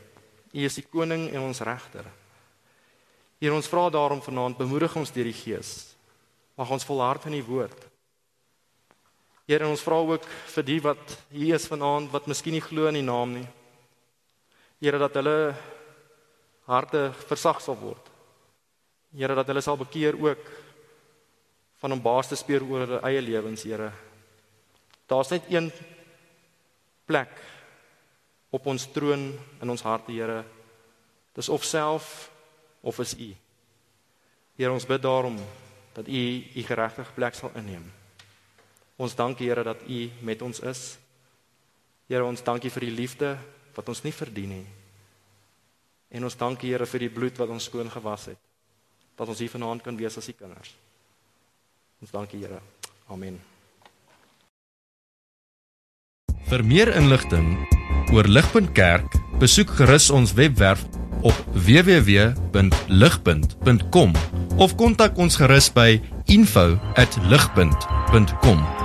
U 0.53 0.66
is 0.68 0.77
die 0.77 0.85
koning 0.85 1.31
en 1.31 1.47
ons 1.49 1.62
regter. 1.64 2.05
Here 3.45 3.53
ons 3.53 3.66
vra 3.68 3.90
daarom 3.92 4.22
vanaand 4.24 4.57
bemoedig 4.57 4.95
ons 4.97 5.11
deur 5.12 5.26
die 5.28 5.36
Gees. 5.36 5.90
Mag 6.57 6.70
ons 6.72 6.86
volhard 6.88 7.26
in 7.28 7.34
die 7.36 7.45
woord. 7.45 7.76
Here 9.45 9.68
ons 9.68 9.84
vra 9.84 9.99
ook 10.01 10.24
vir 10.55 10.64
die 10.64 10.78
wat 10.80 11.12
hier 11.28 11.59
is 11.59 11.68
vanaand 11.68 12.09
wat 12.14 12.30
miskien 12.30 12.57
nie 12.57 12.64
glo 12.64 12.88
in 12.88 12.97
die 12.97 13.05
naam 13.05 13.36
nie. 13.36 13.45
Here 14.80 14.97
dat 15.03 15.20
hulle 15.20 15.53
harte 16.64 17.11
versag 17.28 17.61
sal 17.61 17.76
word. 17.84 18.09
Here 19.12 19.36
dat 19.36 19.53
hulle 19.53 19.66
sal 19.68 19.76
bekeer 19.76 20.16
ook 20.16 20.49
van 21.84 21.92
om 21.92 22.01
baas 22.01 22.32
te 22.32 22.40
speel 22.40 22.64
oor 22.64 22.86
hulle 22.86 23.05
eie 23.05 23.20
lewens, 23.20 23.68
Here. 23.68 23.92
Daar's 25.05 25.36
net 25.36 25.53
een 25.53 25.68
plek 27.05 27.36
op 28.57 28.72
ons 28.72 28.88
troon 28.97 29.34
in 29.61 29.68
ons 29.68 29.84
harte, 29.84 30.16
Here. 30.16 30.47
Dis 31.36 31.53
of 31.53 31.68
self 31.68 32.30
of 32.85 33.01
is 33.01 33.16
U. 33.16 33.32
Here, 34.55 34.70
ons 34.70 34.87
bid 34.87 35.03
daarom 35.03 35.39
dat 35.97 36.09
U 36.09 36.22
U 36.55 36.62
geregtige 36.62 37.14
plek 37.16 37.35
sal 37.35 37.51
inneem. 37.59 37.85
Ons 39.01 39.16
dank 39.18 39.41
U, 39.41 39.45
Here, 39.49 39.64
dat 39.64 39.80
U 39.89 40.01
met 40.22 40.43
ons 40.43 40.61
is. 40.61 40.82
Here, 42.07 42.24
ons 42.24 42.45
dankie 42.45 42.70
vir 42.70 42.87
die 42.87 42.95
liefde 42.95 43.35
wat 43.74 43.89
ons 43.89 44.05
nie 44.05 44.12
verdien 44.14 44.53
nie. 44.59 44.66
En 46.14 46.28
ons 46.28 46.37
dank 46.39 46.62
U, 46.62 46.68
Here, 46.68 46.87
vir 46.87 47.07
die 47.07 47.11
bloed 47.11 47.41
wat 47.41 47.51
ons 47.51 47.70
skoon 47.70 47.91
gewas 47.91 48.28
het. 48.30 48.41
Dat 49.18 49.30
ons 49.30 49.41
hier 49.41 49.51
vanaand 49.51 49.82
kan 49.82 49.97
wees 49.99 50.18
as 50.20 50.28
U 50.28 50.37
kinders. 50.37 50.74
Ons 52.05 52.14
dank 52.14 52.37
U, 52.37 52.43
Here. 52.45 52.61
Amen. 53.11 53.41
Vir 56.45 56.62
meer 56.62 56.93
inligting 56.95 57.57
oor 58.12 58.28
Ligpunt 58.28 58.74
Kerk, 58.76 59.16
besoek 59.41 59.72
gerus 59.80 60.11
ons 60.14 60.37
webwerf 60.39 60.85
op 61.25 61.37
www.ligpunt.com 61.66 64.12
of 64.61 64.75
kontak 64.77 65.16
ons 65.18 65.37
gerus 65.41 65.72
by 65.72 66.01
info@ligpunt.com 66.31 68.84